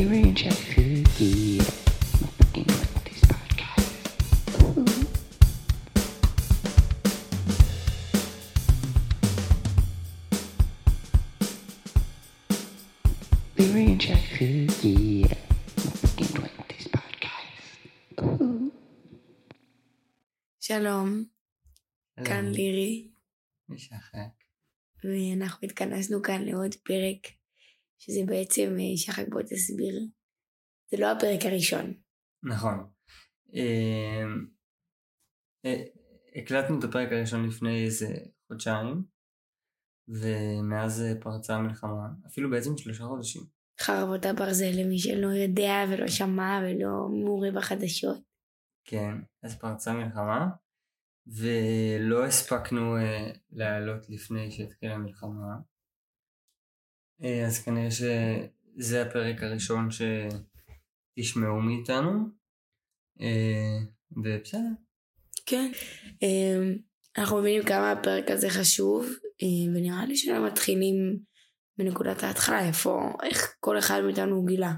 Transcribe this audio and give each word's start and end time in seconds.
Theory 0.00 0.22
and 0.22 0.38
Chef 0.38 0.58
Cookie. 0.74 1.58
Fucking 2.38 2.66
with 2.66 3.04
this 3.06 3.20
podcast. 3.32 3.86
Theory 13.56 13.84
and 13.92 14.02
Chef 14.02 14.24
Cookie. 14.38 15.24
Fucking 16.02 16.32
with 16.42 16.56
this 16.68 16.86
podcast. 16.88 17.66
שלום, 20.60 21.24
כאן 22.24 22.44
לירי, 22.52 23.08
משחק. 23.68 24.32
ואנחנו 25.04 25.68
התכנסנו 25.68 26.22
כאן 26.22 26.42
לעוד 26.44 26.74
פרק, 26.74 27.26
שזה 28.01 28.21
בעצם, 28.25 28.75
אה, 28.79 28.97
שחק 28.97 29.25
בוא 29.29 29.41
תסביר, 29.41 29.95
זה 30.91 30.97
לא 30.99 31.11
הפרק 31.11 31.45
הראשון. 31.45 31.93
נכון. 32.43 32.89
אה, 33.55 34.23
אה, 35.65 35.83
הקלטנו 36.35 36.79
את 36.79 36.83
הפרק 36.83 37.11
הראשון 37.11 37.47
לפני 37.47 37.85
איזה 37.85 38.07
חודשיים, 38.47 39.03
ומאז 40.07 41.01
אה, 41.01 41.21
פרצה 41.21 41.55
המלחמה, 41.55 42.07
אפילו 42.27 42.49
בעצם 42.49 42.77
שלושה 42.77 43.03
חודשים. 43.03 43.41
חרבות 43.81 44.25
הברזל 44.25 44.71
למי 44.79 44.99
שלא 44.99 45.27
יודע 45.27 45.73
ולא 45.89 46.07
שמע 46.07 46.61
ולא 46.63 47.09
מעורה 47.09 47.51
בחדשות. 47.51 48.21
כן, 48.85 49.15
אז 49.43 49.59
פרצה 49.59 49.93
מלחמה, 49.93 50.49
ולא 51.27 52.25
הספקנו 52.25 52.97
אה, 52.97 53.31
לעלות 53.51 54.09
לפני 54.09 54.51
שהתחילה 54.51 54.93
המלחמה. 54.93 55.55
אה, 57.23 57.45
אז 57.45 57.63
כנראה 57.63 57.91
שזה 57.91 59.01
הפרק 59.01 59.43
הראשון 59.43 59.89
שתשמעו 59.91 61.61
מאיתנו, 61.61 62.27
אה, 63.21 63.77
ובסדר. 64.11 64.59
כן. 65.45 65.71
אה, 66.23 66.73
אנחנו 67.17 67.37
מבינים 67.37 67.63
כמה 67.63 67.91
הפרק 67.91 68.31
הזה 68.31 68.49
חשוב, 68.49 69.05
אה, 69.43 69.75
ונראה 69.75 70.05
לי 70.05 70.17
שלא 70.17 70.47
מתחילים 70.47 71.19
מנקודת 71.79 72.23
ההתחלה, 72.23 72.67
איפה, 72.67 73.13
איך 73.23 73.55
כל 73.59 73.79
אחד 73.79 74.01
מאיתנו 74.05 74.45
גילה. 74.45 74.73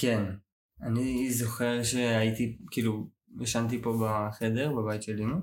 כן, 0.00 0.22
אני 0.82 1.30
זוכר 1.30 1.82
שהייתי, 1.82 2.58
כאילו, 2.70 3.10
ישנתי 3.40 3.82
פה 3.82 3.98
בחדר, 4.02 4.72
בבית 4.72 5.02
של 5.02 5.20
אמא, 5.20 5.36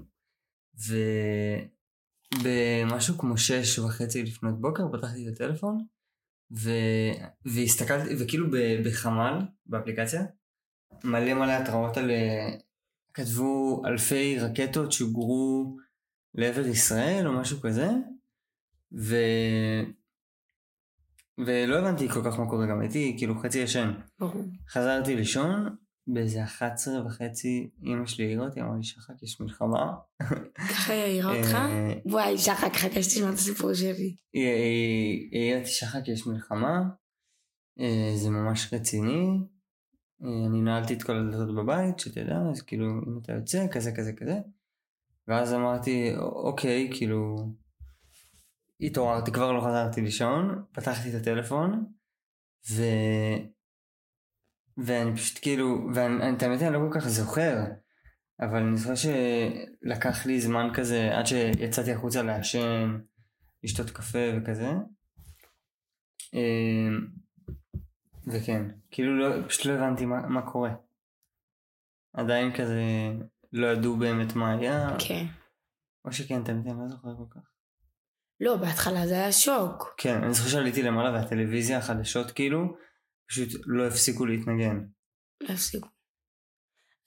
ובמשהו 2.36 3.18
כמו 3.18 3.38
שש 3.38 3.80
וחצי 3.80 4.24
לפנות 4.24 4.62
בוקר 4.62 4.84
פתחתי 4.92 5.28
את 5.28 5.34
הטלפון, 5.34 5.86
ו... 6.52 6.70
והסתכלתי, 7.46 8.16
וכאילו 8.20 8.52
ב... 8.52 8.58
בחמ"ל, 8.86 9.40
באפליקציה, 9.66 10.24
מלא 11.04 11.34
מלא 11.34 11.52
התראות 11.52 11.98
על... 11.98 12.12
כתבו 13.14 13.82
אלפי 13.86 14.40
רקטות 14.40 14.92
שוגרו 14.92 15.78
לעבר 16.36 16.66
ישראל 16.66 17.28
או 17.28 17.34
משהו 17.34 17.62
כזה, 17.62 17.88
ו... 19.00 19.16
ולא 21.38 21.80
הבנתי 21.80 22.10
כל 22.10 22.22
כך 22.26 22.40
מה 22.40 22.50
קורה, 22.50 22.68
גם 22.68 22.82
הייתי 22.82 23.16
כאילו 23.18 23.40
חצי 23.40 23.60
ישן. 23.60 23.92
ברור. 24.20 24.44
חזרתי 24.70 25.16
לישון, 25.16 25.76
באיזה 26.08 26.44
11 26.44 27.06
וחצי 27.06 27.70
אמא 27.84 28.06
שלי 28.06 28.26
העירה 28.26 28.46
אותי, 28.46 28.62
אמרה 28.62 28.78
לי 28.78 28.84
שחק 28.84 29.24
יש 29.24 29.42
מלחמה. 29.42 29.94
ככה 30.70 30.94
היא 30.94 31.02
העירה 31.02 31.38
אותך? 31.38 31.54
אה, 31.56 31.94
וואי, 32.06 32.38
שחק, 32.38 32.74
חכה 32.74 33.04
שתשמע 33.04 33.30
את 33.30 33.34
הסיפור 33.34 33.74
שלי. 33.74 34.16
היא 34.34 34.48
העירה 35.32 35.60
אותי 35.60 35.70
שחק 35.70 36.08
יש 36.08 36.28
מלחמה, 36.28 36.82
אה, 37.80 38.12
זה 38.16 38.30
ממש 38.30 38.74
רציני. 38.74 39.28
אה, 40.24 40.46
אני 40.48 40.62
נעלתי 40.62 40.94
את 40.94 41.04
כל 41.04 41.18
הדלתות 41.18 41.56
בבית, 41.56 42.00
שתדע, 42.00 42.38
אז 42.52 42.62
כאילו 42.62 42.86
אם 42.86 43.20
אתה 43.22 43.34
יוצא, 43.34 43.68
כזה 43.72 43.92
כזה 43.92 44.14
כזה. 44.14 44.40
ואז 45.28 45.54
אמרתי, 45.54 46.14
אוקיי, 46.18 46.90
כאילו, 46.94 47.52
התעוררתי, 48.82 49.32
כבר 49.32 49.52
לא 49.52 49.62
חזרתי 49.62 50.02
לישון, 50.02 50.64
פתחתי 50.72 51.10
את 51.10 51.22
הטלפון, 51.22 51.86
ו... 52.72 52.84
ואני 54.78 55.16
פשוט 55.16 55.40
כאילו, 55.42 55.88
ואני, 55.96 56.36
את 56.38 56.44
האמת 56.44 56.62
אני 56.62 56.74
לא 56.74 56.80
כל 56.80 57.00
כך 57.00 57.08
זוכר, 57.08 57.58
אבל 58.40 58.64
אני 58.64 58.78
זוכר 58.78 58.94
שלקח 58.96 60.26
לי 60.26 60.42
זמן 60.42 60.70
כזה 60.74 61.18
עד 61.18 61.26
שיצאתי 61.26 61.92
החוצה 61.92 62.24
לעשן, 62.24 63.00
לשתות 63.64 63.90
קפה 63.90 64.20
וכזה. 64.38 64.72
אמ, 66.34 67.08
וכן, 68.28 68.66
כאילו 68.92 69.18
לא, 69.18 69.48
פשוט 69.48 69.66
לא 69.66 69.72
הבנתי 69.72 70.06
מה, 70.06 70.28
מה 70.28 70.52
קורה. 70.52 70.74
עדיין 72.14 72.54
כזה 72.56 72.84
לא 73.54 73.68
ידעו 73.68 73.98
באמת 73.98 74.36
מה 74.36 74.52
היה, 74.52 74.96
כן. 75.00 75.26
או 76.06 76.12
שכן, 76.12 76.36
האמת 76.36 76.48
אני 76.48 76.80
לא 76.80 76.88
זוכר 76.88 77.16
כל 77.18 77.40
כך. 77.40 77.52
לא, 78.40 78.58
בהתחלה 78.58 79.08
זה 79.08 79.14
היה 79.14 79.32
שוק. 79.32 79.94
כן, 79.98 80.24
אני 80.24 80.34
זוכר 80.34 80.50
שעליתי 80.50 80.84
למעלה 80.84 81.12
והטלוויזיה, 81.12 81.78
החדשות 81.78 82.32
כאילו, 82.32 82.76
פשוט 83.32 83.50
לא 83.66 83.88
הפסיקו 83.88 84.26
להתנגן. 84.26 84.80
לא 85.42 85.54
הפסיקו. 85.54 85.88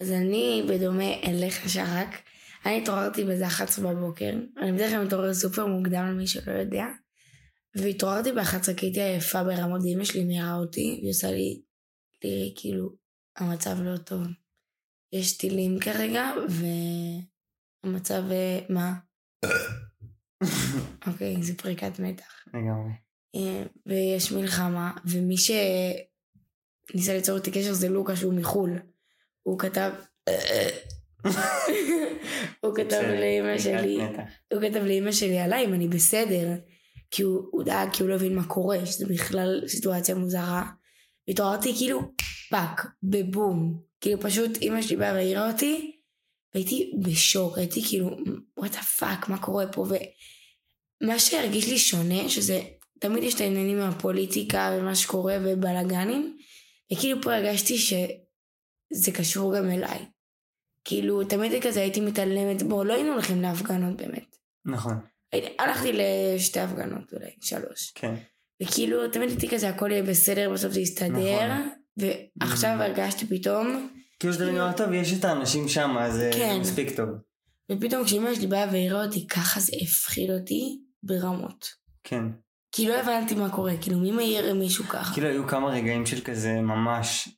אז 0.01 0.11
אני, 0.11 0.67
בדומה 0.69 1.15
אליך 1.23 1.69
שרק, 1.69 2.09
אני 2.67 2.83
התעוררתי 2.83 3.25
באיזה 3.25 3.47
11 3.47 3.95
בבוקר. 3.95 4.33
אני 4.63 4.73
בדרך 4.73 4.91
כלל 4.91 5.05
מתעורר 5.05 5.35
סופר 5.35 5.67
מוקדם 5.67 6.07
למי 6.07 6.27
שלא 6.27 6.53
יודע. 6.53 6.85
והתעוררתי 7.77 8.33
ב-11 8.33 8.75
כי 8.77 8.87
הייתי 8.87 9.03
עייפה 9.03 9.45
ברמות, 9.45 9.81
אמא 9.95 10.05
שלי 10.05 10.25
מעירה 10.25 10.55
אותי, 10.55 10.99
והיא 11.01 11.11
עושה 11.11 11.31
לי, 11.31 11.63
לירי, 12.25 12.55
כאילו, 12.57 12.91
המצב 13.37 13.77
לא 13.81 13.97
טוב. 13.97 14.23
יש 15.13 15.37
טילים 15.37 15.79
כרגע, 15.81 16.31
והמצב, 17.85 18.23
אה, 18.31 18.61
מה? 18.69 18.95
אוקיי, 21.07 21.43
זה 21.43 21.57
פריקת 21.57 21.99
מתח. 21.99 22.45
לגמרי. 22.49 22.93
אה, 23.35 23.65
ויש 23.87 24.33
מלחמה, 24.33 24.93
ומי 25.05 25.37
שניסה 26.93 27.15
ליצור 27.15 27.37
איתי 27.37 27.51
קשר 27.51 27.73
זה 27.73 27.89
לוקה 27.89 28.17
שהוא 28.17 28.35
מחו"ל. 28.35 28.79
הוא 29.43 29.59
כתב... 29.59 29.91
הוא 32.61 32.75
כתב 32.75 33.01
פריקת 33.01 33.63
שלי. 33.63 33.99
הוא 34.53 34.61
כתב 34.61 34.81
לאמא 34.85 35.13
שלי 35.13 35.39
עליי 35.39 35.65
אם 35.65 35.75
אני 35.75 35.89
בסדר, 35.89 36.49
כי 37.11 37.23
הוא, 37.23 37.43
הוא 37.51 37.65
דאג, 37.65 37.89
כי 37.93 38.03
הוא 38.03 38.11
לא 38.11 38.15
הבין 38.15 38.35
מה 38.35 38.45
קורה, 38.45 38.87
שזה 38.87 39.07
בכלל 39.07 39.63
סיטואציה 39.67 40.15
מוזרה. 40.15 40.63
והתעוררתי 41.29 41.75
כאילו 41.77 42.01
fuck, 42.51 42.87
בבום. 43.03 43.81
כאילו 44.01 44.21
פשוט 44.21 44.63
אמא 44.63 44.83
שלי 44.83 44.97
באה 44.97 45.13
והעירה 45.13 45.51
אותי, 45.51 45.97
והייתי 46.55 46.93
בשוק, 47.03 47.59
הייתי 47.59 47.83
כאילו, 47.89 48.17
what 48.57 48.75
fuck, 48.75 49.29
מה 49.29 49.39
קורה 49.39 49.67
פה? 49.67 49.87
ומה 51.03 51.19
שהרגיש 51.19 51.69
לי 51.69 51.79
שונה, 51.79 52.29
שזה, 52.29 52.61
תמיד 52.99 53.23
יש 53.23 53.35
את 53.35 53.41
העניינים 53.41 53.79
מהפוליטיקה 53.79 54.77
ומה 54.79 54.95
שקורה 54.95 55.37
ובלאגנים, 55.45 56.37
וכאילו 56.93 57.23
פה 57.23 57.35
הרגשתי 57.35 57.79
שזה 57.79 59.13
קשור 59.15 59.57
גם 59.59 59.71
אליי. 59.71 59.99
כאילו, 60.85 61.25
תמיד 61.25 61.63
כזה 61.63 61.81
הייתי 61.81 62.01
מתעלמת, 62.01 62.63
בואו, 62.63 62.85
לא 62.85 62.95
היינו 62.95 63.13
הולכים 63.13 63.43
להפגנות 63.43 63.97
באמת. 63.97 64.37
נכון, 64.65 64.95
הייתי- 65.33 65.57
הלכתי 65.59 65.91
לשתי 65.93 66.61
הפגנות 66.61 67.13
אולי, 67.13 67.31
שלוש. 67.41 67.93
כן. 67.95 68.15
וכאילו, 68.63 69.09
תמיד 69.09 69.29
הייתי 69.29 69.49
כזה, 69.49 69.69
הכל 69.69 69.91
יהיה 69.93 70.03
בסדר, 70.03 70.51
בסוף 70.53 70.73
זה 70.73 70.81
יסתדר. 70.81 71.09
נכון. 71.49 71.69
ועכשיו 72.41 72.71
הרגשתי 72.83 73.27
פתאום, 73.27 73.89
כאילו 74.21 74.35
שאתה 74.35 74.45
אומר, 74.49 74.73
טוב, 74.77 74.93
יש 74.93 75.13
את 75.19 75.25
האנשים 75.25 75.69
שם, 75.69 75.97
אז 76.01 76.21
אה, 76.21 76.33
כן. 76.33 76.57
מספיק 76.61 76.97
טוב. 76.97 77.09
ופתאום 77.73 78.05
כשאמא 78.05 78.35
שלי 78.35 78.47
באה 78.47 78.67
והעירה 78.73 79.05
אותי, 79.05 79.27
ככה 79.27 79.61
זה 79.61 79.73
הפחיד 79.83 80.31
אותי 80.31 80.79
ברמות. 81.03 81.67
כן. 82.05 82.25
כי 82.77 82.89
לא 82.89 82.95
הבנתי 82.95 83.35
מה 83.35 83.51
קורה, 83.51 83.73
כאילו 83.83 83.99
מי 83.99 84.13
מעיר 84.13 84.55
מישהו 84.55 84.85
ככה? 84.85 85.15
כאילו 85.15 85.29
היו 85.29 85.49
כמה 85.49 85.69
רגעים 85.69 86.07
של 86.07 86.25
כזה 86.25 86.61
ממש, 86.61 87.29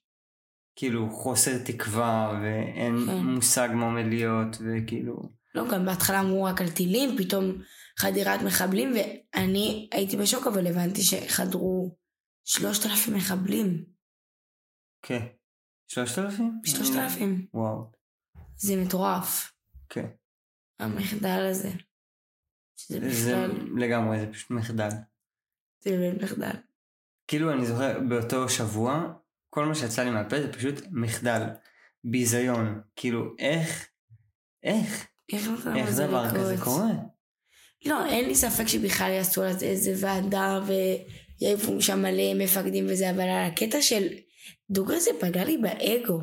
כאילו 0.77 1.11
חוסר 1.11 1.65
תקווה, 1.65 2.41
ואין 2.43 3.07
כן. 3.07 3.17
מושג 3.17 3.69
מה 3.75 3.85
עומד 3.85 4.05
להיות, 4.09 4.57
וכאילו... 4.57 5.17
לא, 5.55 5.65
גם 5.71 5.87
בהתחלה 5.87 6.21
אמרו 6.21 6.45
רק 6.45 6.61
על 6.61 6.71
טילים, 6.71 7.19
פתאום 7.19 7.63
חדירת 7.99 8.41
מחבלים, 8.43 8.93
ואני 8.95 9.89
הייתי 9.93 10.17
בשוק, 10.17 10.47
אבל 10.47 10.67
הבנתי 10.67 11.03
שחדרו 11.03 11.97
שלושת 12.45 12.87
אלפים 12.87 13.15
מחבלים. 13.15 13.85
כן. 15.03 15.27
שלושת 15.89 16.19
אלפים? 16.19 16.61
שלושת 16.65 16.95
אלפים. 16.97 17.47
וואו. 17.55 17.91
זה 18.57 18.77
מטורף, 18.77 19.53
כן. 19.89 20.07
המחדל 20.79 21.47
הזה. 21.51 21.71
שזה 22.77 23.11
זה 23.11 23.47
בכלל, 23.49 23.79
לגמרי, 23.79 24.21
זה 24.21 24.27
פשוט 24.33 24.51
מחדל. 24.51 24.89
זה 25.91 25.97
באמת 25.97 26.23
מחדל. 26.23 26.51
כאילו 27.29 27.53
אני 27.53 27.67
זוכר 27.67 28.01
באותו 28.09 28.49
שבוע, 28.49 29.13
כל 29.51 29.67
מה 29.67 29.75
שיצא 29.75 30.03
לי 30.03 30.11
מהפה 30.11 30.41
זה 30.41 30.53
פשוט 30.53 30.75
מחדל. 30.91 31.43
ביזיון. 32.11 32.81
כאילו 32.97 33.35
איך, 33.39 33.89
איך, 34.63 35.07
איך 35.33 35.49
איך 35.77 35.89
לזה 35.89 36.07
דבר 36.07 36.31
כזה 36.31 36.55
לקרות? 36.55 36.77
קורה? 36.77 36.93
לא, 37.87 38.07
אין 38.07 38.29
לי 38.29 38.35
ספק 38.35 38.67
שבכלל 38.67 39.11
יעשו 39.11 39.43
על 39.43 39.53
זה 39.53 39.67
איזה 39.67 40.07
ועדה 40.07 40.61
יעיפו 41.41 41.83
שם 41.83 42.03
מלא 42.03 42.35
מפקדים 42.35 42.87
וזה, 42.89 43.11
אבל 43.11 43.21
על 43.21 43.45
הקטע 43.45 43.83
של 43.83 44.09
דוגרי 44.71 45.01
זה 45.01 45.11
פגע 45.21 45.45
לי 45.45 45.57
באגו, 45.57 46.21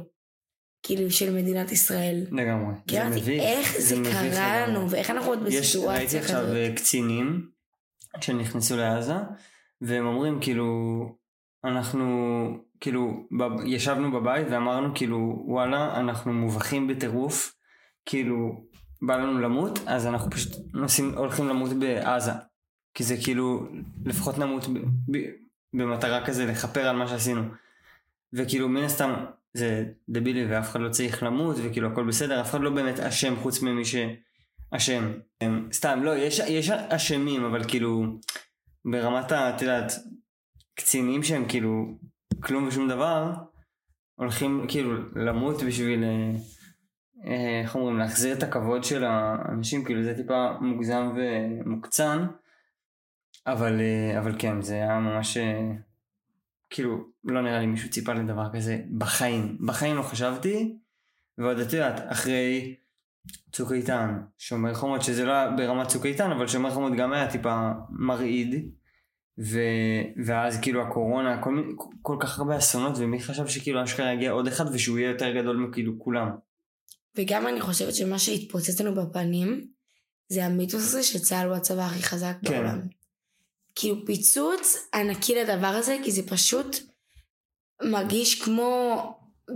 כאילו, 0.83 1.11
של 1.11 1.33
מדינת 1.33 1.71
ישראל. 1.71 2.25
לגמרי. 2.31 2.73
כי 2.87 2.95
זה 2.95 3.01
אמרתי, 3.01 3.21
מביך. 3.21 3.43
איך 3.43 3.79
זה 3.79 3.99
מביך 3.99 4.15
קרה. 4.15 4.67
לנו, 4.67 4.89
ואיך 4.89 5.09
אנחנו 5.09 5.29
עוד 5.29 5.39
יש, 5.39 5.45
ראיתי 5.45 5.59
בסיטואציה 5.61 6.19
עכשיו 6.21 6.41
כזאת. 6.41 6.55
אה, 6.55 6.73
קצינים 6.75 7.49
שנכנסו 8.21 8.77
לעזה, 8.77 9.13
והם 9.83 10.05
אומרים 10.05 10.39
כאילו, 10.41 11.05
אנחנו 11.63 12.07
כאילו 12.79 13.27
ב- 13.39 13.65
ישבנו 13.65 14.11
בבית 14.11 14.47
ואמרנו 14.49 14.95
כאילו 14.95 15.43
וואלה 15.47 15.99
אנחנו 15.99 16.33
מובכים 16.33 16.87
בטירוף, 16.87 17.55
כאילו 18.05 18.63
בא 19.01 19.15
לנו 19.17 19.39
למות 19.39 19.79
אז 19.85 20.07
אנחנו 20.07 20.31
פשוט 20.31 20.51
נוסעים, 20.73 21.13
הולכים 21.17 21.47
למות 21.47 21.73
בעזה, 21.73 22.31
כי 22.93 23.03
זה 23.03 23.15
כאילו 23.23 23.67
לפחות 24.05 24.37
נמות 24.37 24.67
ב, 24.67 24.77
ב, 25.11 25.17
במטרה 25.73 26.25
כזה 26.25 26.45
לכפר 26.45 26.87
על 26.87 26.95
מה 26.95 27.07
שעשינו, 27.07 27.41
וכאילו 28.33 28.69
מן 28.69 28.83
הסתם 28.83 29.13
זה 29.53 29.85
דבילי 30.09 30.45
ואף 30.45 30.69
אחד 30.71 30.79
לא 30.79 30.89
צריך 30.89 31.23
למות 31.23 31.55
וכאילו 31.63 31.87
הכל 31.91 32.07
בסדר, 32.07 32.41
אף 32.41 32.49
אחד 32.51 32.61
לא 32.61 32.69
באמת 32.69 32.99
אשם 32.99 33.35
חוץ 33.35 33.61
ממי 33.61 33.83
שאשם. 33.85 35.11
הם- 35.41 35.67
סתם, 35.71 35.99
לא, 36.03 36.15
יש, 36.17 36.39
יש 36.39 36.69
אשמים, 36.69 37.43
אבל 37.43 37.63
כאילו, 37.67 38.05
ברמת 38.85 39.31
ה... 39.31 39.55
את 39.55 39.61
יודעת, 39.61 39.91
קצינים 40.75 41.23
שהם 41.23 41.45
כאילו 41.47 41.97
כלום 42.43 42.67
ושום 42.67 42.89
דבר, 42.89 43.33
הולכים 44.15 44.65
כאילו 44.67 45.15
למות 45.15 45.63
בשביל, 45.63 46.03
אה, 46.03 46.31
אה, 47.25 47.61
איך 47.61 47.75
אומרים, 47.75 47.97
להחזיר 47.97 48.37
את 48.37 48.43
הכבוד 48.43 48.83
של 48.83 49.03
האנשים, 49.03 49.85
כאילו 49.85 50.03
זה 50.03 50.15
טיפה 50.15 50.51
מוגזם 50.61 51.15
ומוקצן, 51.15 52.27
אבל, 53.47 53.81
אה, 53.81 54.19
אבל 54.19 54.35
כן, 54.39 54.61
זה 54.61 54.73
היה 54.73 54.99
ממש, 54.99 55.37
כאילו, 56.69 57.05
לא 57.23 57.41
נראה 57.41 57.59
לי 57.59 57.65
מישהו 57.65 57.89
ציפה 57.89 58.13
לדבר 58.13 58.53
כזה 58.53 58.81
בחיים. 58.97 59.57
בחיים 59.65 59.95
לא 59.95 60.01
חשבתי, 60.01 60.77
ועוד 61.37 61.59
את 61.59 61.73
יודעת, 61.73 62.01
אחרי 62.11 62.75
צוק 63.51 63.71
איתן, 63.71 64.19
שומר 64.37 64.73
חומות, 64.73 65.01
שזה 65.01 65.25
לא 65.25 65.31
היה 65.31 65.51
ברמת 65.51 65.87
צוק 65.87 66.05
איתן, 66.05 66.31
אבל 66.31 66.47
שומר 66.47 66.71
חומות 66.71 66.93
גם 66.97 67.13
היה 67.13 67.31
טיפה 67.31 67.71
מרעיד. 67.89 68.69
ו... 69.39 69.59
ואז 70.25 70.59
כאילו 70.61 70.81
הקורונה, 70.81 71.43
כל, 71.43 71.51
מיני- 71.51 71.73
כל 72.01 72.17
כך 72.19 72.39
הרבה 72.39 72.57
אסונות, 72.57 72.93
ומי 72.97 73.21
חשב 73.21 73.47
שכאילו 73.47 73.83
אשכרה 73.83 74.13
יגיע 74.13 74.31
עוד 74.31 74.47
אחד 74.47 74.65
ושהוא 74.73 74.97
יהיה 74.99 75.09
יותר 75.09 75.33
גדול 75.41 75.57
מכאילו 75.57 75.99
כולם. 75.99 76.29
וגם 77.17 77.47
אני 77.47 77.61
חושבת 77.61 77.95
שמה 77.95 78.19
שהתפוצץ 78.19 78.81
לנו 78.81 78.95
בפנים, 78.95 79.67
זה 80.29 80.45
המיתוס 80.45 80.83
הזה 80.83 81.03
שצה"ל 81.03 81.47
הוא 81.47 81.55
הצבא 81.55 81.81
הכי 81.81 82.03
חזק 82.03 82.35
כן. 82.45 82.51
בעולם. 82.51 82.79
כאילו 83.75 84.05
פיצוץ 84.05 84.89
ענקי 84.93 85.35
לדבר 85.35 85.67
הזה, 85.67 85.97
כי 86.03 86.11
זה 86.11 86.27
פשוט 86.27 86.77
מרגיש 87.83 88.43
כמו, 88.43 88.99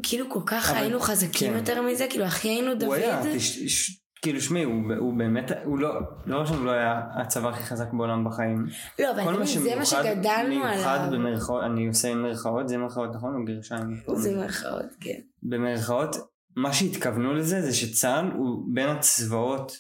כאילו 0.03 0.29
כל 0.29 0.39
כך 0.45 0.69
אבל- 0.69 0.77
היינו 0.79 0.99
חזקים 0.99 1.51
כן. 1.51 1.57
יותר 1.57 1.81
מזה, 1.81 2.05
כאילו 2.09 2.25
הכי 2.25 2.47
היינו 2.47 2.73
דוד. 2.75 2.83
הוא 2.83 2.93
היה, 2.93 3.21
תש... 3.35 3.57
ש... 3.59 4.01
כאילו 4.21 4.41
שמי, 4.41 4.63
הוא, 4.63 4.93
הוא 4.97 5.17
באמת, 5.17 5.51
הוא 5.63 5.79
לא, 5.79 5.99
לא 6.25 6.39
רק 6.39 6.45
שהוא 6.47 6.65
לא 6.65 6.71
היה 6.71 7.01
הצבא 7.21 7.49
הכי 7.49 7.63
חזק 7.63 7.93
בעולם 7.93 8.23
בחיים. 8.25 8.65
לא, 8.99 9.11
אבל 9.11 9.23
מה 9.23 9.31
מבין, 9.31 9.45
זה 9.45 9.75
מה 9.75 9.85
שמיוחד, 9.85 10.03
שגדלנו 10.13 10.49
מיוחד 10.49 10.99
עליו. 11.01 11.19
במרכאות, 11.19 11.63
אני 11.63 11.87
עושה 11.87 12.15
מרכאות, 12.15 12.67
זה 12.69 12.77
מרכאות 12.77 13.15
נכון 13.15 13.35
או 13.35 13.45
גרשיים? 13.45 14.03
זה 14.15 14.35
מירכאות, 14.35 14.85
כן. 14.99 15.19
במרכאות, 15.43 16.15
מה 16.55 16.73
שהתכוונו 16.73 17.33
לזה 17.33 17.61
זה 17.61 17.73
שצה"ל 17.73 18.31
הוא 18.31 18.65
בין 18.73 18.89
הצבאות 18.89 19.71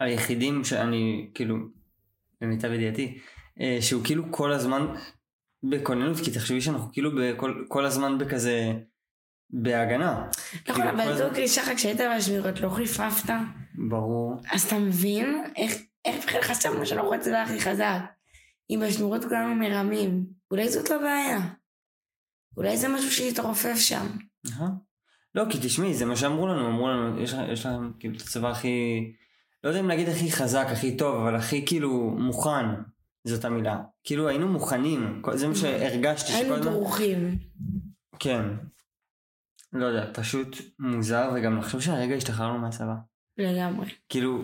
היחידים 0.00 0.64
שאני 0.64 1.30
כאילו, 1.34 1.56
למיטב 2.42 2.72
ידיעתי, 2.72 3.18
אה, 3.60 3.78
שהוא 3.80 4.04
כאילו 4.04 4.24
כל 4.30 4.52
הזמן 4.52 4.86
בכוננות, 5.70 6.16
כי 6.24 6.30
תחשבי 6.30 6.60
שאנחנו 6.60 6.92
כאילו 6.92 7.10
בכל, 7.20 7.64
כל 7.68 7.84
הזמן 7.84 8.18
בכזה, 8.18 8.72
בהגנה. 9.50 10.26
נכון, 10.68 10.82
כאילו, 10.82 10.90
אבל 10.90 11.28
דוגרי 11.28 11.48
שחר, 11.48 11.74
כשהיית 11.74 12.00
בשמירות 12.16 12.60
לא 12.60 12.70
חיפפת, 12.70 13.32
ברור. 13.74 14.40
אז 14.52 14.64
אתה 14.64 14.78
מבין 14.78 15.42
איך 16.04 16.24
בכלל 16.24 16.42
חשבנו 16.42 16.86
שאנחנו 16.86 17.14
הצבא 17.14 17.42
הכי 17.42 17.60
חזק. 17.60 18.00
אם 18.70 18.82
בשמירות 18.86 19.24
כולנו 19.24 19.54
מרמים, 19.54 20.26
אולי 20.50 20.68
זאת 20.68 20.90
לא 20.90 20.98
בעיה. 20.98 21.40
אולי 22.56 22.76
זה 22.76 22.88
משהו 22.88 23.10
שהתרופף 23.10 23.76
שם. 23.76 24.06
לא, 25.34 25.44
כי 25.50 25.58
תשמעי, 25.62 25.94
זה 25.94 26.04
מה 26.04 26.16
שאמרו 26.16 26.46
לנו, 26.46 26.68
אמרו 26.68 26.88
לנו, 26.88 27.22
יש, 27.22 27.34
יש 27.52 27.66
להם 27.66 27.92
כאילו 27.98 28.16
את 28.16 28.20
הצבא 28.20 28.50
הכי, 28.50 29.12
לא 29.64 29.68
יודע 29.68 29.80
אם 29.80 29.88
להגיד 29.88 30.08
הכי 30.08 30.32
חזק, 30.32 30.66
הכי 30.70 30.96
טוב, 30.96 31.16
אבל 31.16 31.36
הכי 31.36 31.66
כאילו 31.66 32.16
מוכן, 32.18 32.66
זאת 33.26 33.44
המילה. 33.44 33.78
כאילו 34.04 34.28
היינו 34.28 34.48
מוכנים, 34.48 35.22
זה 35.34 35.48
מה 35.48 35.54
שהרגשתי 35.54 36.32
היינו 36.32 36.48
שכל 36.48 36.60
הזמן... 36.60 36.72
דרוכים. 36.72 37.38
כן. 38.18 38.42
לא 39.72 39.86
יודע, 39.86 40.10
פשוט 40.14 40.56
מוזר, 40.78 41.30
וגם 41.34 41.58
לחשוב 41.58 41.80
שהרגע 41.80 42.14
השתחררנו 42.14 42.58
מהצבא. 42.58 42.94
לגמרי. 43.38 43.86
כאילו, 44.08 44.42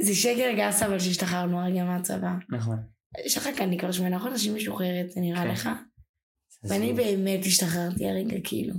זה 0.00 0.14
שקר 0.14 0.52
גס 0.56 0.82
אבל 0.82 0.98
שהשתחררנו 0.98 1.60
הרגע 1.60 1.84
מהצבא. 1.84 2.32
נכון. 2.48 2.76
יש 3.24 3.36
לך 3.36 3.48
כאן, 3.56 3.66
אני 3.66 3.78
כבר 3.78 3.92
שמונה 3.92 4.18
חודשים 4.18 4.54
משוחררת, 4.54 5.10
זה 5.10 5.20
נראה 5.20 5.42
כן. 5.42 5.50
לך? 5.50 5.68
ואני. 6.64 6.92
באמת 6.92 7.40
השתחררתי 7.46 8.08
הרגע 8.08 8.36
כאילו. 8.44 8.74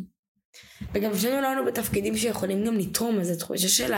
וגם 0.93 1.15
שנינו 1.15 1.41
לא 1.41 1.47
היינו 1.47 1.65
בתפקידים 1.65 2.17
שיכולים 2.17 2.65
גם 2.65 2.73
לתרום, 2.77 3.19
אז 3.19 3.29
התחושה 3.29 3.67
של 3.67 3.93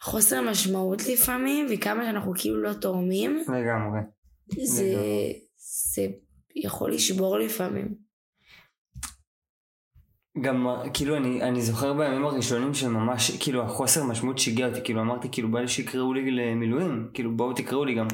החוסר 0.00 0.50
משמעות 0.50 1.02
לפעמים, 1.08 1.66
וכמה 1.70 2.04
שאנחנו 2.04 2.32
כאילו 2.34 2.62
לא 2.62 2.72
תורמים, 2.72 3.44
לגמרי. 3.48 4.00
זה. 4.64 4.96
זה 5.56 6.06
יכול 6.56 6.92
לשבור 6.92 7.38
לפעמים. 7.38 7.94
גם 10.40 10.66
כאילו 10.94 11.16
אני, 11.16 11.42
אני 11.42 11.62
זוכר 11.62 11.92
בימים 11.92 12.24
הראשונים 12.24 12.74
שממש 12.74 13.30
כאילו 13.42 13.62
החוסר 13.62 14.04
משמעות 14.04 14.38
שיגע 14.38 14.68
אותי 14.68 14.80
כאילו 14.84 15.00
אמרתי 15.00 15.28
כאילו 15.32 15.50
בא 15.50 15.60
לי 15.60 15.68
שיקראו 15.68 16.14
לי 16.14 16.30
למילואים 16.30 17.08
כאילו 17.14 17.36
בואו 17.36 17.52
תקראו 17.52 17.84
לי 17.84 17.94
גם 17.94 18.06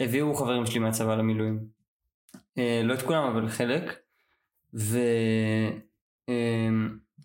הביאו 0.00 0.34
חברים 0.34 0.66
שלי 0.66 0.78
מהצבא 0.78 1.14
למילואים 1.14 1.58
אה, 2.58 2.80
לא 2.84 2.94
את 2.94 3.02
כולם 3.02 3.24
אבל 3.24 3.48
חלק 3.48 3.96
ו, 4.74 4.98
אה, 6.28 6.68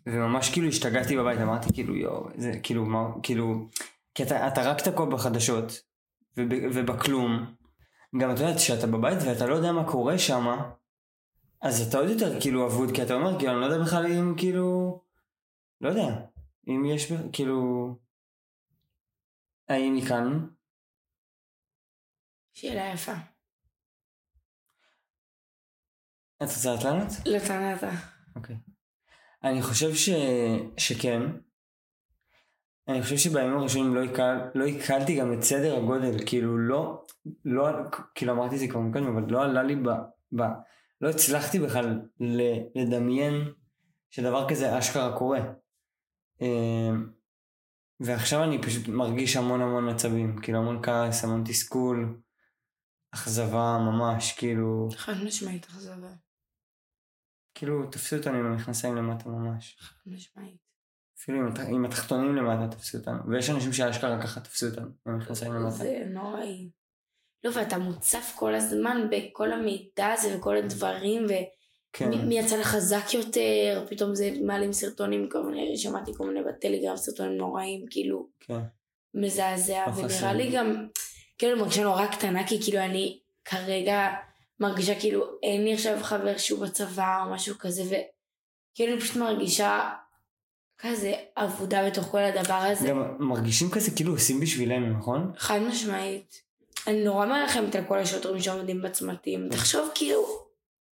וממש 0.06 0.50
כאילו 0.50 0.68
השתגעתי 0.68 1.18
בבית 1.18 1.40
אמרתי 1.40 1.74
כאילו 1.74 1.96
יואו 1.96 2.30
זה 2.36 2.52
כאילו 2.64 2.86
מה 2.86 3.08
כאילו 3.24 3.68
כי 4.16 4.24
אתה, 4.24 4.48
אתה 4.48 4.72
רק 4.72 4.82
תקוע 4.82 5.06
בחדשות 5.06 5.82
וב, 6.38 6.54
ובכלום 6.74 7.46
גם 8.20 8.32
אתה 8.32 8.42
יודע 8.42 8.60
שאתה 8.60 8.88
בבית 8.88 9.18
ואתה 9.26 9.46
לא 9.46 9.56
יודע 9.56 9.72
מה 9.72 9.92
קורה 9.92 10.18
שמה 10.18 10.72
אז 11.62 11.88
אתה 11.88 11.98
עוד 11.98 12.10
יותר 12.10 12.42
כאילו 12.42 12.68
אבוד, 12.68 12.90
כי 12.96 13.04
אתה 13.04 13.14
אומר, 13.14 13.40
כאילו, 13.40 13.52
אני 13.52 13.62
לא 13.62 13.66
יודע 13.66 13.84
בכלל 13.84 14.06
אם 14.06 14.34
כאילו, 14.38 15.02
לא 15.82 15.90
יודע, 15.90 16.26
אם 16.68 16.86
יש, 16.86 17.12
כאילו, 17.34 17.88
האם 19.70 19.96
היא 19.96 20.08
כאן? 20.08 20.48
שאלה 22.54 22.92
יפה. 22.94 23.14
את 26.44 26.48
רוצה 26.48 26.90
לענות? 26.90 27.08
לא 27.26 27.40
טענת. 27.48 27.84
אוקיי. 28.36 28.56
אני 29.44 29.62
חושב 29.62 29.96
ש... 29.96 30.10
שכן. 30.78 31.22
אני 32.88 33.02
חושב 33.02 33.18
שבימים 33.18 33.58
הראשונים 33.58 33.96
לא, 33.96 34.02
עיכל... 34.02 34.38
לא 34.56 34.66
עיכלתי 34.66 35.20
גם 35.20 35.34
את 35.34 35.44
סדר 35.44 35.78
הגודל, 35.78 36.26
כאילו 36.26 36.58
לא, 36.58 37.06
לא, 37.46 37.68
כאילו 38.16 38.34
אמרתי 38.34 38.56
את 38.56 38.60
זה 38.60 38.68
כבר 38.68 38.80
מקודם, 38.80 39.08
אבל 39.08 39.32
לא 39.32 39.44
עלה 39.44 39.64
לי 39.64 39.76
ב... 39.76 39.90
ב... 40.36 40.42
לא 41.02 41.10
הצלחתי 41.10 41.60
בכלל. 41.60 42.02
לדמיין 42.76 43.54
שדבר 44.10 44.50
כזה 44.50 44.80
אשכרה 44.80 45.18
קורה. 45.18 45.40
אמ, 46.42 47.10
ועכשיו 48.00 48.44
אני 48.44 48.62
פשוט 48.62 48.88
מרגיש 48.88 49.36
המון 49.36 49.62
המון 49.62 49.90
עצבים, 49.90 50.42
כאילו 50.42 50.60
המון 50.60 50.80
כעס, 50.84 51.24
המון 51.24 51.44
תסכול, 51.46 52.22
אכזבה 53.12 53.78
ממש, 53.82 54.32
כאילו, 54.38 54.90
חד 54.96 55.14
משמעית 55.26 55.66
אכזבה. 55.66 56.12
כאילו 57.56 57.88
תפסו 57.92 58.16
אותנו 58.16 58.38
עם 58.38 58.46
המכנסיים 58.46 58.96
למטה 58.96 59.30
ממש. 59.30 59.78
חד 59.80 60.12
משמעית. 60.12 60.67
אפילו 61.20 61.38
עם, 61.38 61.48
הת- 61.48 61.60
עם 61.70 61.86
התחתונים 61.86 62.36
למטה 62.36 62.76
תפסו 62.76 62.98
אותנו. 62.98 63.18
ויש 63.30 63.50
אנשים 63.50 63.74
שאשכרה 63.74 64.22
ככה 64.22 64.40
תפסו 64.40 64.66
אותנו 64.66 64.88
עם 65.08 65.14
המכנסיים 65.14 65.54
למטה. 65.54 65.70
זה 65.76 66.04
נוראי. 66.06 66.70
לא, 67.44 67.52
ואתה 67.56 67.78
מוצף 67.78 68.34
כל 68.36 68.56
הזמן 68.56 69.08
בכל 69.12 69.52
המידע 69.52 70.08
הזה 70.08 70.38
וכל 70.38 70.58
הדברים, 70.58 71.24
ומי 71.24 71.46
כן, 71.94 72.10
מי 72.28 72.40
יצא 72.40 72.58
לך 72.58 72.68
חזק 72.68 73.14
יותר, 73.14 73.86
פתאום 73.90 74.16
זה 74.16 74.32
מעלים 74.42 74.74
סרטונים, 74.74 75.30
כל 75.30 75.44
מיני, 75.44 75.78
שמעתי 75.78 76.12
כל 76.18 76.28
מיני 76.28 76.40
בטלגרם 76.44 76.98
סרטונים 76.98 77.38
נוראים, 77.38 77.86
כאילו, 77.90 78.28
כן. 78.40 78.60
מזעזע, 79.14 79.86
לא 79.88 79.94
ונראה. 79.96 80.34
לי 80.34 80.52
גם, 80.52 80.88
כאילו, 81.38 81.54
אני 81.54 81.62
מרגישה 81.62 81.84
נורא 81.84 82.06
קטנה, 82.08 82.48
כי 82.48 82.62
כאילו 82.64 82.80
אני 82.80 83.20
כרגע 83.46 84.08
מרגישה 84.60 85.00
כאילו 85.00 85.26
אין 85.44 85.64
לי 85.64 85.74
עכשיו 85.74 85.98
חבר 86.04 86.38
שהוא 86.38 86.66
בצבא 86.66 87.24
או 87.26 87.32
משהו 87.34 87.56
כזה, 87.60 87.84
וכאילו 87.84 88.94
אני 88.94 89.02
פשוט 89.02 89.18
מרגישה 89.18 89.90
כזה 90.78 91.14
אבודה 91.38 91.88
בתוך 91.90 92.06
כל 92.06 92.24
הדבר 92.24 92.54
הזה. 92.54 92.88
גם 92.88 93.16
מרגישים 93.20 93.72
כזה 93.72 93.92
כאילו 93.96 94.12
עושים 94.12 94.40
בשבילנו, 94.40 94.98
נכון? 94.98 95.32
חד 95.38 95.60
משמעית. 95.60 96.42
אני 96.88 97.04
נורא 97.04 97.26
מרחמת 97.26 97.76
על 97.76 97.84
כל 97.88 98.00
השוטרים 98.00 98.42
שעומדים 98.42 98.82
בצמתים. 98.82 99.50
תחשוב 99.52 99.90
כאילו, 99.96 100.48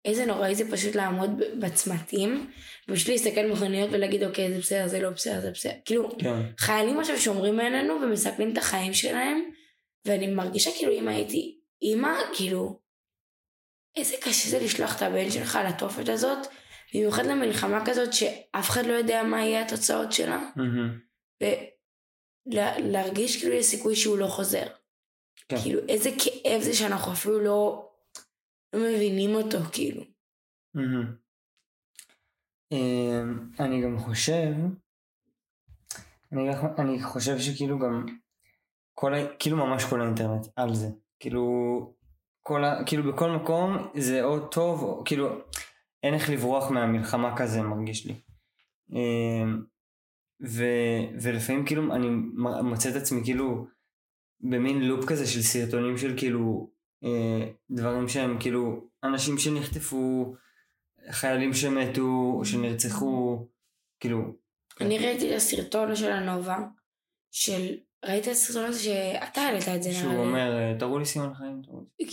איזה 0.04 0.26
נוראי 0.26 0.54
זה 0.54 0.70
פשוט 0.70 0.94
לעמוד 0.94 1.30
בצמתים, 1.58 2.50
ופשוט 2.88 3.08
להסתכל 3.08 3.48
במכוניות 3.48 3.90
ולהגיד 3.92 4.24
אוקיי 4.24 4.52
זה 4.52 4.58
בסדר, 4.58 4.88
זה 4.88 5.00
לא 5.00 5.10
בסדר, 5.10 5.40
זה 5.40 5.50
בסדר. 5.50 5.72
כאילו, 5.84 6.18
כן. 6.18 6.42
חיילים 6.58 7.00
עכשיו 7.00 7.18
שומרים 7.18 7.60
עלינו 7.60 7.94
ומסכנים 8.02 8.52
את 8.52 8.58
החיים 8.58 8.94
שלהם, 8.94 9.40
ואני 10.04 10.26
מרגישה 10.26 10.70
כאילו 10.78 10.92
אם 10.92 11.08
הייתי 11.08 11.58
אימא, 11.82 12.14
כאילו, 12.32 12.78
איזה 13.96 14.16
קשה 14.20 14.48
זה 14.48 14.64
לשלוח 14.64 14.96
את 14.96 15.02
הבן 15.02 15.30
שלך 15.30 15.58
לתופת 15.68 16.08
הזאת, 16.08 16.38
במיוחד 16.94 17.26
למלחמה 17.26 17.86
כזאת 17.86 18.12
שאף 18.12 18.70
אחד 18.70 18.86
לא 18.86 18.92
יודע 18.92 19.22
מה 19.22 19.40
יהיה 19.40 19.62
התוצאות 19.62 20.12
שלה, 20.12 20.50
מהמם. 20.56 20.98
ולהרגיש 22.46 23.40
כאילו 23.40 23.54
יש 23.54 23.66
סיכוי 23.66 23.96
שהוא 23.96 24.18
לא 24.18 24.26
חוזר. 24.26 24.66
כן. 25.48 25.56
כאילו 25.62 25.80
איזה 25.88 26.10
כאב 26.18 26.62
זה 26.62 26.74
שאנחנו 26.74 27.12
אפילו 27.12 27.40
לא, 27.40 27.88
לא 28.72 28.80
מבינים 28.80 29.34
אותו 29.34 29.58
כאילו. 29.72 30.02
מהמם. 30.74 31.24
אמ, 32.72 33.48
אני 33.60 33.82
גם 33.82 33.98
חושב, 33.98 34.52
אני, 36.32 36.50
אני 36.78 37.02
חושב 37.02 37.38
שכאילו 37.38 37.78
גם, 37.78 38.06
כל, 38.94 39.12
כאילו 39.38 39.56
ממש 39.56 39.84
כל 39.84 40.00
האינטרנט 40.00 40.46
על 40.56 40.74
זה, 40.74 40.88
כאילו, 41.20 41.44
כל 42.42 42.62
כאילו 42.86 43.12
בכל 43.12 43.30
מקום 43.30 43.90
זה 43.96 44.24
או 44.24 44.48
טוב, 44.48 44.82
או 44.82 45.02
כאילו, 45.04 45.28
אין 46.04 46.14
איך 46.14 46.30
לברוח 46.30 46.70
מהמלחמה 46.70 47.36
כזה 47.36 47.62
מרגיש 47.62 48.06
לי. 48.06 48.14
אמ, 48.92 49.62
ו, 50.46 50.64
ולפעמים 51.22 51.66
כאילו 51.66 51.94
אני 51.94 52.08
מוצא 52.62 52.90
את 52.90 52.94
עצמי 52.94 53.20
כאילו 53.24 53.66
במין 54.40 54.82
לופ 54.82 55.04
כזה 55.04 55.26
של 55.26 55.42
סרטונים 55.42 55.98
של 55.98 56.14
כאילו 56.16 56.70
אה, 57.04 57.48
דברים 57.70 58.08
שהם 58.08 58.36
כאילו 58.40 58.88
אנשים 59.04 59.38
שנחטפו, 59.38 60.34
חיילים 61.10 61.54
שמתו, 61.54 62.40
שנרצחו, 62.44 63.46
כאילו, 64.00 64.18
אני 64.80 64.98
ראיתי 64.98 65.30
את 65.30 65.36
הסרטון 65.36 65.96
של 65.96 66.12
הנובה, 66.12 66.58
של, 67.30 67.76
ראית 68.04 68.24
את 68.24 68.32
הסרטון 68.32 68.64
הזה 68.64 68.80
שאתה 68.80 69.40
העלית 69.40 69.68
את 69.68 69.82
זה 69.82 69.92
שהוא 69.92 70.12
נראה 70.12 70.22
לי. 70.22 70.28
אומר, 70.28 70.58
אה, 70.58 70.78
תראו 70.78 70.98
לי 70.98 71.04
סימן 71.04 71.34
חיים. 71.34 71.62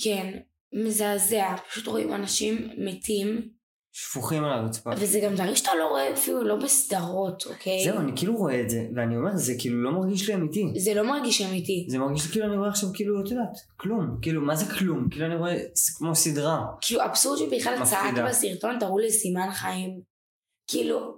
כן, 0.03 0.39
מזעזע, 0.73 1.55
פשוט 1.69 1.87
רואים 1.87 2.13
אנשים 2.13 2.69
מתים, 2.77 3.51
שפוכים 3.91 4.43
על 4.43 4.51
הרצפה. 4.51 4.89
וזה 4.97 5.19
גם 5.19 5.35
דברים 5.35 5.55
שאתה 5.55 5.71
לא 5.79 5.87
רואה 5.87 6.13
אפילו 6.13 6.43
לא 6.43 6.55
בסדרות, 6.55 7.45
אוקיי? 7.45 7.83
זהו, 7.85 7.99
אני 7.99 8.11
כאילו 8.15 8.35
רואה 8.35 8.61
את 8.61 8.69
זה, 8.69 8.87
ואני 8.95 9.17
אומר, 9.17 9.31
זה 9.35 9.53
כאילו 9.59 9.83
לא 9.83 9.91
מרגיש 9.91 10.29
לי 10.29 10.35
אמיתי. 10.35 10.73
זה 10.77 10.93
לא 10.93 11.03
מרגיש 11.03 11.41
אמיתי. 11.41 11.85
זה 11.89 11.99
מרגיש 11.99 12.25
לי 12.25 12.31
כאילו 12.31 12.45
אני 12.45 12.57
רואה 12.57 12.69
עכשיו 12.69 12.89
כאילו, 12.93 13.21
את 13.21 13.31
יודעת, 13.31 13.57
כלום. 13.77 14.17
כאילו, 14.21 14.41
מה 14.41 14.55
זה 14.55 14.73
כלום? 14.73 15.07
כאילו 15.11 15.25
אני 15.25 15.35
רואה 15.35 15.57
כמו 15.97 16.15
סדרה. 16.15 16.65
כאילו 16.81 17.05
אבסורד 17.05 17.39
שבכלל 17.39 17.85
צעק. 17.85 18.13
בסרטון, 18.13 18.79
תראו 18.79 18.99
לי 18.99 19.11
סימן 19.11 19.51
חיים. 19.51 20.01
כאילו, 20.67 21.17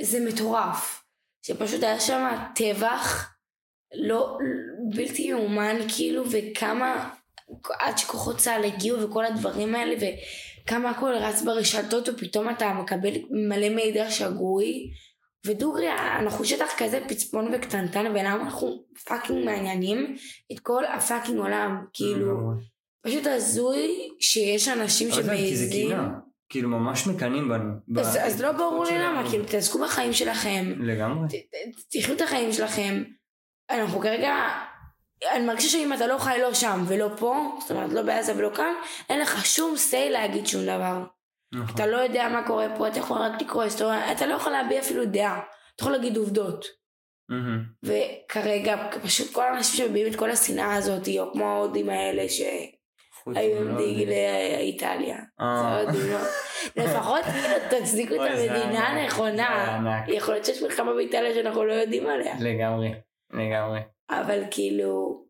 זה 0.00 0.26
מטורף. 0.28 1.04
שפשוט 1.46 1.82
היה 1.82 2.00
שם 2.00 2.26
טבח 2.54 3.34
לא, 3.94 4.38
בלתי 4.96 5.22
יאומן 5.22 5.76
כאילו, 5.96 6.24
וכמה, 6.30 7.10
עד 7.80 7.98
שכוחות 7.98 8.36
צה"ל 8.36 8.64
הגיעו 8.64 9.00
וכל 9.00 9.24
הדברים 9.24 9.74
האלה, 9.74 9.96
וכמה 10.64 10.90
הכל 10.90 11.12
רץ 11.14 11.42
ברשתות, 11.42 12.08
ופתאום 12.08 12.50
אתה 12.50 12.72
מקבל 12.72 13.12
מלא 13.48 13.68
מידע 13.68 14.10
שגוי. 14.10 14.90
ודוגרי, 15.46 15.88
אנחנו 16.20 16.44
שטח 16.44 16.68
כזה 16.78 17.00
פצפון 17.08 17.54
וקטנטן, 17.54 18.06
ולמה 18.06 18.34
אנחנו 18.34 18.84
fucking 19.08 19.44
מעניינים 19.44 20.16
את 20.52 20.60
כל 20.60 20.84
ה 20.84 20.91
fucking 20.91 21.38
עולם, 21.38 21.84
כאילו, 21.92 22.36
פשוט 23.06 23.26
הזוי 23.26 24.08
שיש 24.20 24.68
אנשים. 24.68 25.08
קינה. 25.70 26.08
כאילו 26.48 26.68
ממש 26.68 27.06
מקנאים 27.06 27.48
בנו. 27.48 27.72
ב- 27.88 27.98
אז, 27.98 28.18
אז 28.22 28.40
לא 28.40 28.52
ברור 28.52 28.84
לי. 28.84 28.98
למה, 28.98 29.30
כאילו 29.30 29.44
תעסקו 29.44 29.78
בחיים 29.78 30.12
שלכם, 30.12 30.72
לגמרי. 30.80 31.28
תחיו 31.90 32.14
את 32.14 32.20
החיים 32.20 32.52
שלכם. 32.52 33.02
אנחנו 33.70 34.00
כרגע, 34.00 34.34
אני 35.32 35.46
מרגישה 35.46 35.68
שאם 35.68 35.92
אתה 35.92 36.06
לא 36.06 36.18
חי 36.18 36.38
לא 36.42 36.54
שם 36.54 36.84
ולא 36.86 37.08
פה, 37.18 37.58
זאת 37.60 37.70
אומרת 37.70 37.92
לא 37.92 38.02
בעזה 38.02 38.36
ולא 38.36 38.50
כאן, 38.54 38.74
אין 39.08 39.20
לך 39.20 39.46
שום 39.46 39.74
say 39.90 40.10
להגיד 40.10 40.46
שום 40.46 40.62
דבר. 40.62 41.04
נכון. 41.52 41.74
אתה 41.74 41.86
לא 41.86 41.96
יודע 41.96 42.28
מה 42.28 42.46
קורה 42.46 42.66
פה, 42.78 42.88
אתה 42.88 42.98
יכול 42.98 43.18
רק 43.18 43.42
לקרוא 43.42 43.62
היסטוריה, 43.62 44.12
אתה 44.12 44.26
לא 44.26 44.34
יכול 44.34 44.52
להביע 44.52 44.80
אפילו 44.80 45.04
דעה, 45.04 45.40
אתה 45.74 45.82
יכול 45.82 45.92
להגיד 45.92 46.16
עובדות. 46.16 46.66
מהמם. 47.28 47.64
וכרגע 47.82 48.88
פשוט 49.02 49.32
כל 49.32 49.42
האנשים 49.42 49.86
שמביעים 49.86 50.12
את 50.12 50.16
כל 50.16 50.30
השנאה 50.30 50.74
הזאת, 50.74 51.08
או 51.18 51.32
כמו 51.32 51.44
ההודים 51.44 51.90
האלה 51.90 52.28
שהיו 52.28 52.68
חוץ 53.24 53.36
עם 53.36 53.74
דגלי 53.74 54.56
איטליה. 54.58 55.18
אה. 55.40 55.56
זה 55.60 55.66
ההודים, 55.66 56.12
לא? 56.12 56.18
לפחות 56.76 57.24
כאילו 57.32 57.80
תצדיקו 57.80 58.14
את 58.14 58.20
המדינה. 58.20 58.88
הנכונה. 58.88 60.04
יכול 60.08 60.34
להיות 60.34 60.46
שיש 60.46 60.62
מלחמה 60.62 60.94
באיטליה 60.94 61.34
שאנחנו 61.34 61.64
לא 61.64 61.72
יודעים 61.72 62.06
עליה. 62.06 62.34
לגמרי. 62.40 62.94
לגמרי. 63.32 63.80
אבל 64.10 64.42
כאילו, 64.50 65.24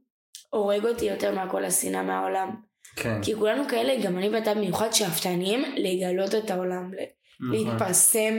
הורג 0.50 0.86
אותי 0.86 1.04
יותר 1.04 1.34
מהכל 1.34 1.64
השנאה 1.64 2.02
מהעולם. 2.02 2.56
כן. 2.96 3.22
כי 3.22 3.34
כולנו 3.34 3.68
כאלה, 3.68 4.04
גם 4.04 4.18
אני 4.18 4.28
ואתה 4.28 4.54
במיוחד 4.54 4.92
שאפתניים, 4.92 5.62
לגלות 5.76 6.34
את 6.34 6.50
העולם, 6.50 6.90
נכון. 7.40 7.50
להתפרסם, 7.50 8.34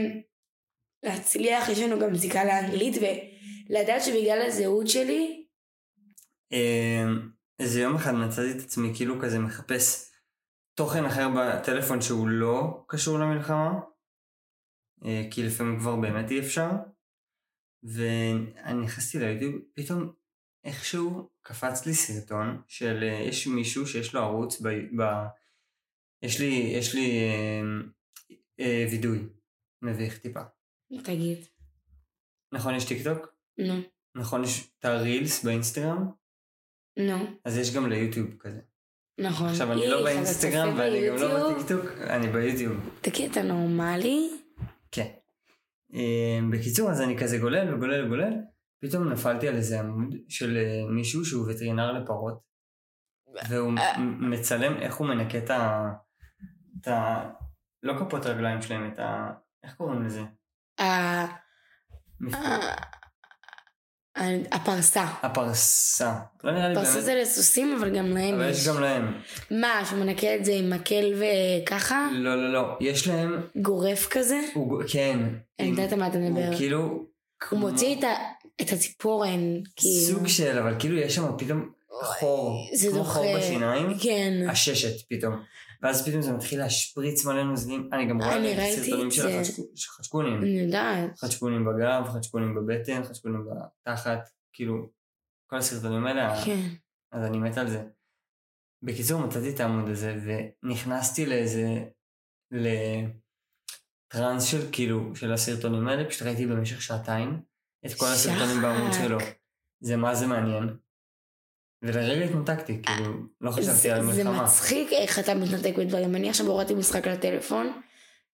להצליח, 1.03 1.69
יש 1.69 1.79
לנו 1.79 1.99
גם 1.99 2.15
זיקה 2.15 2.45
לאנגלית, 2.45 2.95
ולדעת 2.97 4.03
שבגלל 4.03 4.41
הזהות 4.41 4.87
שלי, 4.87 5.45
אמ, 6.51 7.29
איזה 7.59 7.81
יום 7.81 7.95
אחד 7.95 8.11
מצאתי 8.11 8.51
את 8.51 8.63
עצמי 8.63 8.91
כאילו 8.95 9.19
כזה 9.21 9.39
מחפש 9.39 10.11
תוכן 10.77 11.05
אחר 11.05 11.27
בטלפון 11.37 12.01
שהוא 12.01 12.27
לא 12.29 12.85
קשור 12.87 13.19
למלחמה, 13.19 13.71
אה, 15.05 15.23
כי 15.31 15.43
לפעמים 15.43 15.79
כבר 15.79 15.95
באמת 15.95 16.31
אי 16.31 16.39
אפשר, 16.39 16.69
ואני 17.83 18.81
נכנסתי 18.83 19.19
ליוטיוב, 19.19 19.55
פתאום 19.75 20.13
איכשהו 20.65 21.29
קפץ 21.41 21.85
לי 21.85 21.93
סרטון 21.93 22.61
של 22.67 23.03
אה, 23.03 23.27
יש 23.27 23.47
מישהו 23.47 23.87
שיש 23.87 24.13
לו 24.13 24.21
ערוץ 24.21 24.61
ב... 24.61 24.67
ב 25.01 25.03
יש 26.21 26.39
לי, 26.39 26.71
יש 26.73 26.95
לי 26.95 27.19
אה, 27.19 27.61
אה, 28.59 28.85
וידוי, 28.91 29.19
מביך 29.81 30.17
טיפה. 30.17 30.41
תגיד, 31.03 31.37
נכון 32.53 32.75
יש 32.75 32.85
טיק 32.85 33.03
טוק? 33.03 33.35
נו, 33.57 33.81
נכון 34.15 34.43
יש 34.43 34.69
את 34.79 34.85
הרילס 34.85 35.43
באינסטגרם? 35.43 36.07
נו, 36.99 37.17
אז 37.45 37.57
יש 37.57 37.75
גם 37.75 37.89
ליוטיוב 37.89 38.37
כזה. 38.39 38.59
נכון. 39.19 39.49
עכשיו 39.49 39.71
אני 39.71 39.87
לא 39.87 40.03
באינסטגרם 40.03 40.73
ואני 40.77 41.07
גם 41.07 41.15
לא? 41.15 41.53
בטיקטוק, 41.53 41.85
אני 42.09 42.27
ביוטיוב. 42.27 42.89
תגיד, 43.01 43.31
אתה 43.31 43.41
נורמלי? 43.41 44.29
כן. 44.91 45.11
אה, 45.93 46.39
בקיצור, 46.51 46.91
אז 46.91 47.01
אני 47.01 47.17
כזה 47.17 47.37
גולל 47.37 47.73
וגולל 47.73 48.05
וגולל, 48.05 48.33
פתאום 48.81 49.09
נפלתי 49.09 49.47
על 49.47 49.55
איזה 49.55 49.79
עמוד 49.79 50.15
של 50.29 50.57
אה, 50.57 50.91
מישהו 50.91 51.25
שהוא 51.25 51.51
וטרינר 51.51 51.91
לפרות, 51.91 52.39
והוא 53.49 53.73
אה. 53.77 53.97
מצלם 53.99 54.77
איך 54.77 54.95
הוא 54.95 55.07
מנקה 55.07 55.37
את 55.37 55.49
ה... 55.49 55.89
את 56.81 56.87
ה... 56.87 57.23
לא 57.83 57.93
כפות 57.99 58.25
רגליים 58.25 58.61
שלהם, 58.61 58.91
את 58.93 58.99
ה... 58.99 59.31
איך 59.63 59.73
קוראים 59.75 60.03
לזה? 60.05 60.21
ה- 60.81 61.25
מפ- 62.19 62.35
ה- 62.35 62.95
ה- 64.17 64.55
הפרסה. 64.55 65.03
הפרסה. 65.03 66.19
לא 66.43 66.51
נראה 66.51 66.67
לי 66.69 66.75
פרסה 66.75 66.91
באמת, 66.91 67.05
זה 67.05 67.15
לסוסים, 67.21 67.75
אבל 67.79 67.97
גם 67.97 68.05
להם 68.07 68.35
אבל 68.35 68.49
יש 68.49 68.67
גם 68.67 68.81
להם. 68.81 69.21
מה, 69.51 69.85
שהוא 69.85 69.99
מנקה 69.99 70.35
את 70.35 70.45
זה 70.45 70.51
עם 70.51 70.69
מקל 70.69 71.05
וככה? 71.15 72.07
לא, 72.13 72.35
לא, 72.35 72.53
לא. 72.53 72.77
יש 72.81 73.07
להם... 73.07 73.41
גורף 73.61 74.07
כזה? 74.11 74.39
כן. 74.91 75.19
אני 75.59 75.67
יודעת 75.67 75.91
על 75.91 75.99
מה 75.99 76.07
אתה 76.07 76.17
מדבר. 76.17 76.47
הוא 76.47 76.55
כאילו... 76.57 77.05
הוא 77.49 77.59
מוציא 77.59 77.99
את 77.99 78.03
ה- 78.03 78.34
את 78.61 78.71
הציפורן, 78.71 79.63
כאילו. 79.75 80.15
סוג 80.15 80.27
של, 80.27 80.59
אבל 80.59 80.79
כאילו 80.79 80.97
יש 80.97 81.15
שם 81.15 81.37
פתאום 81.37 81.71
חור, 82.01 82.69
זה 82.73 82.87
כמו 82.89 82.97
דוחה. 82.97 83.13
חור 83.13 83.37
בשיניים, 83.37 83.87
כן. 84.03 84.49
הששת 84.49 85.07
פתאום. 85.09 85.33
ואז 85.81 86.07
פתאום 86.07 86.21
זה 86.21 86.31
מתחיל 86.31 86.59
להשפריץ 86.59 87.25
מלא 87.25 87.43
נוזלים. 87.43 87.89
אני 87.93 88.05
גם 88.05 88.21
רואה 88.21 88.53
את 88.53 88.59
הסרטונים 88.59 89.11
של 89.11 89.89
חשקונים. 89.89 90.41
אני 90.41 90.59
יודעת. 90.59 91.19
חשקונים 91.19 91.65
בגב, 91.65 92.03
חשקונים 92.05 92.55
בבטן, 92.55 93.03
חשקונים 93.03 93.45
בתחת, 93.45 94.29
כאילו, 94.53 94.89
כל 95.49 95.57
הסרטונים 95.57 96.07
האלה, 96.07 96.45
כן. 96.45 96.61
אז 97.11 97.23
אני 97.23 97.37
מת 97.37 97.57
על 97.57 97.69
זה. 97.69 97.83
בקיצור, 98.83 99.21
מצאתי 99.21 99.49
את 99.49 99.59
העמוד 99.59 99.89
הזה, 99.89 100.15
ונכנסתי 100.63 101.25
לאיזה, 101.25 101.83
לטראנס 104.11 104.43
של 104.43 104.71
כאילו, 104.71 105.15
של 105.15 105.33
הסרטונים 105.33 105.87
האלה, 105.87 106.09
פשוט 106.09 106.21
ראיתי 106.21 106.45
במשך 106.45 106.81
שעתיים 106.81 107.41
את 107.85 107.93
כל 107.93 108.05
הסרטונים 108.05 108.61
בעמוד. 108.61 108.93
שלו. 108.93 109.17
זה 109.79 109.95
מה 109.95 110.15
זה 110.15 110.27
מעניין. 110.27 110.69
ולרגע 111.81 112.25
התנתקתי, 112.25 112.81
כאילו, 112.81 113.13
לא 113.41 113.51
חשבתי 113.51 113.91
על 113.91 114.05
זה, 114.05 114.11
זה 114.11 114.23
מלחמה. 114.23 114.43
מצחיק 114.43 114.93
איך 114.93 115.19
אתה 115.19 115.33
מתנתק 115.35 115.73
בדברים. 115.77 116.15
אני 116.15 116.29
עכשיו 116.29 116.47
הורדתי 116.47 116.73
משחק 116.73 117.07
לטלפון. 117.07 117.81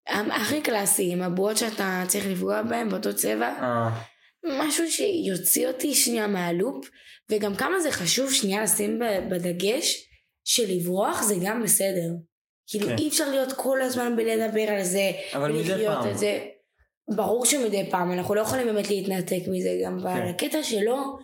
הכי 0.07 0.61
קלאסי, 0.61 1.13
עם 1.13 1.21
הבועות 1.21 1.57
שאתה 1.57 2.03
צריך 2.07 2.25
לפגוע 2.27 2.61
בהם 2.61 2.89
באותו 2.89 3.15
צבע. 3.15 3.47
אה, 3.47 3.89
משהו 4.45 4.91
שיוציא 4.91 5.67
אותי 5.67 5.95
שנייה 5.95 6.27
מהלופ, 6.27 6.89
וגם 7.31 7.55
כמה 7.55 7.79
זה 7.79 7.91
חשוב 7.91 8.33
שנייה 8.33 8.63
לשים 8.63 8.99
בדגש 9.31 10.07
שלברוח 10.43 11.21
זה 11.21 11.35
גם 11.45 11.63
בסדר. 11.63 12.09
כאילו 12.67 12.87
כן. 12.87 12.97
אי 12.97 13.07
אפשר 13.07 13.29
להיות 13.29 13.53
כל 13.55 13.81
הזמן 13.81 14.15
בלדבר 14.15 14.71
על 14.71 14.83
זה, 14.83 15.11
אבל 15.33 15.51
מדי 15.51 15.85
פעם. 15.85 16.11
את 16.11 16.17
זה. 16.17 16.45
ברור 17.15 17.45
שמדי 17.45 17.89
פעם, 17.91 18.11
אנחנו 18.11 18.35
לא 18.35 18.41
יכולים 18.41 18.67
באמת 18.67 18.89
להתנתק 18.89 19.47
מזה 19.47 19.79
גם, 19.85 19.99
אבל 19.99 20.13
כן. 20.13 20.27
הקטע 20.27 20.63
שלו, 20.63 21.17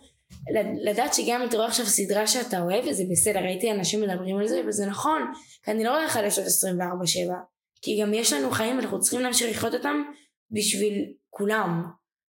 לדעת 0.81 1.13
שגם 1.13 1.41
אם 1.41 1.47
אתה 1.47 1.57
רואה 1.57 1.67
עכשיו 1.67 1.85
סדרה 1.85 2.27
שאתה 2.27 2.59
אוהב, 2.59 2.85
וזה 2.87 3.03
בסדר, 3.11 3.39
ראיתי 3.39 3.71
אנשים 3.71 4.01
מדברים 4.01 4.37
על 4.37 4.47
זה, 4.47 4.61
וזה 4.67 4.85
נכון, 4.85 5.21
כי 5.63 5.71
אני 5.71 5.83
לא 5.83 5.89
רואה 5.89 6.05
לך 6.05 6.19
לשעות 6.23 6.47
24-7, 6.47 7.33
כי 7.81 8.01
גם 8.01 8.13
יש 8.13 8.33
לנו 8.33 8.51
חיים, 8.51 8.79
אנחנו 8.79 8.99
צריכים 8.99 9.19
להמשיך 9.19 9.49
לחיות 9.49 9.73
אותם 9.73 10.03
בשביל 10.51 11.13
כולם. 11.29 11.83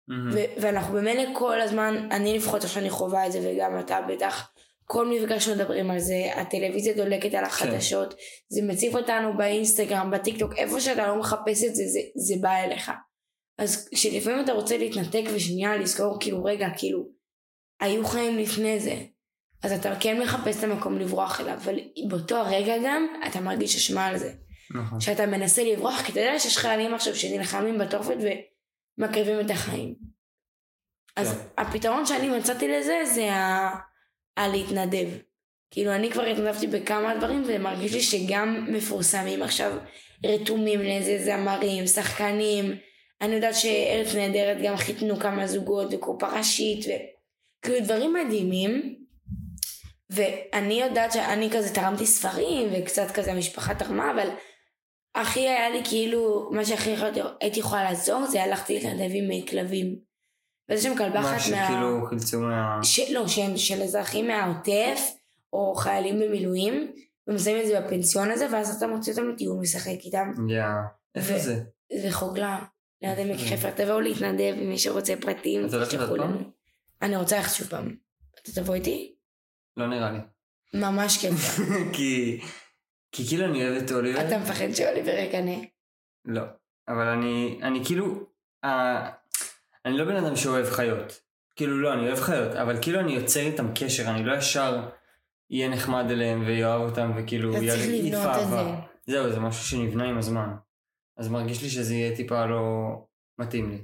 מהמם. 0.08 0.30
ו- 0.34 0.60
ואנחנו 0.60 0.94
במילא 0.94 1.22
כל 1.34 1.60
הזמן, 1.60 2.08
אני 2.10 2.36
לפחות 2.36 2.64
עכשיו 2.64 2.82
אני 2.82 2.90
חווה 2.90 3.26
את 3.26 3.32
זה 3.32 3.40
וגם 3.44 3.78
אתה 3.78 3.98
בטח, 4.08 4.50
כל 4.84 5.08
מפגש 5.08 5.48
מדברים 5.48 5.90
על 5.90 5.98
זה, 5.98 6.30
הטלוויזיה 6.34 6.94
דולקת 6.94 7.34
על 7.34 7.44
החדשות, 7.44 8.14
זה 8.48 8.62
מציף 8.62 8.94
אותנו 8.94 9.36
באינסטגרם, 9.36 10.10
בטיקטוק, 10.10 10.52
איפה 10.56 10.80
שאתה 10.80 11.06
לא 11.06 11.18
מחפש 11.18 11.64
את 11.64 11.74
זה, 11.74 11.82
זה, 11.86 12.00
זה 12.16 12.34
בא 12.40 12.56
אליך. 12.56 12.90
אז 13.58 13.88
כשלפעמים 13.94 14.44
אתה 14.44 14.52
רוצה 14.52 14.78
להתנתק 14.78 15.22
ושנייה 15.34 15.76
לזכור 15.76 16.16
כאילו 16.20 16.44
רגע, 16.44 16.68
כאילו, 16.76 17.08
היו 17.80 18.06
חיים 18.06 18.38
לפני 18.38 18.80
זה. 18.80 18.96
אז 19.62 19.72
אתה 19.72 19.96
כן 20.00 20.22
מחפש 20.22 20.58
את 20.58 20.64
המקום 20.64 20.98
לברוח 20.98 21.40
אליו, 21.40 21.54
אבל 21.54 21.78
באותו 22.08 22.36
הרגע 22.36 22.74
גם 22.84 23.06
אתה 23.26 23.40
מרגיש 23.40 23.76
אשמה 23.76 24.06
על 24.06 24.18
זה. 24.18 24.32
נכון. 24.70 25.00
שאתה 25.00 25.26
מנסה 25.26 25.64
לברוח, 25.64 26.02
כי 26.02 26.12
אתה 26.12 26.20
יודע 26.20 26.38
שיש 26.38 26.58
חיילים 26.58 26.94
עכשיו 26.94 27.14
שנלחמים 27.14 27.78
בתופת 27.78 28.16
ומקריבים 28.98 29.40
את 29.40 29.50
החיים. 29.50 29.94
אז 31.16 31.32
כן. 31.32 31.62
הפתרון 31.62 32.06
שאני 32.06 32.38
מצאתי 32.38 32.68
לזה 32.68 33.02
זה 33.14 33.32
ה... 33.32 33.70
הלהתנדב. 34.36 35.08
כאילו 35.70 35.94
אני 35.94 36.10
כבר 36.10 36.22
התנדבתי 36.22 36.66
בכמה 36.66 37.16
דברים 37.16 37.42
ומרגיש 37.46 37.92
לי 37.94 38.02
שגם 38.02 38.66
מפורסמים 38.72 39.42
עכשיו 39.42 39.78
רתומים 40.26 40.80
לאיזה 40.80 41.24
זמרים, 41.24 41.86
שחקנים. 41.86 42.76
אני 43.20 43.34
יודעת 43.34 43.54
שארץ 43.54 44.14
נהדרת 44.14 44.56
גם 44.64 44.76
חיתנו 44.76 45.16
כמה 45.16 45.46
זוגות 45.46 45.94
וקופה 45.94 46.28
ראשית 46.28 46.84
וכאילו 46.84 47.84
דברים 47.84 48.14
מדהימים. 48.14 48.96
ואני 50.10 50.74
יודעת 50.74 51.12
שאני 51.12 51.50
כזה 51.50 51.74
תרמתי 51.74 52.06
ספרים 52.06 52.68
וקצת 52.72 53.10
כזה 53.14 53.32
המשפחה 53.32 53.74
תרמה 53.74 54.10
אבל 54.10 54.28
הכי 55.14 55.40
היה 55.40 55.70
לי 55.70 55.82
כאילו 55.84 56.50
מה 56.52 56.64
שהכי 56.64 56.94
הייתי 57.40 57.60
יכולה 57.60 57.84
לעזור 57.84 58.26
זה 58.26 58.42
הלכתי 58.42 58.74
להתנדב 58.74 59.10
עם 59.12 59.30
אה, 59.30 59.46
כלבים. 59.48 59.96
וזה 60.70 60.82
שם 60.82 60.96
כלבה 60.96 61.20
מה 61.20 61.36
אחת 61.36 61.50
מה... 61.50 61.66
שכאילו 61.66 62.06
חילצו 62.08 62.40
מה... 62.40 62.78
ש... 62.82 63.00
לא, 63.10 63.28
שהם 63.28 63.56
של 63.56 63.82
אזרחים 63.82 64.26
מהעוטף, 64.26 65.00
או 65.52 65.74
חיילים 65.74 66.20
במילואים, 66.20 66.92
ומסיימים 67.28 67.62
את 67.62 67.68
זה 67.68 67.80
בפנסיון 67.80 68.30
הזה, 68.30 68.46
ואז 68.52 68.76
אתה 68.76 68.86
מוציא 68.86 69.12
אותם 69.12 69.28
לטיול 69.28 69.58
משחק 69.60 70.04
איתם. 70.04 70.32
יא. 70.48 70.62
איפה 71.14 71.34
ו- 71.34 71.38
זה? 71.38 71.62
זה 72.02 72.12
חוגלה, 72.12 72.58
ליד 73.02 73.18
עמק 73.18 73.40
חפר. 73.40 73.70
תבואו 73.70 74.00
להתנדב 74.00 74.54
אם 74.62 74.68
מי 74.68 74.78
שרוצה 74.78 75.14
פרטים, 75.20 75.66
אתה 75.66 75.76
הולך 75.76 75.88
תשלחו 75.88 76.10
עוד 76.10 76.20
פעם? 76.20 76.30
לנו. 76.30 76.50
אני 77.02 77.16
רוצה 77.16 77.36
ללכת 77.36 77.54
שוב 77.54 77.68
פעם. 77.68 77.96
אתה 78.42 78.52
תבוא 78.60 78.74
איתי? 78.74 79.14
לא 79.76 79.86
נראה 79.86 80.12
לי. 80.12 80.18
ממש 80.74 81.18
כיף. 81.18 81.58
כי... 81.96 82.40
כי 83.12 83.26
כאילו 83.26 83.44
אני 83.44 83.68
אוהב 83.68 83.82
את 83.82 83.92
אוליבר. 83.92 84.28
אתה 84.28 84.38
מפחד 84.38 84.72
שאוליבר 84.74 85.12
יקנא. 85.18 85.56
לא. 86.24 86.42
אבל 86.88 87.06
אני... 87.06 87.58
אני 87.62 87.84
כאילו... 87.84 88.26
אה, 88.64 89.10
אני 89.84 89.98
לא 89.98 90.04
בן 90.04 90.16
אדם 90.16 90.36
שאוהב 90.36 90.66
חיות. 90.70 91.20
כאילו 91.56 91.80
לא, 91.80 91.92
אני 91.92 92.06
אוהב 92.06 92.20
חיות, 92.20 92.52
אבל 92.52 92.82
כאילו 92.82 93.00
אני 93.00 93.12
יוצר 93.12 93.40
איתם 93.40 93.66
קשר, 93.74 94.10
אני 94.10 94.24
לא 94.24 94.36
ישר 94.36 94.88
אהיה 95.52 95.68
נחמד 95.68 96.10
אליהם 96.10 96.44
ויאהב 96.46 96.80
אותם 96.80 97.12
וכאילו 97.16 97.50
אתה 97.50 97.58
צריך 97.58 97.88
לבנות 97.88 98.36
את 98.42 98.48
זה. 98.48 98.56
זהו, 99.06 99.32
זה 99.32 99.40
משהו 99.40 99.64
שנבנה 99.64 100.04
עם 100.04 100.18
הזמן. 100.18 100.48
אז 101.16 101.28
מרגיש 101.28 101.62
לי 101.62 101.70
שזה 101.70 101.94
יהיה 101.94 102.16
טיפה 102.16 102.46
לא 102.46 102.60
מתאים 103.38 103.70
לי. 103.70 103.78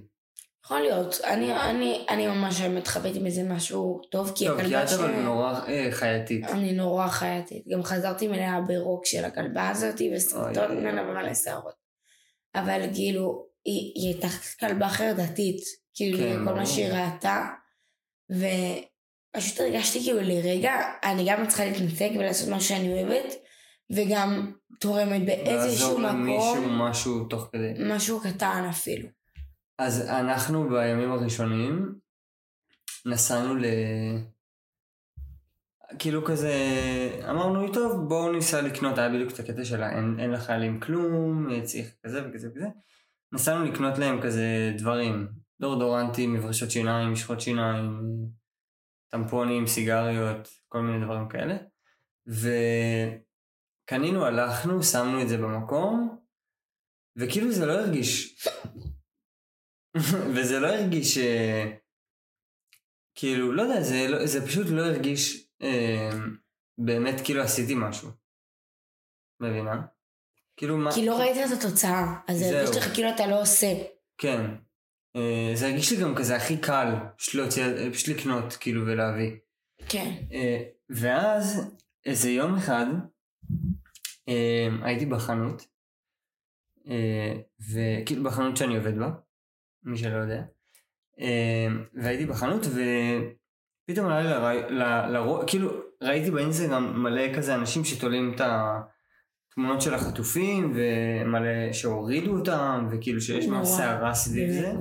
יכול 0.65 0.81
להיות. 0.81 1.21
אני, 1.25 1.53
אני, 1.53 2.07
אני 2.09 2.27
ממש 2.27 2.61
מתחבאת 2.61 3.17
עם 3.17 3.27
איזה 3.27 3.43
משהו 3.43 4.01
טוב, 4.11 4.33
כי 4.35 4.47
טוב, 4.47 4.61
כי 4.61 4.65
הכלבה 4.67 4.85
את 4.85 4.89
אבל 4.89 5.11
נורא 5.11 5.61
אה, 5.69 5.89
חייתית. 5.91 6.45
אני 6.45 6.73
נורא 6.73 7.09
חייתית. 7.09 7.69
גם 7.69 7.83
חזרתי 7.83 8.29
מלאה 8.29 8.61
ברוק 8.61 9.07
של 9.07 9.25
הכלבה 9.25 9.69
הזאת, 9.69 10.01
וסרטון. 10.17 10.77
ממנה 10.79 11.03
ומלא 11.03 11.35
שערות. 11.35 11.75
אבל 12.55 12.83
כאילו, 12.95 13.47
היא, 13.65 13.93
היא 13.95 14.13
הייתה 14.13 14.29
כלבה 14.61 14.89
חרדתית, 14.89 15.61
כאילו, 15.95 16.19
כן, 16.19 16.45
כל. 16.45 16.55
מה 16.55 16.67
שהיא 16.67 16.87
ראתה, 16.87 17.47
ופשוט 18.31 19.61
הרגשתי 19.61 20.01
כאילו 20.01 20.21
לרגע, 20.21 20.73
אני 21.05 21.27
גם 21.29 21.47
צריכה 21.47 21.65
להתנתק 21.65 22.11
ולעשות 22.19 22.49
מה 22.49 22.61
שאני 22.61 22.93
אוהבת, 22.93 23.35
וגם 23.95 24.53
תורמת 24.81 25.27
באיזשהו 25.27 25.99
לעזור 25.99 26.01
למישהו 26.01 26.63
מקום, 26.63 26.83
משהו 26.83 27.25
תוך 27.25 27.49
כדי. 27.53 27.75
משהו 27.95 28.21
קטן 28.21 28.67
אפילו. 28.71 29.09
אז 29.79 30.09
אנחנו 30.09 30.69
בימים 30.69 31.13
הראשונים 31.13 31.95
נסענו 33.07 33.55
ל... 33.55 33.65
כאילו 35.99 36.25
כזה, 36.25 36.55
אמרנו 37.31 37.73
טוב 37.73 38.09
בואו 38.09 38.33
ניסע 38.33 38.63
לקנות, 38.63 38.99
היה 38.99 39.09
בדיוק 39.09 39.33
את 39.33 39.39
הקטע 39.39 39.65
של 39.65 39.83
אין, 39.83 40.17
אין 40.21 40.31
לחיילים 40.31 40.81
כלום, 40.81 41.49
צריך 41.63 41.95
כזה 42.07 42.29
וכזה 42.29 42.49
וכזה. 42.51 42.67
נסענו 43.33 43.65
לקנות 43.65 43.99
להם 43.99 44.23
כזה 44.23 44.73
דברים, 44.79 45.29
דורדורנטים, 45.61 46.33
מברשות 46.33 46.71
שיניים, 46.71 47.13
משחות 47.13 47.41
שיניים, 47.41 48.01
טמפונים, 49.09 49.67
סיגריות, 49.67 50.49
כל 50.69 50.81
מיני 50.81 51.05
דברים 51.05 51.29
כאלה. 51.29 51.57
וקנינו, 53.85 54.25
הלכנו, 54.25 54.83
שמנו 54.83 55.23
את 55.23 55.29
זה 55.29 55.37
במקום, 55.37 56.19
וכאילו 57.19 57.53
זה 57.53 57.67
לא 57.67 57.73
הרגיש 57.73 58.47
וזה 60.35 60.61
לא 60.61 60.67
הרגיש, 60.67 61.19
אה, 61.19 61.77
כאילו, 63.15 63.53
לא 63.53 63.63
יודע, 63.63 63.83
זה, 63.83 64.07
לא, 64.09 64.27
זה 64.27 64.47
פשוט 64.47 64.67
לא 64.71 64.83
הרגיש 64.83 65.49
אה, 65.63 66.11
באמת 66.79 67.21
כאילו 67.25 67.43
עשיתי 67.43 67.75
משהו. 67.77 68.09
מבינה? 69.41 69.87
כאילו 70.57 70.77
מה... 70.77 70.93
כי 70.95 71.07
לא 71.07 71.19
ראית 71.19 71.37
את 71.37 71.59
התוצאה, 71.59 72.21
אז 72.29 72.39
זה. 72.39 72.61
הרגיש 72.61 72.77
לך 72.77 72.95
כאילו 72.95 73.09
אתה 73.15 73.27
לא 73.27 73.41
עושה. 73.41 73.67
כן. 74.19 74.55
אה, 75.17 75.53
זה 75.55 75.67
הרגיש 75.67 75.93
לי 75.93 76.03
גם 76.03 76.15
כזה 76.15 76.37
הכי 76.37 76.61
קל, 76.61 76.95
פשוט 77.17 77.35
להוציא, 77.35 77.65
אה, 77.65 77.91
פשוט 77.93 78.09
לקנות, 78.09 78.53
כאילו, 78.53 78.87
ולהביא. 78.87 79.31
כן. 79.89 80.13
אה, 80.33 80.63
ואז 80.91 81.75
איזה 82.07 82.31
יום 82.31 82.55
אחד 82.55 82.87
הייתי 84.83 85.07
בחנות, 85.07 85.67
אה, 86.89 87.35
וכאילו 87.73 88.23
בחנות 88.25 88.57
שאני 88.57 88.77
עובד 88.77 88.99
בה, 88.99 89.11
מי 89.83 89.99
שלא 89.99 90.17
יודע, 90.17 90.43
אה, 91.21 91.67
והייתי 91.95 92.27
בחנות 92.27 92.61
ופתאום 92.67 94.07
עלה 94.07 94.21
לי 94.23 94.29
לרא- 94.31 94.71
ל- 94.71 95.13
לראש, 95.13 95.45
כאילו 95.51 95.71
ראיתי 96.03 96.31
באינסטגרם 96.31 97.03
מלא 97.03 97.35
כזה 97.37 97.55
אנשים 97.55 97.85
שתולים 97.85 98.33
את 98.35 98.41
התמונות 98.41 99.83
של 99.83 99.95
החטופים 99.95 100.73
ומלא 100.77 101.73
שהורידו 101.73 102.39
אותם 102.39 102.89
וכאילו 102.91 103.21
שיש. 103.21 103.47
מה 103.47 103.65
סערה 103.65 104.15
סביב 104.15 104.51
זה. 104.51 104.73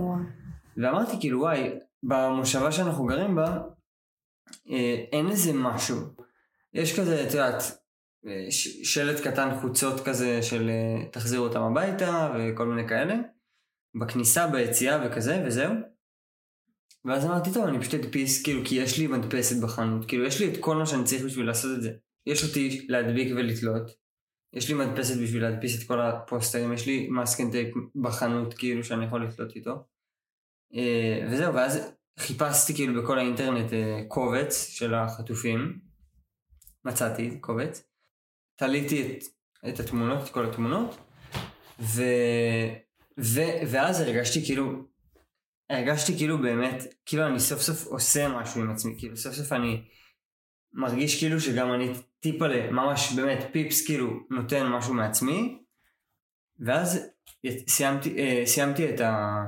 ואמרתי 0.77 1.11
כאילו 1.19 1.39
וואי, 1.39 1.69
במושבה 2.03 2.71
שאנחנו 2.71 3.05
גרים 3.05 3.35
בה, 3.35 3.57
אה, 4.71 4.95
אין 5.11 5.29
איזה 5.29 5.51
משהו. 5.53 5.97
יש 6.73 6.99
כזה, 6.99 7.23
את 7.27 7.33
יודעת, 7.33 7.63
שלט 8.83 9.19
קטן 9.19 9.59
חוצות 9.61 10.05
כזה 10.05 10.43
של 10.43 10.69
אה, 10.69 11.09
תחזירו 11.11 11.45
אותם 11.45 11.61
הביתה 11.61 12.33
וכל 12.39 12.65
מיני 12.65 12.87
כאלה. 12.87 13.15
בכניסה, 14.01 14.47
ביציאה 14.47 15.05
וכזה, 15.05 15.43
וזהו. 15.45 15.73
ואז 17.05 17.25
אמרתי, 17.25 17.53
טוב, 17.53 17.67
אני 17.67 17.79
פשוט 17.79 17.93
אדפיס, 17.93 18.43
כאילו, 18.43 18.61
כי 18.65 18.75
יש 18.75 18.99
לי 18.99 19.07
מדפסת 19.07 19.63
בחנות. 19.63 20.05
כאילו, 20.05 20.25
יש 20.25 20.41
לי 20.41 20.53
את 20.53 20.57
כל 20.59 20.75
מה 20.75 20.85
שאני 20.85 21.03
צריך 21.03 21.25
בשביל 21.25 21.45
לעשות 21.45 21.77
את 21.77 21.81
זה. 21.81 21.91
יש 22.25 22.43
אותי 22.43 22.85
להדביק 22.89 23.33
ולתלות. 23.35 23.91
יש 24.53 24.69
לי 24.69 24.73
מדפסת 24.75 25.21
בשביל 25.23 25.43
להדפיס 25.43 25.81
את 25.81 25.87
כל 25.87 26.01
הפוסטרים. 26.01 26.73
יש 26.73 26.87
לי 26.87 27.09
masking 27.09 27.51
tape 27.51 27.75
בחנות, 27.95 28.53
כאילו, 28.53 28.83
שאני 28.83 29.05
יכול 29.05 29.25
לתלות 29.25 29.55
איתו. 29.55 29.83
אה, 30.75 31.27
וזהו, 31.31 31.53
ואז 31.53 31.91
חיפשתי 32.19 32.73
כאילו 32.73 33.03
בכל 33.03 33.19
האינטרנט 33.19 33.73
אה, 33.73 34.01
קובץ 34.07 34.67
של 34.69 34.93
החטופים. 34.93 35.79
מצאתי 36.85 37.37
קובץ. 37.39 37.90
תליתי 38.61 39.01
את, 39.01 39.23
את 39.69 39.79
התמונות, 39.79 40.23
את 40.23 40.29
כל 40.29 40.45
התמונות. 40.45 40.97
ו, 41.79 42.03
ו, 43.19 43.41
ואז 43.71 44.01
הרגשתי 44.01 44.45
כאילו, 44.45 44.85
הרגשתי 45.69 46.17
כאילו 46.17 46.41
באמת, 46.41 46.83
כאילו 47.05 47.27
אני 47.27 47.39
סוף 47.39 47.61
סוף 47.61 47.85
עושה 47.85 48.27
משהו 48.29 48.61
עם 48.61 48.71
עצמי. 48.71 48.95
כאילו 48.97 49.17
סוף 49.17 49.33
סוף 49.33 49.53
אני 49.53 49.83
מרגיש 50.73 51.19
כאילו 51.19 51.39
שגם 51.39 51.73
אני 51.73 51.89
טיפה 52.19 52.45
ממש 52.71 53.13
באמת 53.15 53.49
פיפס 53.51 53.85
כאילו 53.85 54.07
נותן 54.29 54.67
משהו 54.67 54.93
מעצמי. 54.93 55.57
ואז 56.59 57.09
סיימתי, 57.67 58.17
אה, 58.17 58.43
סיימתי 58.45 58.89
את, 58.89 58.99
ה, 58.99 59.43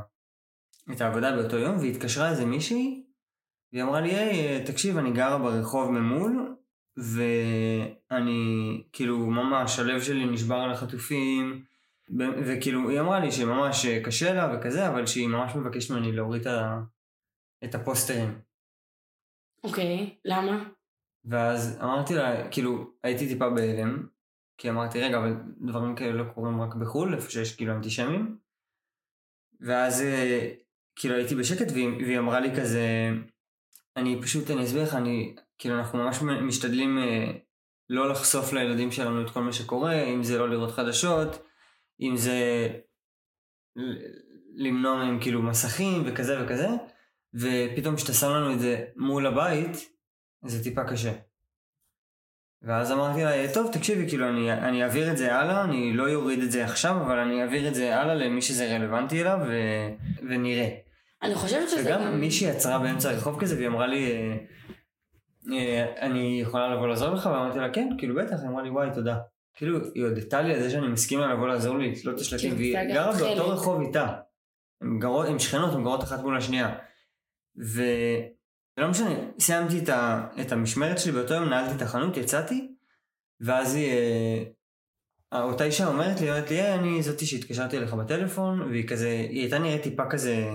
את 0.91 1.01
העבודה 1.01 1.35
באותו 1.35 1.57
יום, 1.57 1.77
והתקשרה 1.77 2.29
איזה 2.29 2.45
מישהי, 2.45 3.03
והיא 3.73 3.83
אמרה 3.83 4.01
לי, 4.01 4.15
היי, 4.15 4.65
תקשיב, 4.65 4.97
אני 4.97 5.11
גרה 5.11 5.37
ברחוב 5.37 5.91
ממול, 5.91 6.55
ואני, 6.97 8.83
כאילו, 8.93 9.17
ממש, 9.17 9.79
הלב 9.79 10.01
שלי 10.01 10.25
נשבר 10.25 10.55
על 10.55 10.71
החטופים, 10.71 11.63
וכאילו, 12.17 12.89
היא 12.89 12.99
אמרה 12.99 13.19
לי 13.19 13.31
שממש 13.31 13.85
קשה 13.85 14.33
לה 14.33 14.55
וכזה, 14.55 14.87
אבל 14.87 15.05
שהיא 15.05 15.27
ממש 15.27 15.55
מבקשת 15.55 15.91
ממני 15.91 16.11
להוריד 16.11 16.47
את 17.63 17.75
הפוסטרים. 17.75 18.39
אוקיי, 19.63 20.17
למה? 20.25 20.63
ואז 21.25 21.79
אמרתי 21.83 22.13
לה, 22.13 22.49
כאילו, 22.49 22.91
הייתי 23.03 23.27
טיפה 23.27 23.49
בהלם, 23.49 24.07
כי 24.57 24.69
אמרתי, 24.69 25.01
רגע, 25.01 25.17
אבל 25.17 25.35
דברים 25.61 25.95
כאלה 25.95 26.13
לא 26.13 26.23
קורים 26.33 26.61
רק 26.61 26.75
בחו"ל, 26.75 27.15
איפה 27.15 27.31
שיש 27.31 27.55
כאילו 27.55 27.73
אנטישמים. 27.73 28.37
ואז 29.61 30.01
אה, 30.01 30.51
כאילו 30.95 31.15
הייתי 31.15 31.35
בשקט, 31.35 31.71
והיא, 31.71 31.87
והיא 31.87 32.19
אמרה 32.19 32.39
לי 32.39 32.55
כזה, 32.55 33.09
אני 33.97 34.21
פשוט, 34.21 34.51
אני 34.51 34.63
אסביר 34.63 34.83
לך, 34.83 34.93
אני, 34.93 35.35
כאילו, 35.63 35.77
אנחנו 35.77 35.99
ממש 35.99 36.21
משתדלים 36.21 36.97
אה, 36.97 37.31
לא 37.89 38.09
לחשוף 38.09 38.53
לילדים 38.53 38.91
שלנו 38.91 39.21
את 39.21 39.29
כל 39.29 39.41
מה 39.41 39.53
שקורה, 39.53 40.03
אם 40.03 40.23
זה 40.23 40.37
לא 40.37 40.49
לראות 40.49 40.71
חדשות, 40.71 41.45
אם 42.01 42.17
זה 42.17 42.67
למנוע 44.55 44.95
מהם 44.95 45.19
כאילו 45.21 45.41
מסכים 45.41 46.03
וכזה 46.05 46.43
וכזה, 46.43 46.67
ופתאום 47.33 47.95
כשאתה 47.95 48.13
שם 48.13 48.29
לנו 48.29 48.53
את 48.53 48.59
זה 48.59 48.85
מול 48.95 49.27
הבית, 49.27 49.89
זה 50.45 50.63
טיפה 50.63 50.83
קשה. 50.83 51.13
ואז 52.61 52.91
אמרתי 52.91 53.23
לה, 53.23 53.53
טוב, 53.53 53.71
תקשיבי, 53.73 54.09
כאילו, 54.09 54.29
אני, 54.29 54.53
אני 54.53 54.83
אעביר 54.83 55.11
את 55.11 55.17
זה 55.17 55.35
הלאה, 55.35 55.63
אני 55.63 55.93
לא 55.93 56.13
אוריד 56.13 56.43
את 56.43 56.51
זה 56.51 56.65
עכשיו, 56.65 57.01
אבל 57.01 57.19
אני 57.19 57.41
אעביר 57.41 57.67
את 57.67 57.75
זה 57.75 57.99
הלאה 57.99 58.15
למי 58.15 58.41
שזה 58.41 58.75
רלוונטי 58.75 59.21
אליו, 59.21 59.39
ו... 59.47 59.53
ונראה. 60.29 60.69
אני 61.23 61.35
חושבת 61.35 61.69
שזה 61.69 61.81
וגם 61.85 62.01
גם... 62.01 62.19
מישהי 62.19 62.49
עצרה 62.49 62.79
באמצע 62.79 63.09
הרחוב 63.09 63.39
כזה, 63.39 63.55
והיא 63.55 63.67
אמרה 63.67 63.87
לי, 63.87 64.11
אה, 64.11 64.11
אה, 64.11 64.37
אני 66.01 66.41
יכולה 66.41 66.75
לבוא 66.75 66.87
לעזור 66.87 67.13
לך? 67.13 67.25
ואמרתי 67.25 67.59
לה, 67.59 67.69
כן, 67.73 67.89
כאילו, 67.97 68.15
בטח, 68.15 68.35
היא 68.41 68.49
אמרה 68.49 68.63
לי, 68.63 68.69
וואי, 68.69 68.89
תודה. 68.93 69.17
כאילו, 69.53 69.79
היא 69.95 70.03
הודתה 70.03 70.41
לי 70.41 70.53
על 70.53 70.61
זה 70.61 70.69
שאני 70.69 70.87
מסכים 70.87 71.19
לה 71.19 71.33
לבוא 71.33 71.47
לעזור 71.47 71.77
לי 71.77 71.91
לתלות 71.91 72.15
את 72.15 72.21
השלטים, 72.21 72.51
כן, 72.51 72.57
והיא 72.57 72.93
גרה 72.93 73.11
באותו. 73.11 73.49
רחוב 73.49 73.81
איתה. 73.81 74.07
הן 74.81 74.99
גרות, 74.99 75.27
הן 75.27 75.39
שכנות, 75.39 75.73
הן 75.73 75.83
גרות 75.83 76.03
אחת 76.03 76.19
מול 76.19 76.37
השנייה. 76.37 76.75
ולא 77.55 78.89
משנה, 78.89 79.09
סיימתי 79.39 79.79
את, 79.79 79.89
ה... 79.89 80.27
את 80.41 80.51
המשמרת 80.51 80.99
שלי 80.99 81.11
באותו 81.11 81.33
יום, 81.33 81.49
נעלתי 81.49 81.75
את 81.75 81.81
החנות, 81.81 82.17
יצאתי, 82.17 82.67
ואז 83.41 83.75
היא, 83.75 83.91
אה, 85.33 85.43
אותה 85.43 85.63
אישה 85.63 85.87
אומרת 85.87 86.21
לי, 86.21 86.29
אומרת 86.29 86.49
לי, 86.49 86.61
היי, 86.61 86.75
אני 86.75 87.03
זאתי 87.03 87.25
שהתקשרתי 87.25 87.77
אליך 87.77 87.93
בטלפון, 87.93 88.61
והיא 88.61 88.87
כזה, 88.87 89.09
היא 89.09 89.41
הייתה 89.41 89.59
נראית 89.59 89.83
טיפה 89.83 90.03
כזה, 90.09 90.49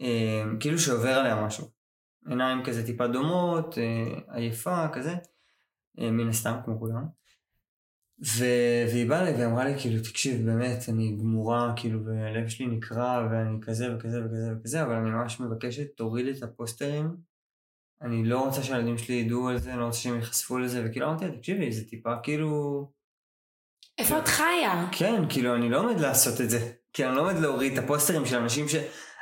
אה, 0.00 0.44
כאילו 0.60 0.78
שעובר 0.78 1.14
עליה 1.18 1.46
משהו. 1.46 1.77
עיניים 2.26 2.64
כזה 2.64 2.86
טיפה 2.86 3.06
דומות, 3.06 3.78
אה, 3.78 4.34
עייפה, 4.36 4.88
כזה, 4.92 5.14
אה, 6.00 6.10
מן 6.10 6.28
הסתם, 6.28 6.56
כמו 6.64 6.78
כולם. 6.78 7.04
ו... 8.26 8.44
והיא 8.92 9.08
באה 9.08 9.20
אליי 9.20 9.42
ואמרה 9.42 9.64
לי, 9.64 9.78
כאילו, 9.78 10.02
תקשיב, 10.02 10.46
באמת, 10.46 10.78
אני 10.88 11.16
גמורה, 11.16 11.72
כאילו, 11.76 12.04
והלב 12.04 12.48
שלי 12.48 12.66
נקרע, 12.66 13.28
ואני 13.30 13.60
כזה 13.62 13.96
וכזה 13.96 14.24
וכזה 14.24 14.52
וכזה, 14.60 14.82
אבל 14.82 14.94
אני 14.94 15.10
ממש 15.10 15.40
מבקשת, 15.40 15.96
תוריד 15.96 16.26
את 16.26 16.42
הפוסטרים. 16.42 17.16
אני 18.02 18.24
לא 18.24 18.44
רוצה 18.44 18.62
שהילדים 18.62 18.98
שלי 18.98 19.14
ידעו 19.14 19.48
על 19.48 19.58
זה, 19.58 19.72
אני 19.72 19.80
לא 19.80 19.84
רוצה 19.84 19.98
שהם 19.98 20.14
ייחשפו 20.14 20.58
לזה, 20.58 20.82
וכאילו 20.86 21.06
אמרתי 21.06 21.24
לה, 21.24 21.36
תקשיבי, 21.36 21.72
זה 21.72 21.88
טיפה 21.88 22.14
כאילו... 22.22 22.90
איפה 23.98 24.18
את 24.18 24.28
חיה? 24.28 24.88
כן, 24.92 25.22
כאילו, 25.28 25.54
אני 25.54 25.68
לא 25.68 25.80
עומד 25.80 26.00
לעשות 26.00 26.40
את 26.40 26.50
זה. 26.50 26.72
כי 26.92 27.06
אני 27.06 27.16
לא 27.16 27.20
עומד 27.20 27.40
להוריד 27.40 27.78
את 27.78 27.84
הפוסטרים 27.84 28.26
של 28.26 28.36
אנשים 28.36 28.68
ש... 28.68 28.74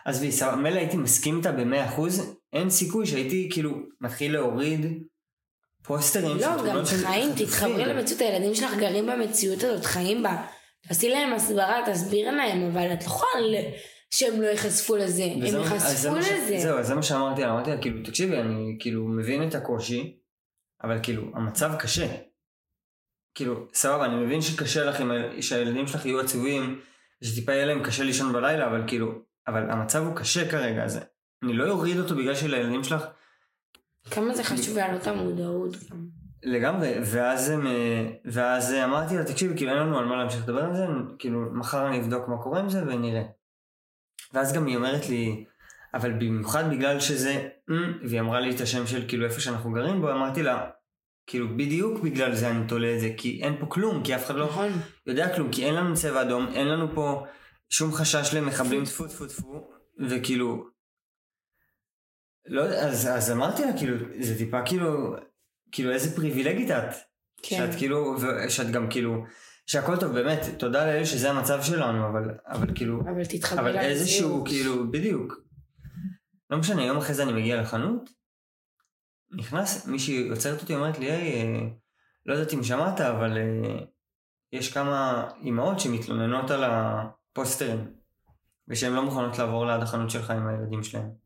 עזבי, 0.06 0.32
סבבה, 0.32 0.56
מילא 0.56 0.78
הייתי 0.78 0.96
מסכים 0.96 1.36
איתה 1.36 1.52
במאה 1.52 1.88
אחוז, 1.88 2.35
אין 2.52 2.70
סיכוי 2.70 3.06
שהייתי 3.06 3.48
כאילו 3.52 3.70
מתחיל 4.00 4.32
להוריד 4.32 4.86
פוסטרים 5.82 6.36
לא, 6.36 6.48
גם 6.68 6.84
חיים. 6.84 7.30
תתחברי 7.36 7.86
למציאות, 7.86 8.20
הילדים 8.20 8.54
שלך 8.54 8.74
גרים 8.78 9.06
במציאות 9.06 9.62
הזאת, 9.62 9.84
חיים 9.84 10.22
בה. 10.22 10.46
תעשי 10.88 11.08
להם 11.08 11.32
הסברה, 11.32 11.82
תסביר 11.92 12.30
להם, 12.30 12.70
אבל 12.70 12.92
את 12.92 13.00
לא 13.00 13.06
יכולה 13.06 13.58
שהם 14.10 14.42
לא 14.42 14.46
ייחשפו 14.46 14.96
לזה. 14.96 15.24
הם 15.24 15.50
זה 15.50 15.58
ייחשפו 15.58 16.16
לזה. 16.16 16.58
זהו, 16.58 16.82
זה 16.82 16.94
מה 16.94 17.02
שאמרתי 17.02 17.40
לה, 17.40 17.50
אמרתי 17.50 17.70
לה, 17.70 17.80
כאילו, 17.80 18.02
תקשיבי, 18.04 18.36
אני 18.36 18.76
כאילו 18.80 19.08
מבין 19.08 19.48
את 19.48 19.54
הקושי, 19.54 20.16
אבל 20.82 20.98
כאילו, 21.02 21.22
המצב 21.34 21.72
קשה. 21.78 22.06
כאילו, 23.34 23.66
סבבה, 23.74 24.04
אני 24.04 24.16
מבין 24.16 24.42
שקשה 24.42 24.84
לך, 24.84 24.96
שהילדים 25.40 25.86
שלך 25.86 26.06
יהיו 26.06 26.20
עצובים, 26.20 26.80
שטיפה 27.24 27.52
יהיה 27.52 27.66
להם 27.66 27.84
קשה 27.84 28.02
לישון 28.02 28.32
בלילה, 28.32 28.66
אבל 28.66 28.82
כאילו, 28.86 29.12
אבל 29.46 29.70
המצב 29.70 30.06
הוא 30.06 30.16
קשה 30.16 30.50
כרגע, 30.50 30.84
אז 30.84 31.00
אני 31.42 31.52
לא 31.52 31.70
אוריד 31.70 31.98
אותו 31.98 32.16
בגלל 32.16 32.34
שלילדים 32.34 32.84
שלך 32.84 33.04
כמה 34.10 34.34
זה 34.34 34.44
חשוב 34.44 34.76
להעלות 34.76 35.06
המודעות 35.06 35.76
גם. 35.90 36.06
לגמרי, 36.42 36.94
ואז, 37.04 37.50
הם, 37.50 37.66
אה, 37.66 38.10
ואז 38.24 38.72
אה, 38.72 38.84
אמרתי 38.84 39.16
לה, 39.16 39.24
תקשיבי, 39.24 39.56
כאילו 39.56 39.70
אין 39.70 39.78
לנו 39.78 39.98
על 39.98 40.04
מה 40.04 40.16
להמשיך 40.16 40.42
לדבר 40.42 40.64
על 40.64 40.76
זה, 40.76 40.86
כאילו 41.18 41.40
מחר 41.52 41.88
אני 41.88 42.00
אבדוק 42.00 42.28
מה 42.28 42.42
קורה 42.42 42.60
עם 42.60 42.68
זה 42.68 42.82
ונראה. 42.82 43.22
ואז 44.32 44.52
גם 44.52 44.66
היא 44.66 44.76
אומרת 44.76 45.08
לי, 45.08 45.44
אבל 45.94 46.12
במיוחד 46.12 46.70
בגלל 46.70 47.00
שזה, 47.00 47.48
"אמ", 47.70 47.92
והיא 48.08 48.20
אמרה 48.20 48.40
לי 48.40 48.54
את 48.54 48.60
השם 48.60 48.86
של 48.86 49.04
כאילו 49.08 49.24
איפה 49.24 49.40
שאנחנו 49.40 49.72
גרים 49.72 50.00
בו, 50.00 50.12
אמרתי 50.12 50.42
לה, 50.42 50.70
כאילו 51.26 51.48
בדיוק 51.56 52.00
בגלל 52.00 52.34
זה 52.34 52.50
אני 52.50 52.66
תולה 52.68 52.94
את 52.94 53.00
זה, 53.00 53.10
כי 53.16 53.40
אין 53.42 53.56
פה 53.60 53.66
כלום, 53.66 54.02
כי 54.04 54.16
אף 54.16 54.26
אחד 54.26 54.34
לא 54.34 54.46
נכון. 54.46 54.68
יודע 55.06 55.34
כלום, 55.34 55.52
כי 55.52 55.64
אין 55.64 55.74
לנו 55.74 55.94
צבע 55.94 56.22
אדום, 56.22 56.46
אין 56.54 56.68
לנו 56.68 56.94
פה 56.94 57.26
שום 57.70 57.92
חשש 57.92 58.34
למחבלים 58.34 58.84
טפו 58.84 59.08
טפו 59.08 59.26
טפו, 59.26 59.68
וכאילו, 60.08 60.66
לא 62.46 62.62
אז, 62.62 63.08
אז 63.08 63.30
אמרתי 63.30 63.64
לה, 63.64 63.76
כאילו, 63.78 63.96
זה 64.20 64.38
טיפה 64.38 64.62
כאילו, 64.66 65.16
כאילו 65.72 65.92
איזה 65.92 66.16
פריבילגית 66.16 66.70
את, 66.70 66.94
כן. 67.42 67.56
שאת 67.56 67.74
כאילו, 67.78 68.16
שאת 68.48 68.70
גם 68.70 68.90
כאילו, 68.90 69.24
שהכל 69.66 69.96
טוב, 69.96 70.12
באמת, 70.12 70.40
תודה 70.58 70.86
לאל 70.86 71.04
שזה 71.04 71.30
המצב 71.30 71.62
שלנו, 71.62 72.08
אבל, 72.08 72.30
אבל 72.46 72.74
כאילו, 72.74 73.00
אבל 73.00 73.24
תתחברי 73.24 73.70
אבל. 73.70 73.78
איזשהו, 73.78 74.44
כאילו, 74.44 74.90
בדיוק. 74.90 75.34
לא 76.50 76.58
משנה, 76.58 76.84
יום 76.84 76.96
אחרי 76.96 77.14
זה 77.14 77.22
אני 77.22 77.32
מגיע 77.32 77.60
לחנות, 77.62 78.10
נכנס, 79.30 79.86
מישהי 79.86 80.28
עוצרת 80.28 80.62
אותי, 80.62 80.74
אומרת 80.74 80.98
לי, 80.98 81.10
היי, 81.10 81.42
אה, 81.42 81.68
לא 82.26 82.34
יודעת 82.34 82.54
אם 82.54 82.62
שמעת, 82.62 83.00
אבל 83.00 83.38
אה, 83.38 83.78
יש 84.52 84.72
כמה 84.72 85.28
אימהות 85.42 85.80
שמתלוננות 85.80 86.50
על 86.50 86.64
הפוסטרים, 86.64 87.92
ושהן 88.68 88.92
לא 88.92 89.02
מוכנות 89.02 89.38
לעבור 89.38 89.66
ליד 89.66 89.82
החנות 89.82 90.10
שלך 90.10 90.30
עם 90.30 90.48
הילדים 90.48 90.82
שלהם. 90.82 91.25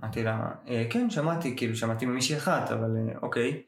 אמרתי 0.00 0.22
לה, 0.22 0.50
"אה, 0.68 0.86
כן, 0.90 1.10
שמעתי, 1.10 1.56
כאילו, 1.56 1.76
שמעתי 1.76 2.06
ממישהי 2.06 2.36
אחת, 2.36 2.70
אבל 2.70 2.90
אה, 2.96 3.18
אוקיי. 3.22 3.62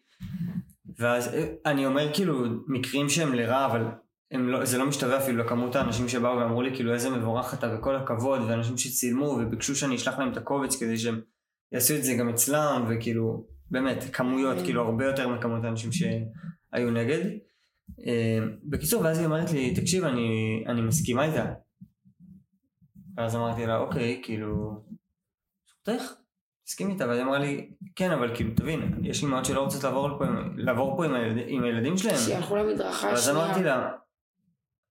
ואז 0.98 1.34
אה, 1.34 1.46
אני 1.66 1.86
אומר, 1.86 2.14
כאילו, 2.14 2.44
מקרים 2.66 3.08
שהם 3.08 3.34
לרע, 3.34 3.66
אבל 3.66 3.84
הם 4.30 4.48
לא, 4.48 4.64
זה 4.64 4.78
לא 4.78 4.86
משתווה 4.86 5.18
אפילו 5.18 5.38
לכמות 5.44 5.76
האנשים 5.76 6.08
שבאו 6.08 6.38
ואמרו 6.38 6.62
לי, 6.62 6.74
כאילו, 6.74 6.94
איזה 6.94 7.10
מבורך 7.10 7.54
אתה 7.54 7.74
וכל 7.74 7.96
הכבוד, 7.96 8.40
ואנשים 8.40 8.76
שצילמו 8.76 9.24
וביקשו 9.24 9.76
שאני 9.76 9.96
אשלח 9.96 10.18
להם 10.18 10.32
את 10.32 10.36
הקובץ 10.36 10.80
כדי 10.80 10.98
שהם 10.98 11.20
יעשו 11.72 11.96
את 11.96 12.04
זה 12.04 12.14
גם 12.14 12.28
אצלם, 12.28 12.84
וכאילו, 12.88 13.46
באמת, 13.70 14.04
כמויות. 14.12 14.56
כאילו, 14.64 14.82
הרבה 14.82 15.04
יותר 15.06 15.28
מכמות 15.28 15.64
האנשים 15.64 15.92
שהיו 15.92 16.90
נגד. 16.90 17.24
אה, 18.06 18.38
בקיצור, 18.64 19.02
ואז 19.02 19.18
היא 19.18 19.26
אומרת 19.26 19.52
לי, 19.52 19.74
תקשיב, 19.74 20.04
אני, 20.04 20.64
אני 20.66 20.80
מסכימה 20.80 21.24
איתה. 21.24 21.52
ואז 23.16 23.36
אמרתי 23.36 23.66
לה, 23.66 23.78
אוקיי, 23.78 24.20
כאילו, 24.24 24.80
זכותך, 25.96 26.12
תסכים 26.64 26.90
איתה, 26.90 27.08
ואז 27.08 27.16
היא 27.18 27.26
אמרה 27.26 27.38
לי, 27.38 27.70
כן, 27.96 28.10
אבל 28.10 28.34
כאילו, 28.34 28.50
תבין, 28.56 29.00
יש 29.02 29.22
אימהות 29.22 29.44
שלא 29.44 29.60
רוצות 29.60 29.84
לעבור 29.84 30.18
פה, 30.18 30.26
עם- 30.26 30.52
לעבור 30.58 30.96
פה 30.96 31.04
עם, 31.04 31.14
הילד, 31.14 31.44
עם 31.46 31.64
הילדים 31.64 31.96
שלהם. 31.98 32.16
שילכו 32.16 32.56
למדרכה 32.56 33.10
אז 33.10 33.28
אמרתי. 33.30 33.62
לה, 33.62 33.90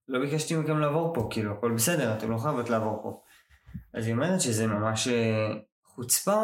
לא 0.08 0.20
ביקשתי 0.20 0.56
מכם 0.56 0.80
לעבור 0.80 1.14
פה, 1.14 1.28
כאילו, 1.32 1.52
הכל 1.52 1.72
בסדר, 1.72 2.14
אתם 2.18 2.32
לא 2.32 2.38
חייבות 2.38 2.70
לעבור 2.70 3.00
פה. 3.04 3.22
אז 3.94 4.06
היא 4.06 4.14
אומרת 4.14 4.42
שזה 4.42 4.68
ממש 4.68 5.08
אה, 5.08 5.54
חוצפה, 5.86 6.44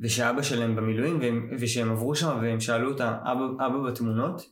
ושאבא 0.00 0.42
שלהם 0.42 0.76
במילואים, 0.76 1.20
והם, 1.20 1.50
ושהם 1.60 1.90
עברו 1.92 2.14
שם 2.14 2.38
והם 2.42 2.60
שאלו 2.60 2.90
אותה, 2.90 3.18
אבא, 3.22 3.66
אבא 3.66 3.78
בתמונות? 3.78 4.42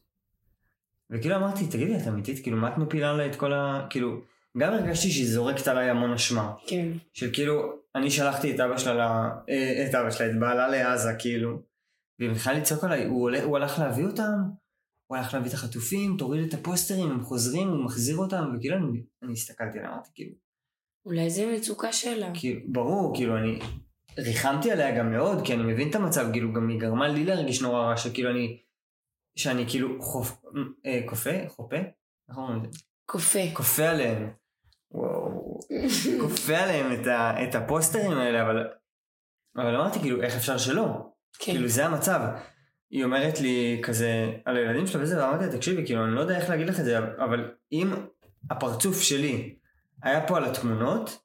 וכאילו 1.11 1.37
אמרתי, 1.37 1.67
תגידי, 1.67 1.97
את 1.97 2.09
אמיתית? 2.09 2.43
כאילו, 2.43 2.57
מה 2.57 2.69
את 2.73 2.79
מפילה 2.79 3.11
עליי 3.11 3.31
את 3.31 3.37
כל 3.37 3.53
ה... 3.53 3.87
כאילו, 3.91 4.21
גם 4.59 4.73
הרגשתי 4.73 5.11
שהיא 5.11 5.27
זורקת 5.27 5.69
עליי 5.69 5.91
המון 5.91 6.13
אשמה. 6.13 6.53
כן. 6.67 6.89
של 7.13 7.31
כאילו, 7.33 7.73
אני 7.95 8.11
שלחתי 8.11 8.55
את 8.55 8.61
אבא 8.61 8.79
שלה. 8.79 9.31
אה, 9.49 9.87
את 9.91 9.95
אבא 9.95 10.11
שלה, 10.11 10.31
את 10.31 10.39
בעלה 10.41 10.69
לעזה, 10.69 11.11
כאילו. 11.19 11.63
והיא 12.19 12.31
מתחילה 12.31 12.59
לצעוק 12.59 12.85
עליי, 12.85 13.05
הוא, 13.05 13.23
עולה, 13.23 13.43
הוא 13.43 13.57
הלך 13.57 13.79
להביא 13.79 14.05
אותם, 14.05 14.33
הוא 15.07 15.19
הלך 15.19 15.35
להביא 15.35 15.49
את 15.49 15.55
החטופים, 15.55 16.17
תוריד 16.19 16.49
את 16.49 16.55
הפוסטרים, 16.55 17.11
הם 17.11 17.23
חוזרים, 17.23 17.69
הוא 17.69 17.85
מחזיר 17.85 18.17
אותם, 18.17 18.53
וכאילו 18.57 18.77
אני, 18.77 19.03
אני 19.23 19.33
הסתכלתי 19.33 19.79
עליה, 19.79 19.93
אמרתי, 19.93 20.11
כאילו, 20.15 20.35
אולי 21.07 21.31
זה 21.31 21.53
מצוקה 21.57 21.93
שלה. 21.93 22.31
כאילו, 22.35 22.61
ברור, 22.67 23.15
כאילו, 23.17 23.37
אני 23.37 23.59
ריחמתי 24.19 24.71
עליה 24.71 24.99
גם 24.99 25.11
מאוד, 25.11 25.47
כי 25.47 25.55
אני 25.55 25.63
מבין 25.63 25.91
את 25.91 25.95
המצב, 25.95 26.27
כאילו, 26.33 26.53
גם 26.53 26.69
היא 26.69 26.81
גרמה 26.81 27.09
לי 27.09 27.25
להרגיש 27.25 27.63
נורא 27.63 27.81
רע, 27.81 27.97
שכאילו 27.97 28.31
אני, 28.31 28.63
שאני 29.39 29.65
כאילו 29.69 30.03
חופ... 30.03 30.45
אה, 30.87 31.01
כופה, 31.07 31.49
חופה? 31.49 31.77
איך 32.29 32.37
אומרים 32.37 32.65
את 32.65 32.73
זה? 32.73 32.79
כופה. 33.07 33.39
כופה 33.53 33.91
עליהם. 33.91 34.31
וואו. 34.91 35.44
כופה 36.21 36.57
עליהם 36.57 36.93
את, 36.93 37.07
ה, 37.07 37.45
את 37.45 37.55
הפוסטרים 37.55 38.13
האלה, 38.13 38.43
אבל, 38.43 38.67
אבל 39.57 39.77
אמרתי 39.77 39.99
כאילו, 39.99 40.23
איך 40.23 40.37
אפשר 40.37 40.59
שלא? 40.59 40.87
כן. 41.39 41.53
כאילו 41.53 41.69
זה 41.69 41.87
המצב. 41.87 42.21
היא 42.91 43.05
אומרת 43.05 43.41
לי 43.41 43.81
כזה 43.83 44.33
על 44.45 44.57
הילדים 44.57 44.87
שלה 44.87 45.03
וזה, 45.03 45.25
ואמרתי 45.25 45.47
לה, 45.47 45.53
תקשיבי, 45.53 45.87
כאילו, 45.87 46.05
אני 46.05 46.15
לא 46.15 46.21
יודע 46.21 46.37
איך 46.37 46.51
להגיד 46.51 46.69
לך 46.69 46.81
את 46.81 46.85
זה, 46.85 46.99
אבל 46.99 47.51
אם 47.73 47.95
הפרצוף 48.51 49.03
שלי 49.03 49.55
היה 50.03 50.27
פה 50.27 50.37
על 50.37 50.45
התמונות, 50.45 51.19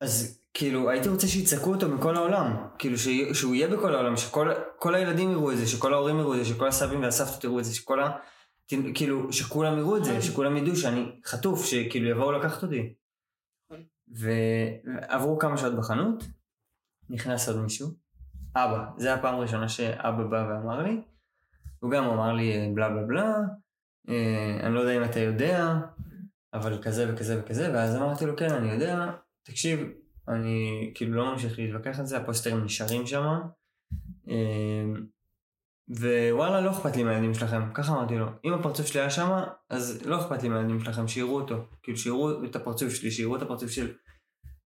אז 0.00 0.40
כאילו 0.54 0.90
הייתי 0.90 1.08
רוצה 1.08 1.26
שיצעקו 1.26 1.74
אותו 1.74 1.88
מכל 1.88 2.16
העולם. 2.16 2.56
כאילו 2.78 2.98
ש... 2.98 3.08
שהוא 3.32 3.54
יהיה 3.54 3.68
בכל 3.68 3.94
העולם, 3.94 4.16
שכל 4.16 4.52
כל 4.78 4.94
הילדים 4.94 5.30
יראו 5.30 5.52
את 5.52 5.56
זה, 5.56 5.66
שכל 5.66 5.94
ההורים 5.94 6.18
יראו 6.18 6.34
את 6.34 6.38
זה, 6.38 6.44
שכל 6.44 6.68
הסבים 6.68 7.02
והסבתות 7.02 7.44
יראו 7.44 7.58
את 7.58 7.64
זה, 7.64 7.74
שכל 7.74 8.02
ה... 8.02 8.10
כאילו, 8.94 9.32
שכולם 9.32 9.78
יראו 9.78 9.96
את 9.96 10.04
זה, 10.04 10.22
שכולם 10.22 10.56
ידעו 10.56 10.76
שאני 10.76 11.20
חטוף, 11.24 11.66
שכאילו 11.66 12.08
יבואו 12.08 12.32
לקחת 12.32 12.62
אותי. 12.62 12.94
ועברו 14.08 15.38
כמה 15.38 15.56
שעות 15.56 15.76
בחנות, 15.76 16.24
נכנס 17.10 17.48
עוד 17.48 17.62
מישהו, 17.62 17.88
אבא, 18.56 18.84
זה 18.96 19.14
הפעם 19.14 19.34
הראשונה 19.34 19.68
שאבא 19.68 20.24
בא 20.24 20.46
ואמר 20.48 20.82
לי, 20.82 21.02
הוא 21.80 21.90
גם 21.90 22.04
אמר 22.04 22.32
לי 22.32 22.72
בלה 22.74 22.88
בלה 22.88 23.02
בלה, 23.02 23.34
אה, 24.08 24.60
אני 24.62 24.74
לא 24.74 24.80
יודע 24.80 24.96
אם 24.96 25.04
אתה 25.04 25.20
יודע, 25.20 25.74
אבל 26.54 26.82
כזה 26.82 27.14
וכזה 27.14 27.40
וכזה, 27.40 27.72
ואז 27.74 27.96
אמרתי 27.96 28.26
לו 28.26 28.36
כן 28.36 28.52
אני 28.52 28.72
יודע, 28.72 29.12
תקשיב, 29.42 29.80
אני 30.28 30.90
כאילו 30.94 31.14
לא 31.14 31.32
ממשיך 31.32 31.58
להתווכח 31.58 31.98
על 31.98 32.06
זה, 32.06 32.16
הפוסטרים 32.16 32.64
נשארים 32.64 33.06
שם, 33.06 33.40
ווואלה 35.88 36.60
לא 36.60 36.70
אכפת 36.70 36.96
לי 36.96 37.04
מהילדים 37.04 37.34
שלכם, 37.34 37.72
ככה 37.74 37.92
אמרתי 37.92 38.14
לו, 38.14 38.26
אם 38.44 38.52
הפרצוף 38.54 38.86
שלי 38.86 39.00
היה 39.00 39.10
שם, 39.10 39.30
אז 39.70 40.06
לא 40.06 40.20
אכפת 40.20 40.42
לי 40.42 40.48
מהילדים 40.48 40.80
שלכם, 40.80 41.08
שיראו 41.08 41.40
אותו, 41.40 41.66
כאילו 41.82 41.98
שיראו 41.98 42.44
את 42.44 42.56
הפרצוף 42.56 42.92
שלי, 42.92 43.10
שיראו 43.10 43.36
את 43.36 43.42
הפרצוף 43.42 43.70
של 43.70 43.94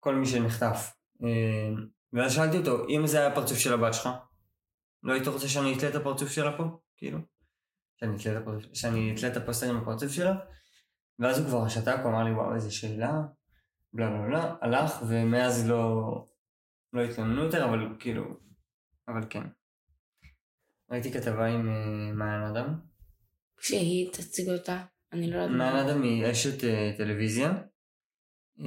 כל 0.01 0.15
מי 0.15 0.27
שנחטף. 0.27 0.93
אה, 1.25 1.83
ואז 2.13 2.33
שאלתי 2.33 2.59
אותו, 2.59 2.89
אם 2.89 3.07
זה 3.07 3.19
היה 3.19 3.27
הפרצוף 3.27 3.59
של 3.59 3.73
הבת 3.75 3.95
שלך, 3.95 4.09
לא 5.03 5.13
היית 5.13 5.29
רוצה 5.29 5.49
שאני 5.49 5.77
אתלה 5.77 5.89
את 5.89 5.95
הפרצוף 5.95 6.31
שלה 6.31 6.57
פה? 6.57 6.65
כאילו? 6.97 7.19
שאני 8.01 8.17
אתלה 8.17 8.33
את, 8.33 8.43
הפרצוף, 8.43 8.75
שאני 8.75 9.15
אתלה 9.15 9.29
את 9.29 9.37
הפוסטרים 9.37 9.81
בפרצוף 9.81 10.13
שלה? 10.13 10.35
ואז 11.19 11.39
הוא 11.39 11.47
כבר 11.47 11.69
שתק, 11.69 11.97
הוא 12.03 12.11
אמר 12.11 12.25
לי, 12.25 12.33
וואו, 12.33 12.55
איזה 12.55 12.71
שאלה, 12.71 13.13
בלה 13.93 14.11
בלה 14.11 14.27
בלה, 14.27 14.55
הלך, 14.61 15.03
ומאז 15.09 15.69
לא, 15.69 16.05
לא 16.93 17.01
התלוננו 17.01 17.45
יותר, 17.45 17.65
אבל 17.65 17.97
כאילו, 17.99 18.25
אבל 19.09 19.21
כן. 19.31 19.47
ראיתי 20.91 21.13
כתבה 21.13 21.47
עם 21.47 21.69
uh, 21.69 22.17
מעיין 22.17 22.43
אדם. 22.43 22.75
שהיא 23.61 24.13
תציג 24.13 24.49
אותה, 24.51 24.83
אני 25.13 25.31
לא 25.31 25.37
יודעת. 25.37 25.57
מעיין 25.57 25.77
אדם 25.77 26.03
היא 26.03 26.31
אשת 26.31 26.61
uh, 26.61 26.97
טלוויזיה. 26.97 27.53
Uh, 28.59 28.63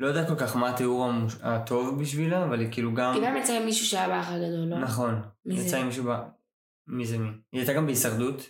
לא 0.00 0.06
יודע 0.06 0.28
כל 0.28 0.36
כך 0.36 0.56
מה 0.56 0.70
התיאור 0.70 1.04
המוש... 1.04 1.34
הטוב 1.42 2.00
בשבילה, 2.00 2.44
אבל 2.44 2.60
היא 2.60 2.68
כאילו 2.72 2.94
גם... 2.94 3.14
היא 3.14 3.22
גם 3.26 3.36
יצאה 3.36 3.56
עם 3.56 3.64
מישהו 3.64 3.86
שהיה 3.86 4.08
באח 4.08 4.28
הגדול, 4.28 4.68
לא? 4.68 4.78
נכון. 4.78 5.22
מי 5.44 5.60
זה? 5.60 5.66
יצאה 5.66 5.80
עם 5.80 5.86
מישהו 5.86 6.04
ב... 6.04 6.08
מי 6.86 7.06
זה 7.06 7.18
מי? 7.18 7.28
היא 7.52 7.60
הייתה 7.60 7.72
גם 7.72 7.86
בהישרדות, 7.86 8.42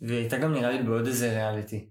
והיא 0.00 0.18
הייתה 0.18 0.38
גם 0.38 0.52
נראה 0.52 0.70
לי 0.70 0.82
בעוד 0.82 1.06
איזה 1.06 1.32
ריאליטי. 1.32 1.90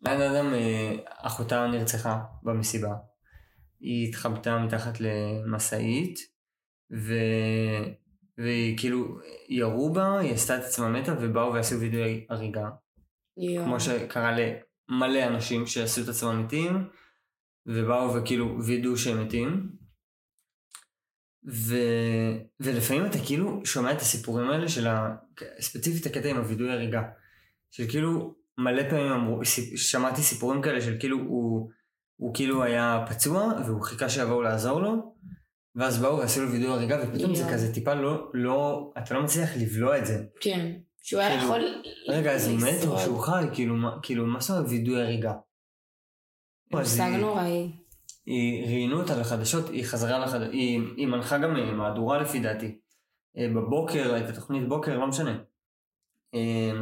מעיין 0.00 0.20
אדם, 0.20 0.54
אה, 0.54 0.96
אחותה 1.06 1.66
נרצחה 1.66 2.24
במסיבה. 2.42 2.94
היא 3.80 4.08
התחבטה 4.08 4.58
מתחת 4.58 4.98
למשאית, 5.00 6.31
ו... 6.92 7.14
והיא 8.38 8.78
כאילו, 8.78 9.18
ירו 9.48 9.92
בה, 9.92 10.18
היא 10.18 10.34
עשתה 10.34 10.58
את 10.58 10.62
עצמה 10.62 10.88
מתה, 10.88 11.14
ובאו 11.20 11.52
ועשו 11.52 11.80
וידאו 11.80 12.00
הריגה. 12.28 12.68
יואו. 13.36 13.64
כמו 13.64 13.80
שקרה 13.80 14.32
למלא 14.32 15.26
אנשים 15.26 15.66
שעשו 15.66 16.02
את 16.02 16.08
עצמם 16.08 16.44
מתים, 16.44 16.88
ובאו 17.66 18.14
וכאילו 18.14 18.58
וידאו 18.66 18.96
שהם 18.96 19.24
מתים. 19.24 19.70
ו... 21.50 21.76
ולפעמים 22.60 23.06
אתה 23.06 23.18
כאילו 23.26 23.66
שומע 23.66 23.92
את 23.92 24.00
הסיפורים 24.00 24.50
האלה 24.50 24.68
של 24.68 24.86
ה... 24.86 25.16
ספציפית 25.60 26.06
הקטע 26.06 26.28
עם 26.28 26.36
הווידוי 26.36 26.72
הריגה. 26.72 27.02
של 27.70 27.88
כאילו 27.88 28.34
מלא 28.58 28.90
פעמים 28.90 29.12
אמרו. 29.12 29.44
שמעתי 29.76 30.22
סיפורים 30.22 30.62
כאלה 30.62 30.80
של 30.80 30.96
כאילו 31.00 31.18
הוא, 31.18 31.70
הוא 32.16 32.34
כאילו 32.34 32.62
היה 32.62 33.04
פצוע 33.10 33.52
והוא 33.66 33.82
חיכה 33.82 34.08
שיבואו 34.08 34.42
לעזור 34.42 34.80
לו 34.80 35.14
ואז 35.76 36.02
באו 36.02 36.18
ועשו 36.18 36.42
לו 36.42 36.52
וידוי 36.52 36.68
הריגה 36.68 36.98
ופתאום 37.02 37.34
זה. 37.34 37.44
כזה 37.52 37.74
טיפה 37.74 37.94
לא, 37.94 38.30
לא, 38.34 38.92
אתה 38.98 39.14
לא 39.14 39.22
מצליח 39.22 39.50
לבלוע 39.60 39.98
את 39.98 40.06
זה. 40.06 40.24
כן. 40.40 40.72
שהוא 41.02 41.20
היה 41.20 41.30
כאילו, 41.30 41.44
יכול... 41.44 41.82
רגע, 42.08 42.32
אז 42.32 42.48
הוא 42.48 42.56
מת 42.60 42.84
או. 42.86 42.98
שהוא 42.98 43.20
חי? 43.20 43.44
כאילו, 43.54 43.74
מה- 43.76 43.96
כאילו, 44.02 44.26
מה 44.26 44.40
זאת 44.40 44.50
אומרת 44.50 44.70
וידוי 44.70 45.02
הריגה? 45.02 45.32
מושג 46.72 47.10
נוראי. 47.20 47.70
היא 48.26 48.64
ראיינו 48.64 49.00
אותה 49.00 49.16
לחדשות, 49.20 49.68
היא 49.68 49.84
חזרה 49.84 50.18
לחדשות, 50.18 50.52
היא, 50.52 50.80
היא 50.96 51.06
מנחה 51.06 51.38
גם 51.38 51.76
מהדורה 51.76 52.18
לפי 52.18 52.40
דעתי. 52.40 52.78
אה, 53.38 53.48
בבוקר, 53.48 54.16
את 54.24 54.28
התוכנית 54.28 54.68
בוקר, 54.68 54.98
לא 54.98 55.06
משנה. 55.06 55.38
אה, 56.34 56.72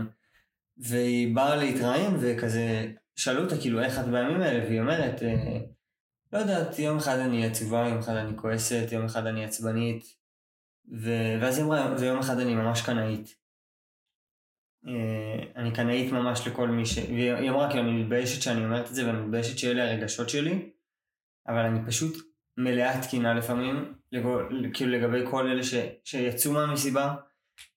והיא 0.78 1.34
באה 1.36 1.56
להתראיין 1.56 2.16
וכזה, 2.20 2.92
שאלו 3.16 3.44
אותה 3.44 3.56
כאילו 3.60 3.80
איך 3.82 3.98
את 3.98 4.04
בימים 4.04 4.40
האלה, 4.40 4.64
והיא 4.64 4.80
אומרת, 4.80 5.22
אה, 5.22 5.58
לא 6.32 6.38
יודעת, 6.38 6.78
יום 6.78 6.96
אחד 6.98 7.18
אני 7.18 7.46
עצובה, 7.46 7.88
יום 7.88 7.98
אחד 7.98 8.14
אני 8.14 8.36
כועסת, 8.36 8.92
יום 8.92 9.04
אחד 9.04 9.26
אני 9.26 9.44
עצבנית, 9.44 10.04
ו... 11.02 11.10
ואז 11.40 11.58
היא 11.58 11.66
אמרה, 11.66 11.94
ויום 12.00 12.18
אחד 12.18 12.38
אני 12.38 12.54
ממש 12.54 12.82
קנאית. 12.82 13.34
אה, 14.86 15.52
אני 15.56 15.72
קנאית 15.72 16.12
ממש 16.12 16.46
לכל 16.46 16.68
מי 16.68 16.86
ש... 16.86 16.98
והיא 16.98 17.50
אמרה, 17.50 17.70
כאילו, 17.70 17.82
אני 17.82 18.02
מתביישת 18.02 18.42
שאני 18.42 18.64
אומרת 18.64 18.90
את 18.90 18.94
זה, 18.94 19.06
ואני 19.06 19.20
מתביישת 19.20 19.58
שאלה 19.58 19.90
הרגשות 19.90 20.28
שלי, 20.28 20.70
אבל 21.48 21.58
אני 21.58 21.86
פשוט 21.86 22.16
מלאת 22.56 23.02
תקינה 23.02 23.34
לפעמים, 23.34 23.94
לגו- 24.12 24.72
כאילו 24.74 24.92
לגבי 24.92 25.30
כל 25.30 25.46
אלה 25.46 25.62
ש... 25.62 25.74
שיצאו 26.04 26.52
מהמסיבה, 26.52 27.14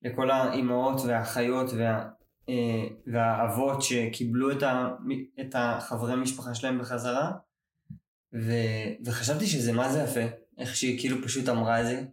לכל 0.02 0.32
האימהות 0.32 1.02
והאחיות 1.08 1.70
וה... 1.78 2.10
אה, 2.50 2.88
והאבות 3.08 3.82
שקיבלו 3.82 4.52
את, 4.52 4.64
ה... 4.64 4.90
את 5.42 5.56
החברי 5.58 6.16
משפחה 6.16 6.56
שלהם 6.56 6.80
בחזרה, 6.80 7.32
ו... 8.34 8.52
וחשבתי 9.06 9.48
שזה 9.48 9.74
מה 9.74 9.90
זה 9.90 10.00
יפה, 10.00 10.36
איך 10.58 10.76
שהיא 10.76 11.00
כאילו 11.00 11.24
פשוט 11.24 11.50
אמרה 11.50 11.82
את 11.82 11.86
זה. 11.86 12.04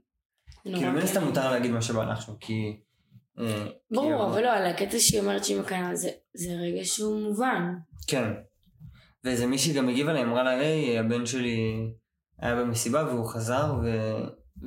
כאילו 0.62 0.92
מן. 0.92 0.98
הסתם 0.98 1.24
מותר 1.24 1.50
להגיד 1.50 1.70
מה 1.70 1.82
שבא 1.82 2.12
לך 2.12 2.22
שם, 2.22 2.32
כי... 2.40 2.80
אה, 3.38 3.66
ברור, 3.90 4.06
כאילו- 4.06 4.26
אבל 4.26 4.42
לא, 4.42 4.52
על 4.52 4.66
הקטע 4.66 4.98
שהיא 4.98 5.20
אומרת 5.20 5.44
שהיא 5.44 5.60
מקנאה, 5.60 5.94
זה 5.96 6.10
זה 6.34 6.52
רגע 6.52 6.84
שהוא 6.84 7.20
מובן. 7.20 7.74
כן. 8.06 8.32
ואיזה 9.24 9.46
מישהי 9.46 9.72
גם 9.72 9.88
הגיבה 9.88 10.12
לה, 10.12 10.22
אמרה 10.22 10.42
לה, 10.42 10.50
היי, 10.50 10.98
הבן 10.98 11.26
שלי 11.26 11.88
היה 12.38 12.56
במסיבה 12.56 13.04
והוא 13.04 13.26
חזר, 13.26 13.74
ו... 13.82 13.88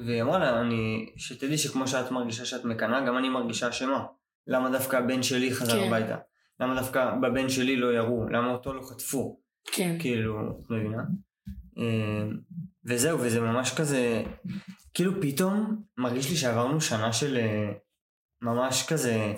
והיא 0.06 0.22
אמרה 0.22 0.40
לה, 0.40 0.62
אני, 0.62 1.10
שתדעי 1.18 1.58
שכמו 1.58 1.88
שאת 1.88 2.12
מרגישה 2.12 2.46
שאת 2.46 2.66
מקנאה, 2.66 3.06
גם 3.06 3.18
אני 3.18 3.30
מרגישה 3.30 3.70
אשמה. 3.70 4.06
למה 4.48 4.70
דווקא 4.70 4.96
הבן 4.96 5.24
שלי 5.24 5.54
חזר 5.54 5.80
כן. 5.80 5.88
הביתה? 5.88 6.18
למה 6.60 6.76
דווקא 6.76 7.12
בבן 7.22 7.50
שלי 7.50 7.76
לא 7.76 7.94
ירו? 7.94 8.26
למה 8.30 8.52
אותו 8.52 8.74
לא 8.74 8.82
חטפו? 8.82 9.40
כן. 9.72 9.96
כאילו, 10.00 10.40
את 10.52 10.70
מבינה? 10.72 11.04
אה, 11.78 12.28
וזהו, 12.86 13.20
וזה 13.20 13.42
ממש 13.42 13.74
כזה, 13.78 14.24
כאילו 14.94 15.22
פתאום 15.22 15.84
מרגיש 15.98 16.30
לי 16.30 16.36
שעברנו 16.36 16.82
שנה 16.82 17.14
של 17.14 17.38
אה, 17.38 17.72
ממש 18.42 18.86
כזה, 18.90 19.34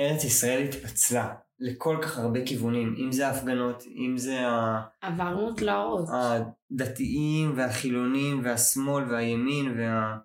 ארץ 0.00 0.24
ישראל 0.24 0.62
התפצלה 0.62 1.34
לכל 1.58 1.98
כך 2.02 2.18
הרבה 2.18 2.46
כיוונים, 2.46 2.94
אם 2.98 3.12
זה 3.12 3.28
ההפגנות, 3.28 3.82
אם 3.86 4.14
זה 4.18 4.48
ה- 4.48 4.82
עברנו 5.00 5.54
תלאות. 5.54 6.08
הדתיים 6.12 7.52
והחילונים 7.56 8.40
והשמאל 8.44 9.04
והימין 9.12 9.78
וה... 9.80 10.18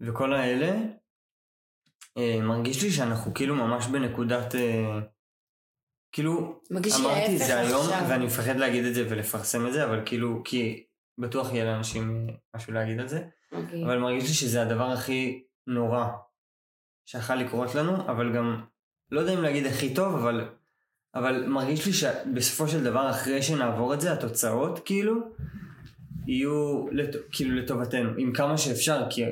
וכל 0.00 0.32
האלה, 0.32 0.80
אה, 2.18 2.38
מרגיש 2.42 2.82
לי 2.82 2.90
שאנחנו 2.90 3.34
כאילו 3.34 3.54
ממש 3.54 3.86
בנקודת, 3.86 4.54
אה, 4.54 5.00
כאילו 6.12 6.60
אמרתי 7.00 7.34
את 7.34 7.38
זה 7.38 7.60
היום, 7.60 7.80
עכשיו. 7.80 8.06
ואני 8.08 8.26
מפחד 8.26 8.56
להגיד 8.56 8.84
את 8.84 8.94
זה 8.94 9.06
ולפרסם 9.10 9.66
את 9.66 9.72
זה, 9.72 9.84
אבל 9.84 10.02
כאילו, 10.06 10.42
כי 10.44 10.84
בטוח 11.18 11.52
יהיה 11.52 11.64
לאנשים 11.64 12.26
משהו 12.56 12.72
להגיד 12.72 13.00
על 13.00 13.08
זה, 13.08 13.22
אוקיי. 13.52 13.84
אבל 13.84 13.98
מרגיש 13.98 14.28
לי 14.28 14.34
שזה 14.34 14.62
הדבר 14.62 14.84
הכי 14.84 15.42
נורא 15.66 16.06
שיכול 17.06 17.36
לקרות 17.36 17.74
לנו, 17.74 17.96
אבל 17.96 18.32
גם, 18.36 18.64
לא 19.10 19.20
יודע 19.20 19.34
אם 19.34 19.42
להגיד 19.42 19.66
הכי 19.66 19.94
טוב, 19.94 20.14
אבל, 20.14 20.48
אבל 21.14 21.46
מרגיש 21.46 21.86
לי 21.86 21.92
שבסופו 21.92 22.68
של 22.68 22.84
דבר, 22.84 23.10
אחרי 23.10 23.42
שנעבור 23.42 23.94
את 23.94 24.00
זה, 24.00 24.12
התוצאות, 24.12 24.80
כאילו, 24.84 25.14
יהיו 26.26 26.86
לט... 26.92 27.16
כאילו 27.32 27.56
לטובתנו, 27.56 28.10
עם 28.18 28.32
כמה 28.32 28.58
שאפשר, 28.58 29.06
כי 29.10 29.24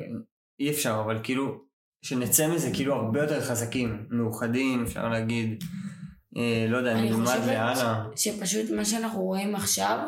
אי 0.59 0.69
אפשר, 0.69 1.01
אבל 1.05 1.19
כאילו, 1.23 1.63
שנצא 2.01 2.47
מזה 2.47 2.69
כאילו 2.73 2.95
הרבה 2.95 3.21
יותר 3.21 3.41
חזקים, 3.41 4.05
מאוחדים, 4.09 4.83
אפשר 4.83 5.09
להגיד, 5.09 5.63
אה, 6.37 6.65
לא 6.69 6.77
יודע, 6.77 6.93
נלמד 6.93 7.39
להלאה. 7.47 8.03
שפשוט 8.15 8.69
מה 8.69 8.85
שאנחנו 8.85 9.21
רואים 9.21 9.55
עכשיו, 9.55 9.99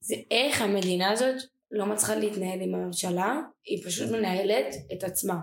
זה 0.00 0.14
איך 0.30 0.62
המדינה 0.62 1.10
הזאת 1.10 1.42
לא 1.70 1.86
מצליחה 1.86 2.14
להתנהל 2.14 2.60
עם 2.60 2.74
הממשלה, 2.74 3.40
היא 3.66 3.86
פשוט 3.86 4.10
מנהלת 4.10 4.74
את 4.92 5.04
עצמה. 5.04 5.36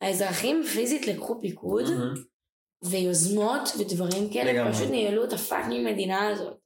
האזרחים 0.00 0.62
פיזית 0.74 1.06
לקחו 1.06 1.40
פיקוד, 1.40 1.84
מהמם. 1.84 2.14
ויוזמות 2.84 3.68
ודברים 3.78 4.32
כאלה, 4.32 4.52
לגמרי. 4.52 4.72
פשוט 4.72 4.90
ניהלו 4.90 5.24
את 5.24 5.32
הפאקינג 5.32 5.92
מדינה 5.92 6.28
הזאת. 6.28 6.56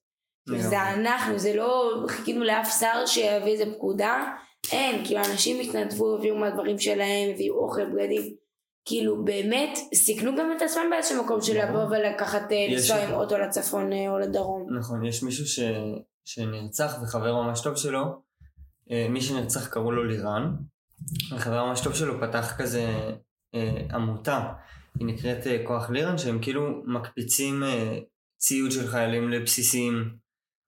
לגמרי. 0.47 0.63
זה 0.63 0.83
אנחנו, 0.83 1.39
זה 1.39 1.55
לא 1.55 2.03
חיכינו 2.09 2.45
לאף 2.45 2.79
שר 2.81 3.07
שיביא 3.07 3.53
איזה 3.53 3.65
פקודה, 3.75 4.25
אין, 4.73 5.05
כאילו 5.05 5.21
אנשים 5.21 5.61
התנדבו, 5.61 6.17
הביאו 6.17 6.37
מהדברים 6.37 6.79
שלהם, 6.79 7.31
הביאו 7.35 7.55
אוכל, 7.55 7.85
בגדים, 7.87 8.35
כאילו 8.85 9.25
באמת 9.25 9.79
סיכנו 9.95 10.37
גם 10.37 10.53
את 10.57 10.63
עצמם 10.63 10.83
באיזשהו 10.91 11.25
מקום 11.25 11.41
של 11.41 11.59
נכון. 11.59 11.69
לבוא 11.69 11.97
ולקחת, 11.97 12.53
אה, 12.53 12.67
לנסוע 12.71 12.97
עם 12.97 13.13
אוטו 13.13 13.39
לצפון 13.39 13.93
אה, 13.93 14.11
או 14.11 14.19
לדרום. 14.19 14.77
נכון, 14.79 15.05
יש 15.05 15.23
מישהו 15.23 15.47
ש... 15.47 15.61
שנרצח 16.25 16.97
וחבר 17.03 17.43
ממש 17.43 17.61
טוב 17.61 17.77
שלו, 17.77 18.23
אה, 18.91 19.07
מי 19.11 19.21
שנרצח 19.21 19.69
קראו 19.69 19.93
לו 19.93 20.05
לירן, 20.05 20.57
וחבר 21.33 21.65
ממש 21.65 21.81
טוב 21.81 21.95
שלו 21.95 22.21
פתח 22.21 22.55
כזה 22.59 23.13
אה, 23.55 23.87
עמותה, 23.93 24.53
היא 24.99 25.07
נקראת 25.07 25.47
כוח 25.67 25.91
לירן, 25.91 26.19
שהם 26.19 26.39
כאילו 26.43 26.83
מקפיצים 26.87 27.63
אה, 27.63 27.99
ציוד 28.39 28.71
של 28.71 28.87
חיילים 28.87 29.31
לבסיסים, 29.31 30.17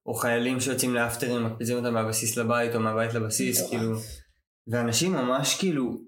או 0.07 0.15
חיילים 0.15 0.61
שיוצאים 0.61 0.95
לאפטרים, 0.95 1.45
מקפיצים 1.45 1.77
אותם 1.77 1.95
מהבסיס 1.95 2.37
לבית 2.37 2.75
או 2.75 2.81
מהבית 2.81 3.15
לבסיס. 3.15 3.71
כאילו, 3.71 3.93
ואנשים 4.67 5.13
ממש 5.13 5.59
כאילו 5.59 5.99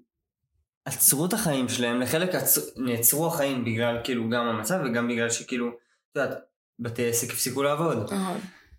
עצרו 0.85 1.25
את 1.25 1.33
החיים 1.33 1.69
שלהם, 1.69 2.01
לחלק 2.01 2.35
עצ... 2.35 2.77
נעצרו 2.77 3.27
החיים 3.27 3.65
בגלל 3.65 3.97
כאילו 4.03 4.29
גם 4.29 4.47
המצב 4.47 4.79
וגם 4.85 5.07
בגלל 5.07 5.29
שכאילו, 5.29 5.67
את 5.67 6.15
יודעת, 6.15 6.37
בתי 6.79 7.09
עסק 7.09 7.31
הפסיקו 7.31 7.63
לעבוד. 7.63 8.03
נכון. 8.03 8.37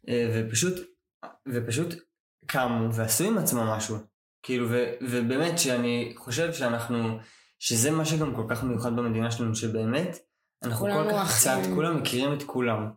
אה, 0.09 0.31
ופשוט, 0.35 0.75
ופשוט 1.49 1.95
קמו 2.47 2.95
ועשו 2.95 3.25
עם 3.25 3.39
עצמם 3.39 3.67
משהו. 3.67 3.97
כאילו, 4.43 4.71
ו, 4.71 4.85
ובאמת 5.01 5.59
שאני 5.59 6.13
חושב 6.17 6.53
שאנחנו, 6.53 7.19
שזה 7.59 7.91
מה 7.91 8.05
שגם 8.05 8.35
כל 8.35 8.45
כך 8.49 8.65
מיוחד 8.65 8.97
במדינה 8.97 9.31
שלנו, 9.31 9.55
שבאמת, 9.55 10.19
אנחנו 10.63 10.87
כל 10.87 11.11
כך. 11.13 11.39
קצת, 11.41 11.59
כולם 11.75 12.01
מכירים 12.01 12.33
את 12.33 12.43
כולם. 12.43 12.91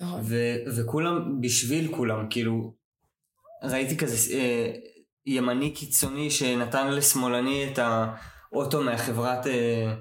נכון. 0.00 0.20
ו- 0.24 0.56
וכולם 0.76 1.40
בשביל 1.40 1.96
כולם, 1.96 2.26
כאילו, 2.30 2.74
ראיתי 3.62 3.96
כזה 3.96 4.34
אה, 4.34 4.72
ימני 5.26 5.74
קיצוני 5.74 6.30
שנתן 6.30 6.92
לשמאלני 6.92 7.72
את 7.72 7.78
האוטו 7.78 8.82
מהחברת, 8.82 9.46
אה, 9.46 9.94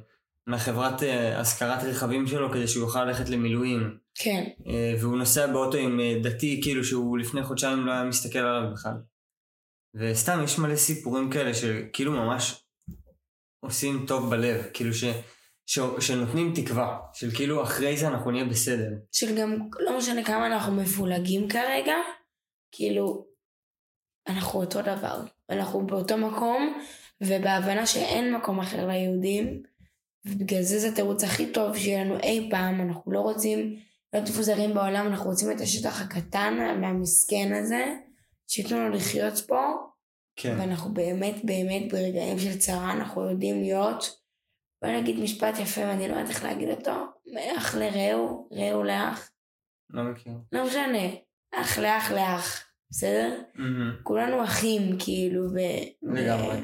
מהחברת 0.47 1.03
אה, 1.03 1.39
השכרת 1.39 1.83
רכבים 1.83 2.27
שלו 2.27 2.51
כדי 2.51 2.67
שהוא 2.67 2.83
יוכל 2.83 3.05
ללכת 3.05 3.29
למילואים. 3.29 3.97
כן. 4.15 4.43
אה, 4.67 4.93
והוא 4.99 5.17
נוסע 5.17 5.47
באוטו 5.47 5.77
עם 5.77 5.99
דתי, 6.23 6.59
כאילו 6.63 6.83
שהוא 6.83 7.17
לפני 7.17 7.43
חודשיים 7.43 7.85
לא 7.85 7.91
היה 7.91 8.03
מסתכל 8.03 8.39
עליו 8.39 8.73
בכלל. 8.73 8.93
וסתם 9.95 10.41
יש 10.43 10.59
מלא 10.59 10.75
סיפורים 10.75 11.29
כאלה 11.29 11.53
שכאילו 11.53 12.11
ממש 12.11 12.63
עושים 13.59 14.05
טוב 14.07 14.29
בלב, 14.29 14.65
כאילו 14.73 14.93
ש, 14.93 15.03
ש, 15.65 15.79
שנותנים 15.99 16.53
תקווה, 16.55 16.97
של 17.13 17.31
כאילו 17.31 17.63
אחרי 17.63 17.97
זה 17.97 18.07
אנחנו 18.07 18.31
נהיה 18.31 18.45
בסדר. 18.45 18.89
של 19.11 19.37
גם, 19.37 19.57
לא 19.79 19.97
משנה 19.97 20.23
כמה 20.23 20.47
אנחנו 20.47 20.75
מפולגים 20.75 21.49
כרגע, 21.49 21.95
כאילו, 22.71 23.30
אנחנו 24.31 24.59
אותו 24.59 24.81
דבר. 24.81 25.21
אנחנו 25.49 25.87
באותו 25.87 26.17
מקום, 26.17 26.79
ובהבנה 27.21 27.85
שאין 27.85 28.33
מקום 28.33 28.59
אחר 28.59 28.87
ליהודים, 28.87 29.63
ובגלל 30.25 30.61
זה 30.61 30.79
זה 30.79 30.87
התירוץ 30.87 31.23
הכי 31.23 31.51
טוב 31.51 31.77
שיהיה 31.77 32.03
לנו 32.03 32.19
אי 32.19 32.47
פעם, 32.51 32.81
אנחנו 32.81 33.11
לא 33.11 33.19
רוצים 33.19 33.75
להיות 34.13 34.29
מפוזרים 34.29 34.73
בעולם, 34.73 35.07
אנחנו 35.07 35.29
רוצים 35.29 35.51
את 35.51 35.61
השטח 35.61 36.01
הקטן 36.01 36.57
והמסכן 36.81 37.53
הזה, 37.53 37.95
שייתנו 38.47 38.79
לנו 38.79 38.95
לחיות 38.95 39.37
פה, 39.47 39.61
כן. 40.35 40.59
ואנחנו 40.59 40.93
באמת 40.93 41.35
באמת 41.43 41.91
ברגעים 41.91 42.39
של 42.39 42.57
צרה, 42.57 42.91
אנחנו 42.91 43.29
יודעים 43.29 43.61
להיות, 43.61 44.21
בוא 44.81 44.91
נגיד 44.91 45.19
משפט 45.19 45.59
יפה 45.59 45.81
ואני 45.81 46.07
לא 46.07 46.13
יודעת 46.13 46.29
איך 46.29 46.43
להגיד 46.43 46.69
אותו, 46.69 46.93
מאח 47.33 47.75
לרעהו, 47.75 48.49
רעהו 48.51 48.83
לאח, 48.83 49.31
לא 49.89 50.03
מכיר. 50.03 50.33
לא 50.51 50.65
משנה, 50.65 51.07
אח 51.55 51.79
לאח 51.79 52.11
לאח, 52.11 52.70
בסדר? 52.91 53.41
מהמם. 53.55 53.95
כולנו 54.03 54.43
אחים, 54.43 54.95
כאילו, 54.99 55.43
ו... 55.53 55.57
לגמרי. 56.01 56.57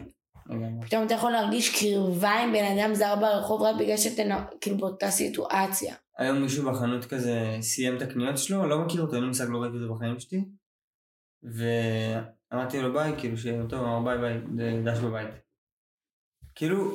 פתאום 0.82 1.06
אתה 1.06 1.14
יכול 1.14 1.32
להרגיש 1.32 1.80
קרבה 1.80 2.30
עם 2.30 2.54
בן 2.54 2.78
אדם 2.78 2.96
זר 2.96 3.16
ברחוב 3.16 3.62
רק 3.62 3.76
בגלל 3.80 3.98
שאתם 3.98 4.30
כאילו 4.62 4.78
באותה 4.78 5.12
סיטואציה. 5.12 5.96
היום 6.18 6.42
מישהו 6.42 6.72
בחנות 6.72 7.06
כזה 7.06 7.58
סיים 7.62 7.98
את 7.98 8.02
הקניות 8.02 8.38
שלו, 8.38 8.68
לא 8.68 8.86
מכיר 8.86 9.02
אותו, 9.02 9.14
אין 9.16 9.22
לי 9.22 9.28
מושג, 9.28 9.50
לא 9.50 9.58
ראיתי 9.58 9.78
אותו 9.78 9.96
בחיים 9.96 10.20
שלי. 10.20 10.44
ואמרתי 11.44 12.82
לו 12.82 12.94
ביי, 12.94 13.14
כאילו 13.18 13.38
שיהיה 13.38 13.64
טוב, 13.70 13.84
אמר 13.84 14.00
ביי 14.04 14.18
ביי, 14.18 14.40
זה 14.58 14.82
דש 14.92 15.00
בבית. 15.00 15.30
כאילו, 16.56 16.92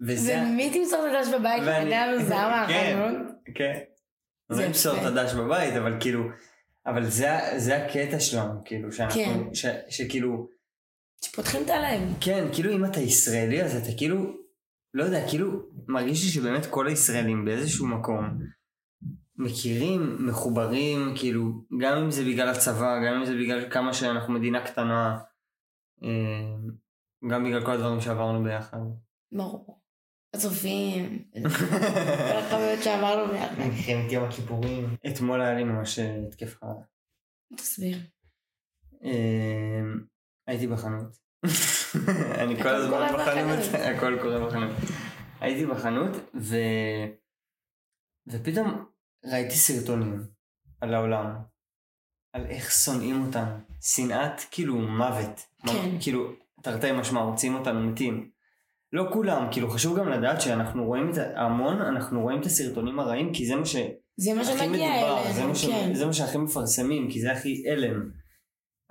וזה... 0.00 0.42
ומי 0.42 0.70
תמסור 0.70 1.06
את 1.06 1.12
הדש 1.14 1.34
בבית 1.34 1.62
לבן 1.62 1.92
אדם 1.92 2.22
זר 2.22 2.50
כן. 2.68 2.98
מהחנות? 2.98 3.32
כן. 3.54 3.78
זה 4.48 4.62
לא 4.62 4.66
למסור 4.66 4.96
את. 4.96 5.02
הדש 5.02 5.34
בבית, 5.34 5.74
אבל 5.74 5.96
כאילו, 6.00 6.24
אבל 6.86 7.04
זה, 7.04 7.28
זה 7.56 7.84
הקטע 7.84 8.20
שלנו, 8.20 8.60
כאילו, 8.64 8.92
שאנחנו, 8.92 9.22
כן. 9.24 9.54
ש, 9.54 9.66
שכאילו, 9.88 10.48
שפותחים 11.24 11.62
את 11.64 11.70
הלב. 11.70 12.00
כן, 12.20 12.48
כאילו 12.52 12.72
אם 12.72 12.84
אתה 12.84 13.00
ישראלי, 13.00 13.62
אז 13.62 13.76
אתה 13.76 13.96
כאילו, 13.96 14.36
לא 14.94 15.04
יודע, 15.04 15.28
כאילו, 15.28 15.62
מרגיש 15.88 16.24
לי 16.24 16.30
שבאמת 16.30 16.66
כל 16.66 16.86
הישראלים 16.86 17.44
באיזשהו 17.44 17.86
מקום 17.86 18.38
מכירים, 19.36 20.26
מחוברים, 20.26 21.14
כאילו, 21.16 21.64
גם 21.80 21.98
אם 21.98 22.10
זה 22.10 22.24
בגלל 22.24 22.48
הצבא, 22.48 22.98
גם 23.06 23.14
אם 23.14 23.26
זה 23.26 23.34
בגלל 23.34 23.70
כמה 23.70 23.92
שאנחנו 23.92 24.34
מדינה 24.34 24.66
קטנה, 24.66 25.18
אה, 26.02 26.70
גם 27.30 27.44
בגלל 27.44 27.64
כל 27.64 27.72
הדברים 27.72 28.00
שעברנו 28.00 28.44
ביחד. 28.44 28.78
ברור. 29.32 29.81
הצופים. 30.34 31.24
כל 32.28 32.36
החוויות 32.38 32.82
שעברנו 32.82 33.32
ביחד. 33.32 33.58
מלחמת 33.58 34.12
יום 34.12 34.24
הכיפורים. 34.24 34.96
אתמול 35.08 35.40
היה 35.40 35.54
לי 35.54 35.64
ממש 35.64 35.98
אה, 35.98 36.16
התקף 36.28 36.56
חרדה. 36.60 36.84
תסביר. 37.56 37.98
אמ, 39.04 40.00
הייתי 40.46 40.66
בחנות. 40.66 41.18
אני 42.42 42.62
כל 42.62 42.68
הזמן 42.68 43.06
בחנות. 43.14 43.58
הכל 43.96 44.18
קורה 44.22 44.46
בחנות. 44.46 44.76
הייתי 45.40 45.66
בחנות 45.66 46.16
ו... 46.34 46.56
ופתאום 48.26 48.86
ראיתי 49.24 49.54
סרטונים 49.54 50.24
על 50.80 50.94
העולם, 50.94 51.36
על 52.32 52.46
איך 52.46 52.70
שונאים 52.70 53.26
אותנו, 53.26 53.56
שנאת 53.80 54.40
כאילו 54.50 54.78
מוות, 54.78 55.46
כן. 55.66 56.00
כאילו 56.00 56.32
תרתי 56.62 56.92
משמע, 56.92 57.20
רוצים 57.20 57.54
אותנו 57.54 57.80
מתים. 57.80 58.30
לא 58.92 59.04
כולם, 59.12 59.48
כאילו 59.52 59.70
חשוב 59.70 59.98
גם 59.98 60.08
לדעת 60.08 60.40
שאנחנו 60.40 60.84
רואים 60.84 61.10
את 61.10 61.18
ההמון, 61.18 61.82
אנחנו 61.82 62.22
רואים 62.22 62.40
את 62.40 62.46
הסרטונים 62.46 63.00
הרעים 63.00 63.32
כי 63.32 63.46
זה 63.46 63.56
מה 63.56 63.66
ש... 63.66 63.76
זה 64.16 64.34
מה 64.34 64.44
שמגיע 64.44 64.90
מדובר, 64.90 65.22
זה 65.22 65.30
אלינו, 65.30 65.48
מה, 65.48 65.54
ש... 65.54 65.66
כן. 65.66 65.94
זה 65.94 66.06
מה 66.06 66.12
שהכי 66.12 66.38
מפרסמים, 66.38 67.10
כי 67.10 67.20
זה 67.20 67.32
הכי 67.32 67.64
הלם. 67.70 68.10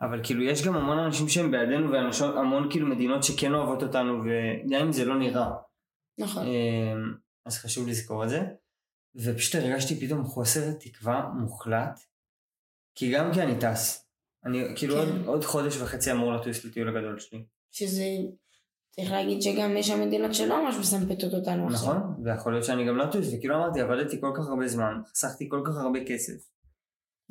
אבל 0.02 0.20
כאילו 0.24 0.44
יש 0.44 0.66
גם 0.66 0.76
המון 0.76 1.00
אנשים 1.00 1.30
שהם 1.30 1.52
בעדינו 1.52 1.92
והמון 1.92 2.68
כאילו 2.72 2.88
מדינות 2.88 3.24
שכן 3.24 3.54
אוהבות 3.54 3.84
אותנו 3.84 4.20
וגם 4.20 4.82
אם 4.82 4.92
זה 4.92 5.06
לא 5.06 5.20
נראה. 5.20 5.50
נכון. 6.18 6.44
אמ, 6.46 7.14
אז 7.46 7.58
חשוב 7.58 7.88
לזכור 7.88 8.24
את 8.24 8.30
זה. 8.30 8.42
ופשוט 9.16 9.56
הרגשתי 9.56 10.08
פתאום 10.08 10.24
חוסר 10.24 10.72
תקווה 10.80 11.30
מוחלט. 11.40 12.00
כי 12.96 13.12
גם 13.12 13.34
כי 13.34 13.42
אני 13.42 13.60
טס. 13.60 14.08
אני 14.46 14.64
כאילו 14.76 14.96
כן. 14.96 15.00
עוד, 15.00 15.26
עוד 15.26 15.44
חודש 15.44 15.78
וחצי 15.78 16.12
אמור 16.12 16.34
לטוס 16.34 16.66
לטיול 16.66 16.90
הגדול 16.90 17.20
שלי. 17.20 17.46
שזה... 17.72 18.04
צריך 18.96 19.12
להגיד 19.12 19.42
שגם 19.42 19.78
יש 19.78 19.88
שם 19.88 20.02
מדינות 20.02 20.34
שלא 20.34 20.66
ממש 20.66 20.76
מסמפתות 20.80 21.34
אותנו 21.34 21.68
עכשיו. 21.68 21.94
נכון? 21.94 22.24
ויכול 22.26 22.54
להיות 22.54 22.66
שאני 22.66 22.88
גם 22.88 22.98
לא 22.98 23.04
אטוס. 23.04 23.28
וכאילו 23.34 23.56
אמרתי 23.56 23.82
עבדתי 23.82 24.22
כל 24.22 24.32
כך 24.38 24.48
הרבה 24.48 24.68
זמן. 24.68 25.02
חסכתי 25.12 25.50
כל 25.50 25.62
כך 25.66 25.78
הרבה 25.78 26.00
כסף. 26.06 26.34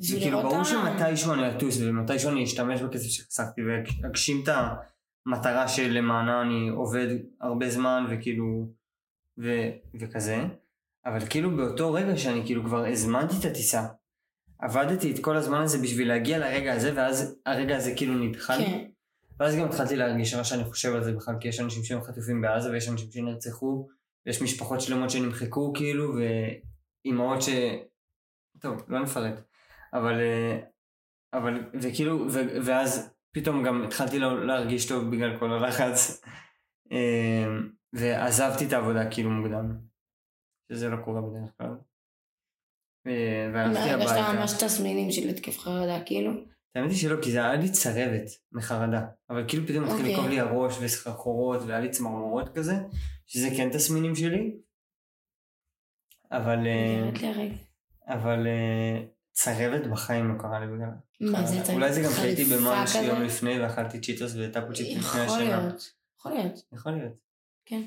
וכאילו 0.09 0.41
ברור. 0.41 0.63
שמתישהו 0.63 1.33
אני 1.33 1.55
אטוס 1.55 1.77
ומתישהו 1.81 2.31
אני 2.31 2.43
אשתמש 2.43 2.81
בכסף 2.81 3.07
שחסכתי 3.07 3.61
ואגשים 3.61 4.43
את 4.43 4.49
המטרה 5.27 5.67
שלמענה 5.67 6.41
אני 6.41 6.69
עובד 6.69 7.07
הרבה 7.41 7.69
זמן 7.69 8.05
וכאילו 8.09 8.67
ו, 9.37 9.69
וכזה 9.99 10.43
אבל 11.05 11.19
כאילו 11.29 11.57
באותו 11.57 11.93
רגע 11.93 12.17
שאני 12.17 12.45
כאילו 12.45 12.63
כבר 12.63 12.85
הזמנתי 12.85 13.35
את 13.39 13.45
הטיסה 13.45 13.87
עבדתי 14.59 15.11
את 15.11 15.19
כל 15.19 15.37
הזמן 15.37 15.61
הזה 15.61 15.77
בשביל 15.77 16.07
להגיע 16.07 16.37
לרגע 16.37 16.73
הזה 16.73 16.91
ואז 16.95 17.39
הרגע 17.45 17.77
הזה 17.77 17.93
כאילו 17.95 18.13
נדחה 18.13 18.57
כן. 18.57 18.85
ואז 19.41 19.55
גם 19.55 19.65
התחלתי 19.65 19.95
להרגיש 19.95 20.33
רע 20.33 20.43
שאני 20.43 20.63
חושב 20.63 20.93
על 20.95 21.03
זה 21.03 21.13
בכלל 21.13 21.35
כי 21.39 21.47
יש 21.47 21.59
אנשים 21.59 21.83
שהם 21.83 22.01
חטופים 22.01 22.41
בעזה 22.41 22.71
ויש 22.71 22.89
אנשים 22.89 23.11
שנרצחו 23.11 23.87
ויש 24.25 24.41
משפחות 24.41 24.81
שלמות 24.81 25.09
שנמחקו 25.09 25.73
כאילו 25.73 26.13
ואימהות 26.15 27.41
ש... 27.41 27.49
טוב 28.59 28.83
לא 28.87 28.99
נפרט. 28.99 29.33
אבל 29.93 30.19
אה, 30.19 30.59
אבל 31.33 31.69
וכאילו 31.81 32.25
ו- 32.31 32.65
ואז 32.65 33.13
פתאום 33.31 33.63
גם 33.63 33.83
התחלתי 33.83 34.19
לא 34.19 34.45
להרגיש 34.45 34.89
טוב 34.89 35.11
בגלל 35.11 35.39
כל 35.39 35.51
הלחץ. 35.51 36.21
אה, 36.91 37.47
ועזבתי 37.93 38.67
את 38.67 38.73
העבודה 38.73 39.11
כאילו 39.11 39.29
מוקדם 39.29 39.77
שזה 40.71 40.89
לא 40.89 40.97
קורה 41.05 41.21
בדרך 41.21 41.51
כלל. 41.57 41.75
אה, 43.07 43.51
והלכתי 43.53 43.89
הרגשת 43.89 44.11
הביתה. 44.11 44.39
ממש 44.39 44.63
תסמינים 44.63 45.11
של 45.11 45.29
התקף 45.29 45.59
חרדה, 45.59 46.03
כאילו. 46.05 46.31
האמת 46.75 46.89
היא 46.89 46.97
שלא, 46.97 47.21
כי 47.21 47.31
זה 47.31 47.37
היה 47.37 47.55
לי 47.55 47.69
צרבת 47.69 48.29
מחרדה. 48.51 49.05
אבל 49.29 49.45
כאילו 49.47 49.67
פתאום 49.67 49.83
התחיל 49.83 49.99
אוקיי. 49.99 50.13
לכאוב 50.13 50.27
לי 50.27 50.39
הראש 50.39 50.77
וסחרחורות 50.81 51.61
והיה 51.61 51.79
לי 51.79 51.89
צמרמורות 51.89 52.55
כזה, 52.55 52.73
שזה 53.27 53.49
כן 53.57 53.69
תסמינים 53.69 54.15
שלי. 54.15 54.51
אבל, 56.31 56.67
אה. 56.67 57.09
אבל 58.07 58.47
אה, 58.47 59.03
צרבת 59.31 59.87
בחיים 59.87 60.33
לא 60.33 60.41
קרה 60.41 60.59
לי 60.59 60.67
בגלל. 60.67 60.89
מה 61.21 61.45
זה, 61.45 61.61
אתה 61.61 61.73
אולי 61.73 61.93
זה 61.93 62.01
גם 62.01 62.09
כי 62.09 62.21
הייתי 62.21 62.45
חריפה 62.45 62.61
במאנש? 62.61 62.95
יום 62.95 63.21
לפני 63.21 63.59
ואכלתי 63.59 63.99
צ'יטוס 63.99 64.33
וטאפוצ'יפ 64.35 64.87
לפני 64.87 64.99
יכול 64.99 65.19
השנה. 65.19 65.43
להיות, 65.43 65.93
יכול 66.19 66.31
להיות, 66.31 66.63
יכול 66.73 66.91
להיות. 66.91 67.13
כן. 67.65 67.81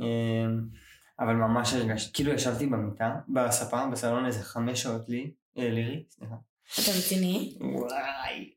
אמ, 0.00 0.60
אבל 1.18 1.34
ממש 1.34 1.72
הרגשתי, 1.72 2.12
כאילו 2.12 2.32
ישבתי 2.32 2.66
במיטה, 2.66 3.14
בספה, 3.28 3.86
בסלון 3.92 4.26
איזה 4.26 4.42
חמש 4.42 4.82
שעות 4.82 5.08
לי, 5.08 5.30
אה, 5.58 5.70
לירי, 5.70 6.04
סליחה. 6.10 6.34
אתה 6.82 6.90
רציני? 6.98 7.54
וואי. 7.60 8.50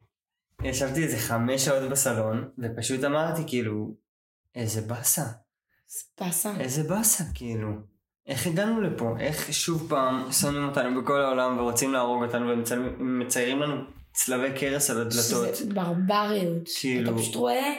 ישבתי 0.64 1.04
איזה 1.04 1.18
חמש 1.18 1.66
שעות 1.66 1.90
בסלון, 1.92 2.50
ופשוט 2.60 3.04
אמרתי 3.04 3.42
כאילו, 3.48 3.94
איזה 4.56 4.82
באסה, 4.82 5.26
באסה. 6.20 6.54
איזה 6.60 6.84
באסה, 6.84 7.24
כאילו. 7.34 7.70
איך 8.28 8.48
הגענו 8.48 8.82
לפה? 8.82 9.16
איך 9.20 9.54
שוב 9.54 9.90
פעם 9.90 10.32
שונאים 10.32 10.64
אותנו 10.70 11.02
בכל 11.02 11.22
העולם 11.22 11.58
ורוצים 11.60 11.94
להרוג 11.94 12.24
אותנו 12.24 12.46
ומציירים 13.00 13.60
לנו 13.60 13.76
צלבי 14.14 14.60
קרס 14.60 14.90
על 14.90 14.98
הדלתות. 15.02 15.56
שזה 15.56 15.74
ברבריות. 15.74 16.70
כאילו- 16.80 17.12
אתה 17.12 17.20
פשוט 17.20 17.36
רואה 17.36 17.74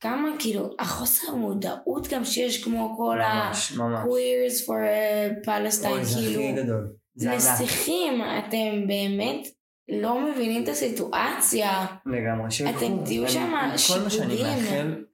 כמה 0.00 0.28
כאילו 0.38 0.70
החוסר 0.78 1.34
מודעות 1.34 2.08
גם 2.10 2.24
שיש 2.24 2.64
כמו 2.64 2.94
כל 2.96 3.18
ממש, 3.18 3.72
ממש. 3.72 3.98
ה-queers 3.98 4.66
for 4.66 4.68
uh, 4.70 5.46
Palestine 5.46 5.86
אוי, 5.88 6.04
זה 6.04 6.18
הכי 6.18 6.34
כאילו 6.34 6.62
גדול. 6.62 6.92
זה. 7.14 7.30
נסיכים 7.30 8.22
אתם 8.22 8.86
באמת 8.88 9.46
לא 9.88 10.30
מבינים 10.30 10.64
את 10.64 10.68
הסיטואציה. 10.68 11.86
לגמרי. 12.06 12.48
אתם 12.70 13.04
תהיו 13.04 13.22
אני- 13.22 13.32
שמה 13.32 13.74
כל 13.88 14.00
מה 14.04 14.10
שאני. 14.10 14.42
מאחל 14.42 15.04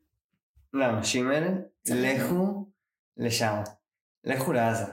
לאנשים 0.74 1.30
האלה, 1.30 1.48
צריך- 1.82 2.22
לכו 2.24 2.66
לשם. 3.16 3.54
לכו 4.24 4.52
לעזה. 4.52 4.84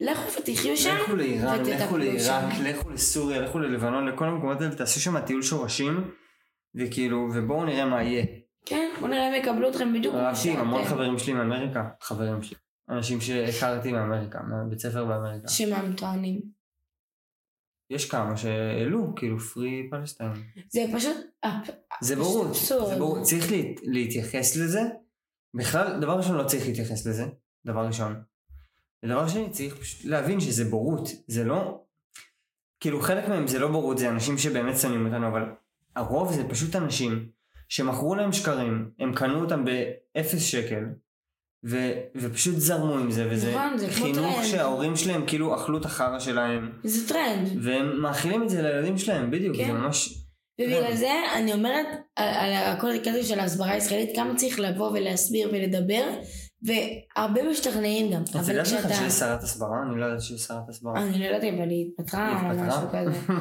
לכו 0.00 0.22
ותחיו 0.40 0.76
שם 0.76 0.96
לכו 1.02 1.16
לאיראן, 1.16 1.62
לכו 1.64 1.98
לעיראק, 1.98 2.52
שם. 2.52 2.62
לכו 2.64 2.90
לסוריה, 2.90 3.40
לכו 3.40 3.58
ללבנון, 3.58 4.06
לכל 4.08 4.24
המקומות 4.28 4.60
האלה, 4.60 4.74
תעשו 4.74 5.00
שם 5.00 5.20
טיול 5.20 5.42
שורשים, 5.42 6.10
וכאילו, 6.74 7.28
ובואו 7.34 7.64
נראה 7.64 7.84
מה 7.84 8.02
יהיה. 8.02 8.24
כן 8.66 8.90
בוא 9.00 9.08
נראה 9.08 9.28
אם 9.28 9.34
יקבלו 9.34 9.68
אתכם 9.70 9.92
בדיוק 9.92 10.14
כמו 10.14 10.22
רבתי 10.24 10.50
עם 10.50 10.56
המון 10.58 10.82
שאתם. 10.84 10.94
חברים 10.94 11.18
שלי 11.18 11.32
מאמריקה, 11.32 11.84
חברים 12.00 12.42
שלי, 12.42 12.56
אנשים 12.90 13.20
שהכרתי 13.20 13.92
מאמריקה, 13.92 14.38
מהבית 14.42 14.78
ספר 14.78 15.04
באמריקה. 15.04 15.48
שמה 15.48 15.76
הם 15.76 15.92
טוענים. 15.92 16.40
יש 17.94 18.10
כמה 18.10 18.36
שהעלו, 18.36 19.14
כאילו, 19.16 19.38
פרי 19.38 19.88
פלסטיין. 19.90 20.32
זה 20.68 20.84
פשוט 20.94 21.16
זה 22.00 22.14
אבסורד. 22.14 22.52
זה 22.54 22.96
בורות. 22.98 23.22
צריך 23.22 23.52
לה- 23.52 23.58
להתייחס 23.82 24.56
לזה. 24.56 24.80
בכלל, 25.54 26.00
דבר 26.00 26.16
ראשון 26.16 26.36
לא 26.36 26.44
צריך 26.44 26.66
להתייחס 26.66 27.06
לזה, 27.06 27.24
דבר 27.66 27.86
ראשון. 27.86 28.22
ודבר 29.04 29.28
שני, 29.28 29.50
צריך 29.50 29.76
פשוט 29.76 30.04
להבין 30.04 30.40
שזה 30.40 30.64
בורות, 30.64 31.08
זה 31.28 31.44
לא... 31.44 31.84
כאילו 32.80 33.00
חלק 33.00 33.28
מהם 33.28 33.46
זה 33.46 33.58
לא 33.58 33.68
בורות, 33.68 33.98
זה 33.98 34.08
אנשים 34.10 34.38
שבאמת 34.38 34.78
שונאים 34.78 35.06
אותנו, 35.06 35.28
אבל 35.28 35.42
הרוב 35.96 36.32
זה 36.32 36.48
פשוט 36.48 36.76
אנשים 36.76 37.28
שמכרו 37.68 38.14
להם 38.14 38.32
שקרים, 38.32 38.90
הם 38.98 39.14
קנו 39.14 39.40
אותם 39.44 39.64
באפס 39.64 40.42
שקל, 40.42 40.84
ו, 41.64 41.76
ופשוט 42.16 42.54
זרמו 42.56 42.94
עם 42.94 43.10
זה, 43.10 43.26
וזה 43.30 43.50
נכון, 43.56 43.78
זה 43.78 43.88
חינוך 43.88 44.16
טרנד. 44.34 44.44
שההורים 44.46 44.96
שלהם 44.96 45.24
כאילו 45.26 45.54
אכלו 45.54 45.78
את 45.78 45.84
החרא 45.84 46.18
שלהם, 46.18 46.72
זה 46.84 47.08
טרנד. 47.08 47.48
והם 47.62 48.00
מאכילים 48.02 48.42
את 48.42 48.50
זה 48.50 48.62
לילדים 48.62 48.98
שלהם, 48.98 49.30
בדיוק, 49.30 49.56
כן. 49.56 49.66
זה 49.66 49.72
ממש... 49.72 50.18
ובגלל 50.60 50.96
זה 50.96 51.10
אני 51.34 51.52
אומרת 51.52 51.86
על, 52.16 52.28
על 52.28 52.52
הכל 52.52 52.90
הכזה 52.90 53.22
של 53.24 53.40
ההסברה 53.40 53.70
הישראלית 53.70 54.10
כמה 54.16 54.34
צריך 54.36 54.60
לבוא 54.60 54.90
ולהסביר 54.90 55.48
ולדבר 55.52 56.04
והרבה 56.62 57.50
משתכנעים 57.50 58.10
גם 58.12 58.22
את 58.22 58.48
יודעת 58.48 58.66
כשאתה 58.66 58.94
שיש 58.94 59.12
שרת 59.12 59.42
הסברה? 59.42 59.76
אני 59.88 60.00
לא 60.00 60.04
יודעת 60.04 60.22
שיש 60.22 60.40
שרת 60.40 60.68
הסברה. 60.68 61.02
אני 61.02 61.18
לא 61.18 61.24
יודעת 61.24 61.44
אבל 61.54 61.68
היא 61.70 61.90
התפטרה 61.98 62.50
או 62.50 62.56
משהו? 62.58 62.88
כזה 62.92 63.34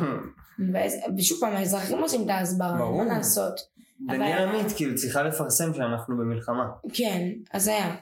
ושוב 1.17 1.37
פעם 1.39 1.53
האזרחים 1.55 1.97
עושים 1.97 2.23
את 2.25 2.29
ההסברה. 2.29 2.91
מה 2.91 3.03
לעשות 3.05 3.53
אבל- 4.09 4.21
עמית 4.21 4.71
כאילו 4.75 4.95
צריכה 4.95 5.23
לפרסם 5.23 5.73
שאנחנו 5.73 6.17
במלחמה. 6.17 6.65
כן 6.93 7.27
אז 7.53 7.67
היה 7.67 7.95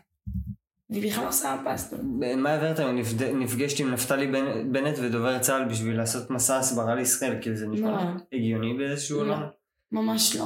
והיא 0.89 1.11
בכלל 1.11 1.25
לא 1.25 1.31
שמה 1.31 1.61
פסטה 1.65 1.95
מה 2.37 2.49
הבאת 2.53 2.79
היום? 2.79 2.97
נפגשתי 3.39 3.83
עם 3.83 3.91
נפתלי 3.91 4.27
בנ- 4.27 4.71
בנט 4.71 4.95
ודובר 5.01 5.39
צה"ל 5.39 5.65
בשביל 5.69 5.97
לעשות 5.97 6.29
מסע 6.29 6.57
הסברה 6.57 6.95
לישראל, 6.95 7.37
כאילו 7.41 7.55
זה 7.55 7.67
נשמע 7.67 7.89
נורא. 7.89 8.03
הגיוני 8.33 8.73
באיזשהו 8.77 9.23
לא. 9.23 9.33
עולם. 9.33 9.47
ממש 9.91 10.35
לא 10.35 10.45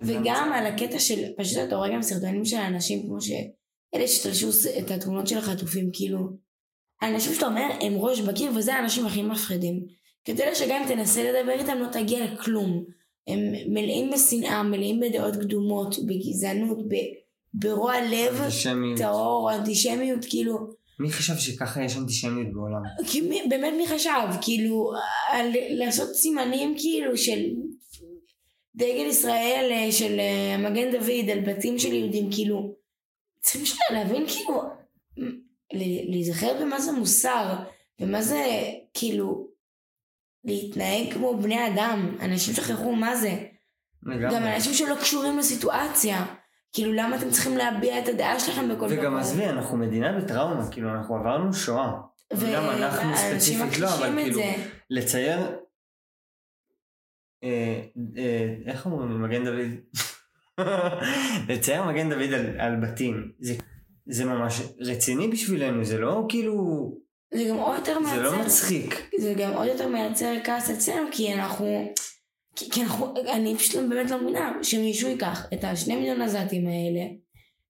וגם. 0.00 0.52
על 0.54 0.66
הקטע 0.66 0.98
של, 0.98 1.22
פשוט 1.36 1.58
אתה 1.68 1.76
רואה 1.76 1.88
גם 1.92 2.02
סרטונים 2.02 2.44
של 2.44 2.56
אנשים 2.56 3.06
כמו 3.06 3.18
שאלה 3.20 4.06
שתלשו 4.06 4.48
את 4.78 4.90
התמונות 4.90 5.26
של 5.26 5.38
החטופים, 5.38 5.90
כאילו, 5.92 6.18
האנשים 7.00 7.34
שאתה 7.34 7.46
אומר 7.46 7.68
הם 7.80 7.92
ראש 7.96 8.20
בקיר 8.20 8.50
וזה 8.56 8.74
האנשים 8.74 9.06
הכי 9.06 9.22
מפחידים. 9.22 9.84
כי 10.24 10.32
יודע 10.32 10.54
שגם 10.54 10.82
אם 10.82 10.88
תנסה 10.88 11.22
לדבר 11.22 11.52
איתם 11.52 11.78
לא 11.78 11.86
תגיע 11.92 12.24
לכלום. 12.24 12.84
הם 13.28 13.38
מלאים 13.68 14.10
בשנאה, 14.10 14.62
מלאים 14.62 15.00
בדעות 15.00 15.36
קדומות, 15.36 15.96
בגזענות, 16.06 16.78
ב- 16.88 17.23
ברוע 17.54 17.94
לב, 18.00 18.40
אנטישמיות. 18.40 18.98
טהור, 18.98 19.52
אנטישמיות, 19.54 20.24
כאילו, 20.30 20.84
מי 21.00 21.12
חשב 21.12 21.36
שככה 21.36 21.82
יש 21.82 21.96
אנטישמיות 21.96 22.52
בעולם? 22.52 22.82
כי 23.06 23.20
מי, 23.20 23.42
באמת 23.48 23.72
מי 23.76 23.86
חשב, 23.88 24.28
כאילו, 24.42 24.92
על, 25.28 25.52
לעשות 25.70 26.14
סימנים 26.14 26.74
כאילו 26.78 27.16
של 27.16 27.40
דגל 28.74 29.06
ישראל, 29.08 29.68
אה, 29.72 29.92
של 29.92 30.20
אה, 30.20 30.70
מגן 30.70 30.92
דוד, 30.92 31.30
על 31.32 31.40
בתים 31.40 31.78
של 31.78 31.92
יהודים, 31.92 32.32
כאילו, 32.32 32.74
צריכים 33.40 33.66
שנייה 33.66 34.02
להבין 34.02 34.26
כאילו, 34.26 34.62
להיזכר 36.10 36.60
במה 36.60 36.80
זה 36.80 36.92
מוסר, 36.92 37.54
ומה 38.00 38.22
זה 38.22 38.62
כאילו, 38.94 39.48
להתנהג 40.44 41.12
כמו 41.12 41.36
בני 41.42 41.66
אדם, 41.66 42.16
אנשים 42.20 42.54
שכחו 42.54 42.92
מה 42.92 43.16
זה, 43.16 43.30
גם 44.04 44.12
לגמרי. 44.12 44.54
אנשים 44.54 44.74
שלא 44.74 44.94
קשורים 44.94 45.38
לסיטואציה, 45.38 46.34
כאילו 46.74 46.92
למה 46.92 47.16
אתם 47.16 47.30
צריכים 47.30 47.56
להביע 47.56 47.98
את 47.98 48.08
הדעה 48.08 48.40
שלכם 48.40 48.68
בכל 48.68 48.86
וגם 48.90 49.16
עזבי, 49.16 49.46
אנחנו 49.46 49.76
מדינה 49.76 50.20
בטראומה, 50.20 50.70
כאילו 50.70 50.90
אנחנו 50.90 51.16
עברנו 51.16 51.54
שואה. 51.54 51.92
גם 52.32 52.70
אנחנו 52.70 53.16
ספציפית 53.16 53.78
לא, 53.78 53.94
אבל 53.94 54.22
כאילו, 54.22 54.36
זה. 54.36 54.54
לצייר, 54.90 55.38
אה, 57.44 57.80
אה, 58.16 58.54
איך 58.66 58.86
אומרים, 58.86 59.22
מגן 59.22 59.44
דוד? 59.44 59.70
לצייר 61.48 61.84
מגן 61.84 62.10
דוד 62.10 62.32
על, 62.32 62.60
על 62.60 62.76
בתים, 62.82 63.32
זה, 63.40 63.54
זה 64.06 64.24
ממש 64.24 64.62
רציני 64.80 65.28
בשבילנו, 65.28 65.84
זה 65.84 65.98
לא 65.98 66.26
כאילו, 66.28 66.54
זה 67.34 67.44
גם 67.50 67.56
עוד 67.56 67.78
יותר 67.78 67.98
זה 68.04 68.22
לא 68.22 68.30
מייצר, 68.30 68.46
מצחיק. 68.46 69.10
זה 69.18 69.34
גם 69.36 69.52
עוד 69.52 69.66
יותר 69.66 69.88
מייצר 69.88 70.34
כעס 70.44 70.70
אצלנו, 70.70 71.08
כי 71.12 71.34
אנחנו, 71.34 71.94
כי, 72.56 72.70
כי 72.70 72.82
אנחנו, 72.82 73.14
אני 73.32 73.56
פשוט 73.56 73.84
באמת 73.88 74.10
לא 74.10 74.22
מבינה 74.22 74.52
שמישהו 74.62 75.08
ייקח 75.08 75.46
את 75.54 75.64
השני 75.64 75.96
מיליון 75.96 76.22
עזתים 76.22 76.66
האלה, 76.66 77.06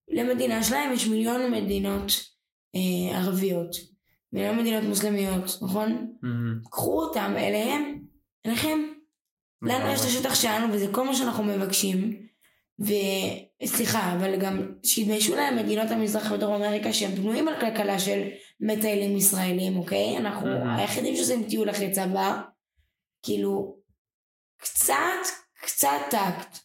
למדינה 0.08 0.62
שלהם 0.62 0.92
יש 0.92 1.06
מיליון 1.06 1.52
מדינות 1.52 2.12
אה, 2.74 3.18
ערביות, 3.18 3.76
מיליון 4.32 4.58
מדינות 4.58 4.84
מוסלמיות, 4.84 5.58
נכון? 5.62 6.12
מהמם. 6.22 6.60
קחו 6.70 7.02
אותם 7.02 7.34
אליהם, 7.36 8.00
אליכם, 8.46 8.78
לנו 9.62 9.92
יש 9.92 10.00
את 10.00 10.04
השטח 10.04 10.34
שלנו 10.34 10.72
וזה 10.72 10.86
כל 10.92 11.06
מה 11.06 11.14
שאנחנו 11.14 11.44
מבקשים. 11.44 12.24
וסליחה, 12.78 14.12
אבל 14.12 14.36
גם 14.36 14.72
שיתביישו 14.82 15.36
להם 15.36 15.56
מדינות 15.56 15.90
המזרח 15.90 16.30
ודרום 16.32 16.54
אמריקה 16.62 16.92
שהם 16.92 17.14
בנויים 17.14 17.48
על 17.48 17.60
כלכלה 17.60 17.98
של 17.98 18.22
מטיילים 18.60 19.16
ישראלים, 19.16 19.76
אוקיי? 19.76 20.18
אנחנו. 20.18 20.48
היחידים 20.78 21.16
שעושים 21.16 21.44
טיול 21.48 21.70
אחרי 21.70 21.90
צבא. 21.90 22.40
כאילו, 23.22 23.76
קצת, 24.56 24.94
קצת 25.62 26.00
טקט. 26.10 26.58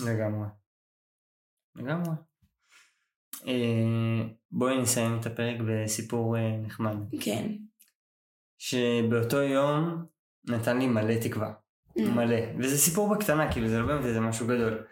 לגמרי. 0.00 0.48
לגמרי. 1.74 2.14
אה, 3.46 4.28
בואי 4.50 4.78
נסיים 4.82 5.20
את 5.20 5.26
הפרק 5.26 5.56
בסיפור 5.66 6.36
אה, 6.36 6.56
נחמד. 6.56 6.96
כן. 7.20 7.52
שבאותו 8.58 9.36
יום 9.36 10.04
נתן 10.44 10.78
לי 10.78 10.86
מלא 10.86 11.14
תקווה. 11.22 11.52
מלא. 11.96 12.36
וזה 12.58 12.78
סיפור 12.78 13.14
בקטנה, 13.14 13.52
כאילו 13.52 13.68
זה 13.68 13.78
לא 13.78 13.86
באמת 13.86 14.04
איזה 14.04 14.20
משהו 14.20 14.46
גדול. 14.46 14.84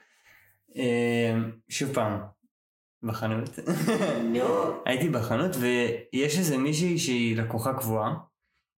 אה, 0.76 1.34
שוב 1.68 1.94
פעם, 1.94 2.20
בחנות. 3.02 3.58
נו. 4.32 4.44
הייתי 4.86 5.08
בחנות 5.08 5.56
ויש 5.56 6.38
איזה 6.38 6.58
מישהי 6.58 6.98
שהיא 6.98 7.36
לקוחה 7.36 7.74
קבועה, 7.74 8.14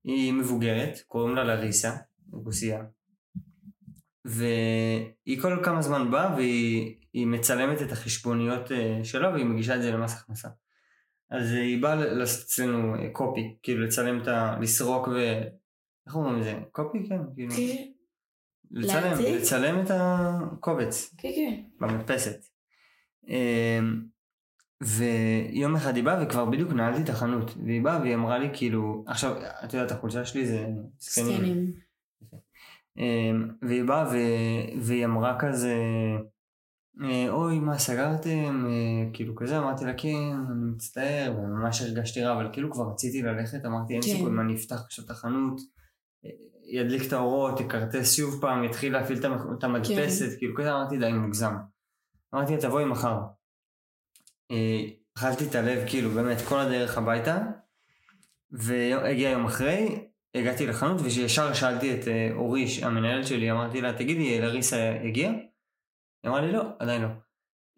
היא 0.05 0.33
מבוגרת, 0.33 0.99
קוראים 1.07 1.37
לה 1.37 1.45
לריסה, 1.45 1.97
רוסיה, 2.33 2.85
והיא 4.25 5.41
כל 5.43 5.61
כמה 5.65 5.83
זמן 5.83 6.11
באה 6.11 6.35
והיא 6.37 6.95
היא 7.13 7.27
מצלמת 7.27 7.83
את 7.83 7.93
החשבוניות 7.93 8.73
אה, 8.73 9.01
שלה 9.05 9.31
והיא 9.31 9.45
מגישה 9.45 9.77
את 9.77 9.83
זה 9.83 9.91
למס 9.91 10.17
הכנסה. 10.17 10.49
אז 11.31 11.53
אה, 11.53 11.61
היא 11.61 11.83
באה 11.83 12.23
אצלנו 12.23 12.95
אה, 12.95 13.09
קופי, 13.13 13.57
כאילו 13.63 13.85
לצלם 13.85 14.23
את 14.23 14.29
ה... 14.29 14.57
לסרוק 14.61 15.09
ו... 15.09 15.43
איך 16.07 16.17
אומרים 16.17 16.39
לזה? 16.39 16.55
קופי? 16.73 17.09
כן, 17.09 17.21
כאילו. 17.35 17.55
כן, 17.55 17.85
לצלם? 18.71 19.19
לצלם 19.37 19.81
את 19.81 19.91
הקובץ. 19.91 21.15
כן, 21.19 21.29
כן. 21.37 21.63
במדפסת. 21.81 22.41
אמ, 23.29 24.03
ויום 24.83 25.77
אחד 25.77 25.97
היא 25.97 26.05
באה 26.05 26.23
וכבר 26.23 26.45
בדיוק 26.45 26.73
נעלתי 26.73 27.03
את 27.03 27.09
החנות, 27.09 27.55
והיא 27.65 27.83
באה 27.83 28.01
והיא 28.01 28.15
אמרה 28.15 28.39
לי 28.39 28.49
כאילו, 28.53 29.05
עכשיו, 29.07 29.37
את 29.65 29.75
יודעת, 29.75 29.91
החולשה 29.91 30.25
שלי 30.25 30.47
זה 30.47 30.67
זקנים. 30.99 31.73
אמ, 32.99 33.49
והיא 33.63 33.85
באה 33.85 34.09
והיא 34.81 35.05
אמרה 35.05 35.37
כזה, 35.39 35.75
אה, 37.05 37.27
אוי, 37.31 37.59
מה 37.59 37.79
סגרתם? 37.79 38.67
אה, 38.67 39.11
כאילו 39.13 39.35
כזה, 39.37 39.59
אמרתי 39.59 39.85
לה, 39.85 39.93
כן, 39.97 40.09
אני 40.51 40.71
מצטער, 40.75 41.35
וממש 41.39 41.83
הרגשתי 41.83 42.23
רע, 42.25 42.37
אבל 42.37 42.49
כאילו 42.53 42.71
כבר 42.73 42.91
רציתי 42.93 43.23
ללכת, 43.23 43.65
אמרתי, 43.67 43.93
אין 43.95 44.03
כן. 44.03 44.09
סיכוי, 44.09 44.31
מה, 44.31 44.43
אני 44.43 44.55
אפתח 44.55 44.81
עכשיו 44.85 45.05
את 45.05 45.11
החנות, 45.11 45.61
אה, 46.25 46.31
ידליק 46.73 47.03
את 47.09 47.13
האורות, 47.13 47.61
יכרטס 47.61 48.17
שוב 48.17 48.41
פעם, 48.41 48.65
יתחיל 48.65 48.93
להפעיל 48.93 49.19
את 49.19 49.25
המ- 49.25 49.55
את 49.59 49.65
המדפסת, 49.65 50.39
כאילו 50.39 50.55
כזה, 50.57 50.71
אמרתי, 50.73 50.99
די, 50.99 51.13
מוגזם. 51.13 51.55
אמרתי 52.35 52.53
לה, 52.55 52.61
תבואי 52.61 52.85
מחר. 52.85 53.21
אכלתי 55.19 55.45
את 55.51 55.55
הלב, 55.55 55.89
כאילו, 55.89 56.11
באמת, 56.11 56.37
כל 56.49 56.59
הדרך 56.61 56.99
הביתה, 56.99 57.39
והגיע 58.51 59.31
יום 59.31 59.45
אחרי, 59.45 60.08
הגעתי 60.35 60.67
לחנות 60.67 61.01
וישר 61.01 61.55
שאלתי 61.55 61.95
את 61.95 62.09
אה, 62.09 62.29
אורי, 62.35 62.67
המנהלת 62.83 63.27
שלי, 63.27 63.51
אמרתי 63.51 63.81
לה, 63.81 63.93
תגידי, 63.93 64.41
לריסה 64.41 64.97
הגיעה? 65.05 65.33
היא 66.23 66.31
אמרה 66.31 66.41
לי, 66.41 66.53
לא, 66.53 66.63
עדיין 66.79 67.03
לא. 67.03 67.09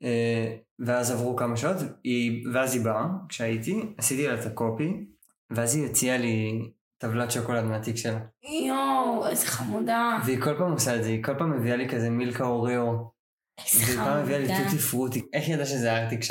אה, 0.03 0.57
ואז 0.79 1.11
עברו 1.11 1.37
כמה 1.37 1.57
שעות, 1.57 1.77
היא, 2.05 2.47
ואז 2.53 2.75
היא 2.75 2.85
באה, 2.85 3.07
כשהייתי, 3.29 3.81
עשיתי 3.99 4.29
לה 4.29 4.41
את 4.41 4.47
הקופי, 4.47 5.07
ואז 5.51 5.77
היא 5.77 5.87
הציעה 5.87 6.19
לי 6.19 6.63
טבלת 6.99 7.31
שוקולד 7.31 7.65
מהתיק 7.65 7.97
שלה. 7.97 8.19
יואו, 8.67 9.27
איזה 9.29 9.47
חמודה. 9.47 10.19
והיא 10.27 10.41
כל 10.41 10.59
פעם 10.59 10.73
עושה 10.73 10.97
את 10.97 11.05
זה, 11.05 11.09
היא 11.09 11.25
כל 11.25 11.39
פעם 11.39 11.59
מביאה 11.59 11.77
לי 11.77 11.89
כזה 11.89 12.11
מילקה 12.11 12.45
אוריאו, 12.45 13.13
איזה 13.59 13.85
והיא 13.87 13.97
פעם 13.97 14.23
מביאה 14.23 14.39
לי 14.39 14.49
חמודה. 14.49 14.65
טוטי 14.65 14.79
פרוטי. 14.79 15.23
איך 15.33 15.47
היא 15.47 15.55
ידעה 15.55 15.67
שזה 15.67 15.93
הארטיק 15.93 16.23
ש... 16.23 16.31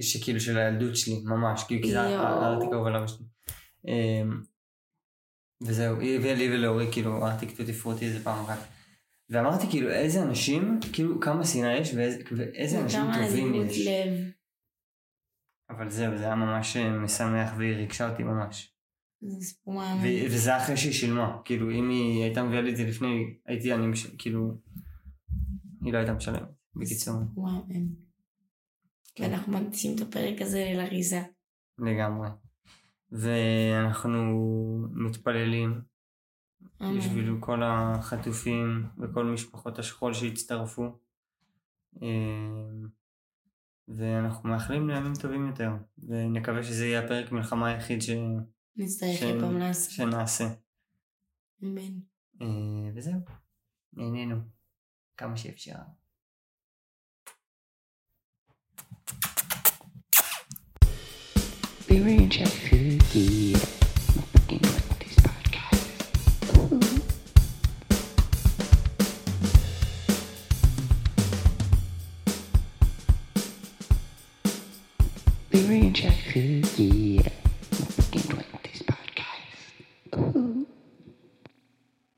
שכאילו 0.00 0.40
של 0.40 0.58
הילדות 0.58 0.96
שלי, 0.96 1.14
ממש, 1.24 1.64
כאילו, 1.64 1.82
כי 1.82 1.90
זה 1.90 1.96
יואו. 1.96 2.24
הארטיק 2.24 2.68
האהוב 2.72 2.86
על 2.86 2.96
אבא 2.96 3.06
שלי. 3.06 3.24
וזהו, 5.62 6.00
היא 6.00 6.18
הביאה 6.18 6.34
לי 6.34 6.54
ולאורי 6.54 6.92
כאילו 6.92 7.26
ארטיק 7.26 7.56
טוטי 7.56 7.72
פרוטי 7.72 8.04
איזה 8.04 8.24
פעם 8.24 8.44
אחת. 8.44 8.58
ואמרתי 9.30 9.66
כאילו 9.70 9.90
איזה 9.90 10.22
אנשים, 10.22 10.80
כאילו 10.92 11.20
כמה 11.20 11.44
שנאה 11.44 11.76
יש 11.76 11.94
ואיזה, 11.94 12.22
ואיזה 12.36 12.80
אנשים 12.80 13.00
טובים 13.14 13.54
יש. 13.54 13.86
לב. 13.86 14.30
אבל 15.70 15.90
זהו, 15.90 16.18
זה 16.18 16.24
היה 16.24 16.34
ממש 16.34 16.76
אה, 16.76 16.98
משמח 16.98 17.50
והיא 17.58 17.76
ריגשה 17.76 18.10
אותי 18.10 18.22
ממש. 18.22 18.74
זה 19.22 19.46
סיפור 19.46 19.82
וזה 20.30 20.56
אחרי 20.56 20.76
שהיא 20.76 20.92
שילמה, 20.92 21.38
כאילו 21.44 21.70
אם 21.70 21.88
היא 21.88 22.22
הייתה 22.22 22.42
מביאה 22.42 22.62
לי 22.62 22.70
את 22.70 22.76
זה 22.76 22.84
לפני, 22.84 23.34
הייתי 23.46 23.74
אני, 23.74 23.86
מש... 23.86 24.06
כאילו, 24.06 24.60
היא 25.84 25.92
לא 25.92 25.98
הייתה 25.98 26.12
משלמת, 26.12 26.42
בקיצור, 26.76 27.14
סיפור. 27.28 27.48
כן. 29.14 29.22
ואנחנו 29.22 29.52
מקדישים 29.52 29.96
את 29.96 30.00
הפרק 30.00 30.42
הזה 30.42 30.72
לריזה. 30.76 31.22
לגמרי. 31.78 32.28
ואנחנו 33.12 34.18
מתפללים. 34.92 35.80
בשביל 36.80 37.36
כל 37.40 37.62
החטופים 37.62 38.86
וכל 38.98 39.24
משפחות 39.24 39.78
השכול 39.78 40.14
שהצטרפו. 40.14 40.98
אמ, 42.02 42.88
ואנחנו 43.88 44.48
מאחלים 44.48 44.90
לימים 44.90 45.12
טובים 45.20 45.46
יותר, 45.46 45.70
ונקווה 45.98 46.62
שזה 46.62 46.86
יהיה 46.86 47.04
הפרק 47.04 47.32
מלחמה 47.32 47.68
היחיד 47.68 48.02
ש... 48.02 48.10
נצטרך 48.76 49.22
אי 49.22 49.40
פעם 49.40 49.58
לעשות. 49.58 49.90
שנעשה. 49.90 50.44
אמן. 51.62 52.00
אה, 52.42 52.46
וזהו, 52.94 53.20
נהנינו 53.92 54.36
כמה 55.16 55.36
שאפשר. 55.36 55.78
experience 61.90 62.38
your 62.38 62.46
food. 62.46 63.02
My 64.14 64.22
fucking 64.22 64.69